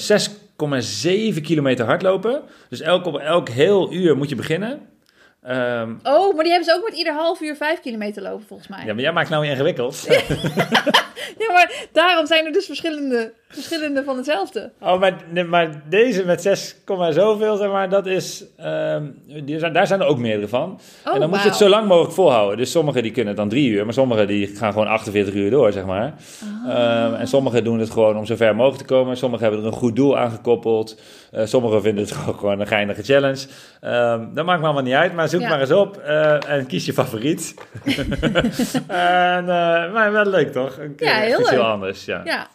6,7 1.35 1.41
kilometer 1.41 1.85
hardlopen. 1.85 2.43
Dus 2.68 2.81
elk, 2.81 3.07
op 3.07 3.18
elk 3.18 3.49
heel 3.49 3.93
uur 3.93 4.16
moet 4.16 4.28
je 4.28 4.35
beginnen. 4.35 4.81
Ehm, 5.43 5.93
Oh, 6.03 6.34
maar 6.34 6.45
die 6.45 6.53
hebben 6.53 6.64
ze 6.70 6.74
ook 6.78 6.88
met 6.88 6.99
ieder 6.99 7.12
half 7.12 7.41
uur 7.41 7.57
vijf 7.57 7.80
kilometer 7.80 8.22
lopen, 8.22 8.47
volgens 8.47 8.68
mij. 8.68 8.84
ja, 8.84 8.93
maar 8.93 9.03
jij 9.03 9.12
maakt 9.12 9.28
nou 9.28 9.43
weer 9.43 9.51
ingewikkeld. 9.51 10.07
Ja, 11.38 11.53
maar 11.53 11.72
daarom 11.93 12.26
zijn 12.26 12.47
er 12.47 12.53
dus 12.53 12.66
verschillende, 12.66 13.32
verschillende 13.49 14.05
van 14.05 14.16
hetzelfde. 14.16 14.70
Oh, 14.80 15.01
maar, 15.01 15.16
maar 15.49 15.82
deze 15.88 16.24
met 16.24 16.43
6, 16.43 16.76
zoveel, 17.11 17.57
zeg 17.57 17.70
maar, 17.70 17.88
dat 17.88 18.07
is... 18.07 18.45
ehm, 18.57 19.05
die 19.45 19.59
zijn, 19.59 19.72
daar 19.72 19.86
zijn 19.86 20.01
er 20.01 20.07
ook 20.07 20.18
meerdere 20.18 20.49
van. 20.49 20.80
Oh, 21.07 21.14
en 21.14 21.20
dan 21.20 21.28
moet 21.30 21.43
je 21.43 21.49
het 21.49 21.57
zo 21.57 21.68
lang 21.68 21.86
mogelijk 21.88 22.14
volhouden. 22.14 22.57
Dus 22.57 22.70
sommigen 22.70 23.03
die 23.03 23.12
kunnen 23.12 23.36
dan 23.36 23.49
drie 23.49 23.68
uur, 23.70 23.84
maar 23.84 23.95
sommigen 23.95 24.26
die 24.26 24.47
gaan 24.47 24.72
gewoon 24.72 24.86
48 24.88 25.34
uur 25.34 25.51
door, 25.51 25.72
zeg 25.72 25.84
maar. 25.84 26.14
Ehm, 26.68 27.14
en 27.14 27.26
sommigen 27.28 27.64
doen 27.64 27.78
het 27.78 27.91
gewoon 27.91 28.16
om 28.16 28.26
zo 28.26 28.36
ver 28.36 28.57
mogelijk 28.57 28.86
te 28.86 28.95
komen. 28.95 29.16
Sommigen 29.16 29.47
hebben 29.47 29.64
er 29.64 29.72
een 29.72 29.78
goed 29.78 29.97
doel 29.97 30.18
aan 30.18 30.30
gekoppeld. 30.30 31.01
Eh, 31.32 31.45
sommigen 31.47 31.82
vinden 31.82 32.05
het 32.05 32.12
gewoon, 32.12 32.38
gewoon 32.38 32.61
een 32.61 32.66
geinige 32.66 33.03
challenge. 33.03 33.47
Dat 34.34 34.45
maakt 34.45 34.61
me 34.61 34.64
allemaal 34.64 34.82
niet 34.82 34.95
uit, 34.95 35.14
maar 35.14 35.28
zoek 35.31 35.41
Ja. 35.41 35.49
maar 35.49 35.61
eens 35.61 35.72
op 35.72 35.97
eh, 35.99 36.49
en 36.51 36.66
kies 36.66 36.87
je 36.87 36.93
favoriet. 36.93 37.55
en, 38.87 39.39
eh, 39.39 39.93
maar 39.93 40.12
wel 40.12 40.26
leuk, 40.26 40.53
toch? 40.53 40.78
Een 40.78 40.93
Ja, 40.97 41.14
heel 41.18 41.39
leuk. 41.39 41.59
anders, 41.59 42.05
ja. 42.05 42.20
Ja. 42.24 42.49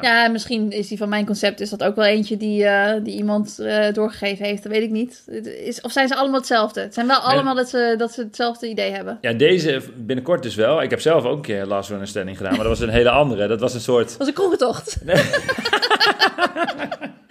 Ja. 0.00 0.28
Misschien 0.28 0.72
is 0.72 0.88
die 0.88 0.98
van 0.98 1.08
mijn 1.08 1.26
concept 1.26 1.60
is 1.60 1.70
dat 1.70 1.82
ook 1.82 1.96
wel 1.96 2.04
eentje 2.04 2.36
die, 2.36 2.64
eh, 2.64 3.04
die 3.04 3.14
iemand 3.14 3.56
doorgegeven 3.92 4.44
heeft. 4.44 4.62
Dat 4.62 4.72
weet 4.72 4.82
ik 4.82 4.90
niet. 4.90 5.22
Het 5.26 5.46
Is, 5.46 5.80
of 5.80 5.92
zijn 5.92 6.08
ze 6.08 6.14
allemaal 6.16 6.38
hetzelfde? 6.38 6.80
Het 6.80 6.94
zijn 6.94 7.06
wel 7.06 7.18
allemaal 7.18 7.54
dat 7.54 7.68
ze, 7.68 7.94
dat 7.98 8.12
ze 8.12 8.20
hetzelfde 8.22 8.68
idee 8.68 8.90
hebben. 8.90 9.18
Ja, 9.20 9.32
deze 9.32 9.82
binnenkort 9.96 10.42
dus 10.42 10.54
wel. 10.54 10.82
Ik 10.82 10.90
heb 10.90 11.00
zelf 11.00 11.24
ook 11.24 11.36
een 11.36 11.42
keer 11.42 11.66
Last 11.66 11.88
Runner 11.88 12.06
Standing 12.08 12.36
gedaan, 12.36 12.52
maar 12.52 12.64
dat 12.64 12.78
was 12.78 12.80
een 12.80 12.94
hele 12.94 13.10
andere. 13.10 13.46
Dat 13.48 13.60
was 13.60 13.74
een 13.74 13.80
soort... 13.80 14.08
Dat 14.08 14.16
was 14.18 14.26
een 14.28 14.34
kroegentocht. 14.34 14.96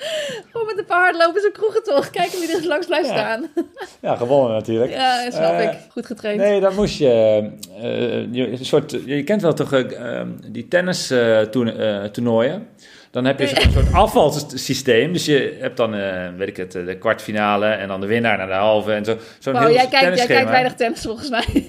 Gewoon 0.51 0.67
met 0.67 0.77
een 0.77 0.85
paar 0.85 1.01
hardlopers 1.01 1.43
een 1.43 1.51
kroegentocht. 1.51 2.09
Kijken 2.09 2.39
wie 2.39 2.55
er 2.57 2.67
langs 2.67 2.85
blijft 2.87 3.07
Ja. 3.09 3.13
staan. 3.13 3.47
Ja, 4.01 4.15
gewonnen 4.15 4.51
natuurlijk. 4.55 4.91
Ja, 4.91 5.31
snap 5.31 5.51
Eh, 5.53 5.63
ik. 5.63 5.71
Goed 5.91 6.05
getraind. 6.05 6.39
Nee, 6.41 6.59
dan 6.59 6.75
moest 6.75 6.97
je, 6.97 7.09
eh, 7.81 8.33
je 8.33 8.47
een 8.51 8.65
soort, 8.65 8.91
je 9.05 9.23
kent 9.23 9.41
wel 9.41 9.53
toch 9.53 9.73
eh, 9.73 10.19
eh, 10.19 10.27
die 10.47 10.67
tennis 10.67 11.13
toern- 11.51 12.11
toernooien. 12.11 12.67
Dan 13.11 13.25
heb 13.25 13.39
je 13.39 13.45
Nee. 13.45 13.55
zo'n 13.63 13.71
soort 13.71 13.93
afvalsysteem. 13.93 15.13
Dus 15.13 15.25
je 15.25 15.57
hebt 15.59 15.77
dan, 15.77 15.91
weet 16.37 16.47
ik 16.47 16.57
het, 16.57 16.71
de 16.71 16.97
kwartfinale 16.99 17.65
en 17.65 17.87
dan 17.87 18.01
de 18.01 18.07
winnaar 18.07 18.37
naar 18.37 18.47
de 18.47 18.53
halve 18.53 18.91
en 18.93 19.05
zo. 19.05 19.17
Zo'n 19.39 19.53
Wow, 19.53 19.61
heel 19.61 19.73
jij, 19.73 19.87
kijkt, 19.87 20.17
jij 20.17 20.25
kijkt 20.27 20.49
weinig 20.49 20.73
tennis 20.73 21.01
volgens 21.01 21.29
mij. 21.29 21.45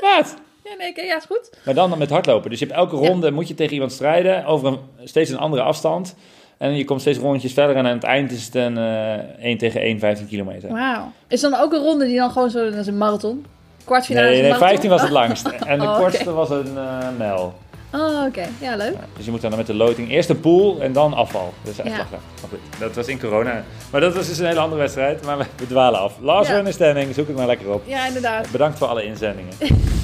Wat? 0.00 0.34
ja, 0.64 0.70
nee, 0.78 1.06
ja, 1.06 1.16
is 1.16 1.24
goed. 1.24 1.50
Maar 1.64 1.74
dan 1.74 1.98
met 1.98 2.10
hardlopen. 2.10 2.50
Dus 2.50 2.58
je 2.58 2.64
hebt 2.66 2.78
elke 2.78 2.96
Ja. 2.96 3.06
ronde 3.08 3.30
moet 3.30 3.48
je 3.48 3.54
tegen 3.54 3.72
iemand 3.72 3.92
strijden 3.92 4.44
over 4.44 4.68
een, 4.68 4.78
steeds 5.04 5.30
een 5.30 5.38
andere 5.38 5.62
afstand. 5.62 6.14
En 6.58 6.76
je 6.76 6.84
komt 6.84 7.00
steeds 7.00 7.18
rondjes 7.18 7.52
verder 7.52 7.76
en 7.76 7.86
aan 7.86 7.94
het 7.94 8.04
eind 8.04 8.30
is 8.32 8.44
het 8.44 8.54
een 8.54 8.78
eh 8.78 9.44
1 9.44 9.58
tegen 9.58 9.80
1, 9.80 9.98
15 9.98 10.28
kilometer. 10.28 10.68
Wauw. 10.72 11.12
Is 11.28 11.40
dan 11.40 11.54
ook 11.54 11.72
een 11.72 11.82
ronde 11.82 12.06
die 12.06 12.16
dan 12.16 12.30
gewoon 12.30 12.50
zo... 12.50 12.64
Dat 12.70 12.74
is 12.78 12.86
een 12.86 12.98
marathon. 12.98 13.44
Kwartfinale 13.84 14.26
Nee, 14.26 14.34
nee, 14.34 14.42
marathon? 14.50 14.68
15 14.68 14.90
was 14.90 15.00
het 15.02 15.10
langst. 15.10 15.46
En 15.66 15.78
de 15.78 15.84
Oh, 15.84 15.96
kortste 15.98 16.32
was 16.32 16.50
een 16.50 16.76
eh 16.78 17.06
mijl. 17.18 17.54
Oh, 17.94 18.24
oké. 18.26 18.46
Ja, 18.60 18.76
leuk. 18.76 18.92
Ja, 18.92 18.98
dus 19.16 19.24
je 19.24 19.30
moet 19.30 19.40
dan 19.40 19.56
met 19.56 19.66
de 19.66 19.74
loting 19.74 20.10
eerst 20.10 20.28
een 20.30 20.40
pool 20.40 20.80
en 20.80 20.92
dan 20.92 21.14
afval. 21.14 21.52
Dat 21.62 21.72
is 21.72 21.78
echt 21.78 21.88
Ja. 21.90 21.96
lachen. 21.98 22.18
Maar 22.40 22.48
goed, 22.50 22.58
dat 22.80 22.94
was 22.94 23.06
in 23.06 23.20
corona. 23.20 23.62
Maar 23.90 24.00
dat 24.00 24.14
was 24.14 24.28
dus 24.28 24.38
een 24.38 24.46
hele 24.46 24.60
andere 24.60 24.80
wedstrijd. 24.80 25.24
Maar 25.24 25.38
we, 25.38 25.44
dwalen 25.68 26.00
af. 26.00 26.14
Last 26.20 26.48
Ja. 26.48 26.54
Runner 26.54 26.72
Standing, 26.72 27.14
zoek 27.14 27.26
het 27.26 27.36
maar 27.36 27.46
lekker 27.46 27.72
op. 27.72 27.82
Ja, 27.86 28.06
inderdaad. 28.06 28.50
Bedankt 28.50 28.78
voor 28.78 28.86
alle 28.86 29.04
inzendingen. 29.04 29.52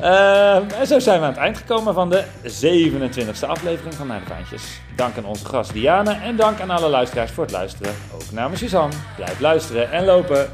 Ehm, 0.00 0.62
en 0.70 0.86
zo 0.86 0.98
zijn 0.98 1.20
we 1.20 1.26
aan 1.26 1.32
het 1.32 1.40
eind 1.40 1.56
gekomen 1.56 1.94
van 1.94 2.10
de 2.10 2.24
27e 2.42 3.46
aflevering 3.46 3.94
van 3.94 4.06
Naar 4.06 4.20
de 4.20 4.26
Vaantjes. 4.26 4.80
Dank 4.96 5.16
aan 5.16 5.24
onze 5.24 5.44
gast 5.44 5.72
Diane 5.72 6.12
en 6.12 6.36
dank 6.36 6.60
aan 6.60 6.70
alle 6.70 6.88
luisteraars 6.88 7.30
voor 7.30 7.44
het 7.44 7.52
luisteren. 7.52 7.94
Ook 8.14 8.30
namens 8.32 8.60
Suzanne. 8.60 8.94
Blijf 9.16 9.40
luisteren 9.40 9.92
en 9.92 10.04
lopen. 10.04 10.48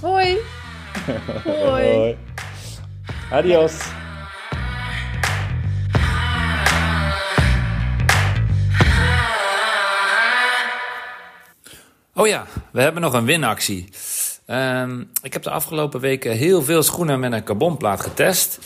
Hoi. 0.00 0.36
Hoi. 1.64 2.16
Adios. 3.30 3.72
Oh 12.14 12.26
ja, 12.26 12.46
we 12.72 12.82
hebben 12.82 13.02
nog 13.02 13.12
een 13.12 13.24
winactie. 13.24 13.88
Ehm, 14.50 15.00
ik 15.22 15.32
heb 15.32 15.42
de 15.42 15.50
afgelopen 15.50 16.00
weken 16.00 16.32
heel 16.32 16.62
veel 16.62 16.82
schoenen 16.82 17.20
met 17.20 17.32
een 17.32 17.44
carbonplaat 17.44 18.00
getest. 18.00 18.58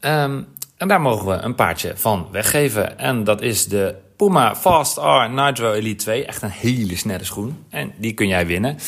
Ehm, 0.00 0.42
en 0.76 0.88
daar 0.88 1.00
mogen 1.00 1.26
we 1.26 1.32
een 1.32 1.54
paardje 1.54 1.92
van 1.96 2.28
weggeven. 2.32 2.98
En 2.98 3.24
dat 3.24 3.42
is 3.42 3.66
de 3.66 3.94
Puma 4.16 4.56
Fast 4.56 4.96
R 4.96 5.30
Nitro 5.30 5.72
Elite 5.72 6.04
2. 6.04 6.24
Echt 6.24 6.42
een 6.42 6.50
hele 6.50 6.96
snelle 6.96 7.24
schoen. 7.24 7.64
En 7.70 7.92
die 7.96 8.12
kun 8.12 8.28
jij 8.28 8.46
winnen. 8.46 8.78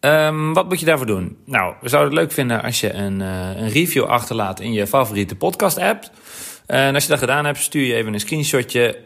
Ehm, 0.00 0.52
wat 0.52 0.68
moet 0.68 0.80
je 0.80 0.86
daarvoor 0.86 1.06
doen? 1.06 1.36
Nou, 1.44 1.74
we 1.80 1.88
zouden 1.88 2.12
het 2.12 2.20
leuk 2.20 2.32
vinden 2.32 2.62
als 2.62 2.80
je 2.80 2.92
een, 2.92 3.20
eh, 3.20 3.56
een 3.56 3.68
review 3.68 4.04
achterlaat 4.04 4.60
in 4.60 4.72
je 4.72 4.86
favoriete 4.86 5.36
podcast-app. 5.36 6.10
En 6.66 6.94
als 6.94 7.02
je 7.02 7.10
dat 7.10 7.18
gedaan 7.18 7.44
hebt, 7.44 7.58
stuur 7.58 7.86
je 7.86 7.94
even 7.94 8.14
een 8.14 8.20
screenshotje 8.20 8.98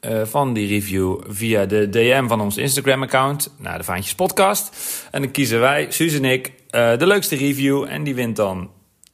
eh, 0.00 0.22
van 0.24 0.52
die 0.52 0.68
review 0.68 1.20
via 1.26 1.66
de 1.66 1.88
DM 1.88 2.26
van 2.26 2.40
ons 2.40 2.56
Instagram-account 2.56 3.54
naar 3.58 3.78
de 3.78 3.84
Vaantjes 3.84 4.14
Podcast. 4.14 4.76
En 5.10 5.22
dan 5.22 5.30
kiezen 5.30 5.60
wij, 5.60 5.86
Suus 5.90 6.14
en 6.14 6.24
ik, 6.24 6.52
eh, 6.70 6.96
de 6.98 7.06
leukste 7.06 7.36
review. 7.36 7.84
En 7.88 8.04
die 8.04 8.14
wint 8.14 8.36
dan 8.36 8.70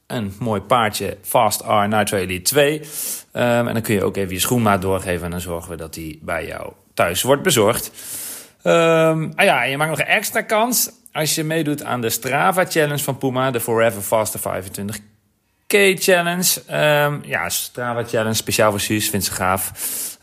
een 0.07 0.33
mooi 0.39 0.61
paardje 0.61 1.17
Fast 1.21 1.61
R 1.61 1.87
Nitro 1.87 2.17
Elite 2.17 2.41
2. 2.41 2.81
Ehm, 3.31 3.67
en 3.67 3.73
dan 3.73 3.81
kun 3.81 3.93
je 3.93 4.03
ook 4.03 4.17
even 4.17 4.33
je 4.33 4.39
schoenmaat 4.39 4.81
doorgeven. 4.81 5.25
En 5.25 5.31
dan 5.31 5.41
zorgen 5.41 5.69
we 5.69 5.75
dat 5.75 5.93
die 5.93 6.19
bij 6.21 6.45
jou 6.45 6.71
thuis 6.93 7.21
wordt 7.21 7.43
bezorgd. 7.43 7.91
Ehm, 8.63 9.31
ah 9.35 9.45
ja, 9.45 9.63
je 9.63 9.77
maakt 9.77 9.89
nog 9.89 9.99
een 9.99 10.05
extra 10.05 10.41
kans 10.41 10.91
als 11.11 11.35
je 11.35 11.43
meedoet 11.43 11.83
aan 11.83 12.01
de 12.01 12.09
Strava 12.09 12.65
Challenge 12.65 13.03
van 13.03 13.17
Puma, 13.17 13.51
de 13.51 13.59
Forever 13.59 14.01
Faster 14.01 14.39
25K 14.39 15.95
Challenge. 15.99 16.61
Ehm, 16.67 17.19
ja, 17.25 17.49
Strava 17.49 18.03
Challenge, 18.03 18.33
speciaal 18.33 18.71
voor 18.71 18.79
Suus, 18.79 19.09
vindt 19.09 19.25
ze 19.25 19.31
gaaf. 19.31 19.71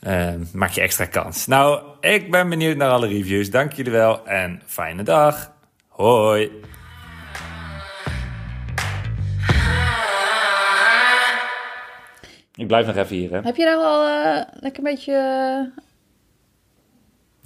Ehm, 0.01 0.41
maak 0.53 0.71
je 0.71 0.81
extra 0.81 1.05
kans. 1.05 1.47
Nou, 1.47 1.83
ik 2.01 2.31
ben 2.31 2.49
benieuwd 2.49 2.77
naar 2.77 2.91
alle 2.91 3.07
reviews. 3.07 3.51
Dank 3.51 3.73
jullie 3.73 3.93
wel 3.93 4.27
en 4.27 4.63
fijne 4.67 5.03
dag. 5.03 5.53
Hoi. 5.89 6.51
Ik 12.55 12.67
blijf 12.67 12.87
nog 12.87 12.97
even 12.97 13.17
hier, 13.17 13.31
hè? 13.31 13.41
Heb 13.41 13.57
je 13.57 13.65
daar 13.65 13.77
al 13.77 14.07
eh, 14.07 14.43
lekker 14.61 14.85
een 14.85 14.91
beetje 14.91 15.13
eh, 15.13 15.83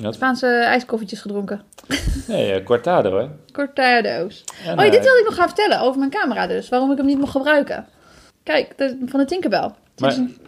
Ja. 0.05 0.12
Spaanse 0.12 0.46
ijskoffietjes 0.46 1.20
gedronken? 1.20 1.62
Nee, 2.26 2.52
eh, 2.52 2.64
Cortado, 2.64 3.18
hè? 3.18 3.26
Cortado's. 3.52 4.44
En, 4.64 4.78
Oh, 4.78 4.84
ja, 4.84 4.90
dit 4.90 4.98
eh, 4.98 5.05
wilde 5.05 5.18
ik 5.18 5.24
nog 5.24 5.34
gaan 5.34 5.46
vertellen 5.48 5.80
over 5.80 5.98
mijn 5.98 6.11
camera 6.11 6.46
dus. 6.46 6.68
Waarom 6.68 6.90
ik 6.90 6.96
hem 6.96 7.07
niet 7.07 7.18
mocht 7.18 7.30
gebruiken. 7.32 7.86
Kijk, 8.42 8.78
de, 8.78 8.98
van 9.07 9.20
de 9.20 9.26
Tinkerbell. 9.26 9.62
Het 9.62 9.72
Maar- 10.00 10.11
is 10.11 10.16
een- 10.16 10.38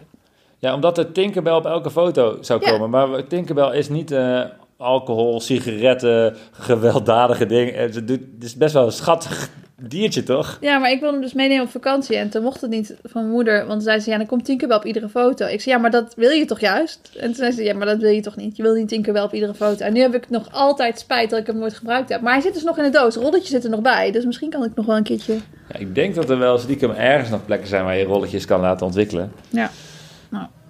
Ja, 0.59 0.73
omdat 0.73 0.95
de 0.95 1.11
Tinkerbell 1.11 1.53
op 1.53 1.65
elke 1.65 1.91
foto 1.91 2.37
zou 2.41 2.65
Ja. 2.65 2.71
komen. 2.71 2.89
Maar 2.89 3.27
Tinkerbell 3.27 3.77
is 3.77 3.89
niet 3.89 4.11
eh, 4.11 4.41
alcohol, 4.77 5.39
sigaretten, 5.39 6.35
gewelddadige 6.51 7.45
dingen. 7.45 7.73
Het 7.73 7.95
is- 7.95 8.01
het 8.35 8.43
is 8.43 8.55
best 8.55 8.73
wel 8.73 8.85
een 8.85 8.91
schattig 8.91 9.49
diertje, 9.81 10.23
toch? 10.23 10.57
Ja, 10.61 10.77
maar 10.77 10.91
ik 10.91 10.99
wilde 10.99 11.13
hem 11.13 11.23
dus 11.23 11.33
meenemen 11.33 11.63
op 11.65 11.69
vakantie. 11.71 12.15
En 12.15 12.29
toen 12.29 12.43
mocht 12.43 12.61
het 12.61 12.69
niet 12.69 12.95
van 13.03 13.21
mijn 13.21 13.33
moeder. 13.33 13.57
Want 13.57 13.71
toen 13.71 13.81
zei 13.81 13.99
ze, 13.99 14.09
ja, 14.09 14.17
dan 14.17 14.25
komt 14.25 14.45
Tinkerbell 14.45 14.77
op 14.77 14.85
iedere 14.85 15.09
foto. 15.09 15.45
Ik 15.45 15.61
zei, 15.61 15.75
ja, 15.75 15.81
maar 15.81 15.91
dat 15.91 16.13
wil 16.15 16.29
je 16.29 16.45
toch 16.45 16.59
juist? 16.59 17.09
En 17.17 17.25
toen 17.25 17.35
zei 17.35 17.51
ze, 17.51 17.63
ja, 17.63 17.73
maar 17.75 17.85
dat 17.85 17.97
wil 17.97 18.09
je 18.11 18.21
toch 18.21 18.35
niet? 18.35 18.57
Je 18.57 18.63
wil 18.63 18.73
niet 18.73 18.87
Tinkerbell 18.87 19.23
op 19.23 19.33
iedere 19.33 19.53
foto. 19.53 19.85
En 19.85 19.93
nu 19.93 19.99
heb 20.01 20.15
ik 20.15 20.29
nog 20.29 20.47
altijd 20.51 20.99
spijt 20.99 21.29
dat 21.29 21.39
ik 21.39 21.47
hem 21.47 21.57
nooit 21.57 21.73
gebruikt 21.73 22.09
heb. 22.09 22.21
Maar 22.21 22.33
hij 22.33 22.41
zit 22.41 22.53
dus 22.53 22.63
nog 22.63 22.77
in 22.77 22.83
de 22.83 22.89
doos. 22.89 23.15
Rolletje 23.15 23.49
zit 23.49 23.63
er 23.63 23.69
nog 23.69 23.81
bij. 23.81 24.11
Dus 24.11 24.25
misschien 24.25 24.49
kan 24.49 24.63
ik 24.63 24.71
nog 24.75 24.85
wel 24.85 24.97
een 24.97 25.03
keertje... 25.03 25.33
Ja, 25.33 25.79
ik 25.79 25.95
denk 25.95 26.15
dat 26.15 26.29
er 26.29 26.37
wel 26.39 26.57
stiekem 26.57 26.91
ergens 26.91 27.29
nog 27.29 27.45
plekken 27.45 27.67
zijn 27.67 27.83
waar 27.83 27.97
je 27.97 28.03
rolletjes 28.05 28.45
kan 28.45 28.59
laten 28.61 28.85
ontwikkelen. 28.85 29.31
Ja, 29.49 29.69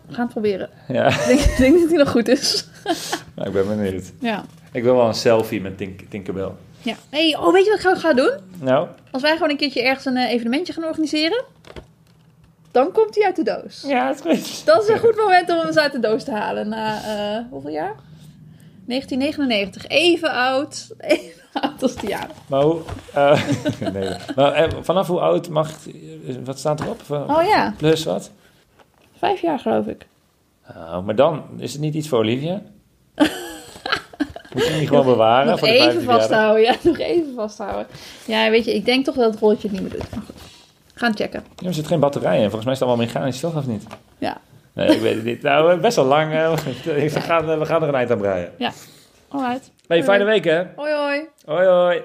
we 0.07 0.13
gaan 0.13 0.23
het 0.23 0.31
proberen. 0.33 0.69
Ja, 0.87 1.07
Ik 1.07 1.25
denk, 1.27 1.39
ik 1.39 1.57
denk 1.57 1.79
dat 1.79 1.89
hij 1.89 1.97
nog 1.97 2.09
goed 2.09 2.27
is. 2.27 2.67
nou, 3.35 3.47
ik 3.47 3.53
ben 3.53 3.67
benieuwd. 3.67 4.11
Ja. 4.19 4.45
Ik 4.71 4.83
wil 4.83 4.95
wel 4.95 5.07
een 5.07 5.13
selfie 5.13 5.61
met 5.61 5.77
Tink 5.77 6.01
Tinkerbell. 6.09 6.49
ja. 6.81 6.95
Hey, 7.09 7.37
oh, 7.39 7.53
weet 7.53 7.65
je 7.65 7.69
wat 7.81 7.95
ik 7.95 8.01
ga- 8.01 8.13
doen? 8.13 8.31
Nou, 8.59 8.87
Als 9.11 9.21
wij 9.21 9.33
gewoon 9.33 9.49
een 9.49 9.57
keertje 9.57 9.81
ergens 9.83 10.05
een 10.05 10.17
eh, 10.17 10.31
evenementje 10.31 10.73
gaan 10.73 10.83
organiseren... 10.83 11.43
dan 12.71 12.91
komt 12.91 13.15
hij 13.15 13.25
uit 13.25 13.35
de 13.35 13.43
doos. 13.43 13.83
ja, 13.87 14.07
het 14.07 14.25
is 14.25 14.39
goed. 14.39 14.65
Dat 14.65 14.83
is 14.83 14.89
een 14.89 14.99
goed 14.99 15.15
moment 15.15 15.49
om 15.49 15.57
hem 15.57 15.67
eens 15.67 15.77
uit 15.77 15.91
de 15.91 15.99
doos 15.99 16.23
te 16.23 16.31
halen. 16.31 16.67
Na 16.69 16.95
eh, 17.03 17.43
hoeveel 17.49 17.71
jaar? 17.71 17.95
1999. 18.85 19.87
Even 19.87 20.31
oud. 20.31 20.87
Even 20.97 21.41
oud 21.53 21.83
als 21.83 21.95
Diana. 21.95 22.27
Maar 22.47 22.61
hoe... 22.61 22.79
eh, 23.13 23.41
nee, 23.93 24.09
maar 24.35 24.69
vanaf 24.81 25.07
hoe 25.07 25.19
oud 25.19 25.49
mag... 25.49 25.71
Wat 26.43 26.59
staat 26.59 26.79
erop? 26.81 27.01
Van- 27.01 27.35
Oh 27.37 27.43
ja, 27.43 27.73
Plus 27.77 28.03
wat? 28.03 28.31
Vijf 29.17 29.41
jaar 29.41 29.59
geloof 29.59 29.85
ik. 29.85 30.05
Oh, 30.69 31.05
maar 31.05 31.15
dan 31.15 31.43
is 31.57 31.71
het 31.71 31.81
niet 31.81 31.93
iets 31.93 32.07
voor 32.07 32.19
Olivia? 32.19 32.61
Moet 34.53 34.63
je 34.65 34.69
hem 34.71 34.79
niet 34.79 34.87
gewoon 34.87 35.05
bewaren 35.05 35.47
nog 35.49 35.59
voor 35.59 35.67
de 35.67 35.73
even 35.73 35.83
50 35.91 36.05
jaar? 36.05 36.19
vasthouden. 36.19 36.61
Ja, 36.63 36.75
nog 36.89 36.97
even 36.97 37.33
vasthouden. 37.35 37.87
Ja, 38.25 38.49
weet 38.49 38.65
je, 38.65 38.75
ik 38.75 38.85
denk 38.85 39.05
toch 39.05 39.15
dat 39.15 39.31
het 39.31 39.39
rolletje 39.39 39.67
het 39.67 39.79
niet 39.79 39.81
meer 39.89 39.99
doet. 39.99 40.11
Maar 40.15 40.23
goed, 40.25 40.35
gaan 40.93 41.15
checken. 41.15 41.43
Ja, 41.55 41.67
er 41.67 41.73
zit 41.73 41.87
geen 41.87 41.99
batterij 41.99 42.35
in. 42.35 42.41
Volgens 42.43 42.63
mij 42.63 42.73
is 42.73 42.79
het 42.79 42.87
allemaal 42.87 43.05
mechanisch, 43.05 43.39
toch? 43.39 43.55
Of 43.55 43.67
niet? 43.67 43.83
Ja, 44.17 44.37
Nee, 44.73 44.87
ik 44.95 45.01
weet 45.01 45.15
het 45.15 45.23
niet. 45.23 45.41
Nou, 45.41 45.71
eh, 45.71 45.79
best 45.79 45.95
wel 45.95 46.05
lang. 46.05 46.31
we, 46.83 47.09
gaan, 47.09 47.49
eh, 47.49 47.57
we 47.57 47.65
gaan 47.65 47.81
er 47.83 47.87
een 47.87 47.95
eind 47.95 48.11
aan 48.11 48.17
breien. 48.17 48.51
alright. 49.27 49.71
Hey, 49.87 50.03
fijne 50.03 50.23
week, 50.23 50.43
hè? 50.43 50.63
Hoi 50.75 50.93
hoi. 50.93 51.27
Hoi, 51.45 51.67
hoi. 51.67 52.01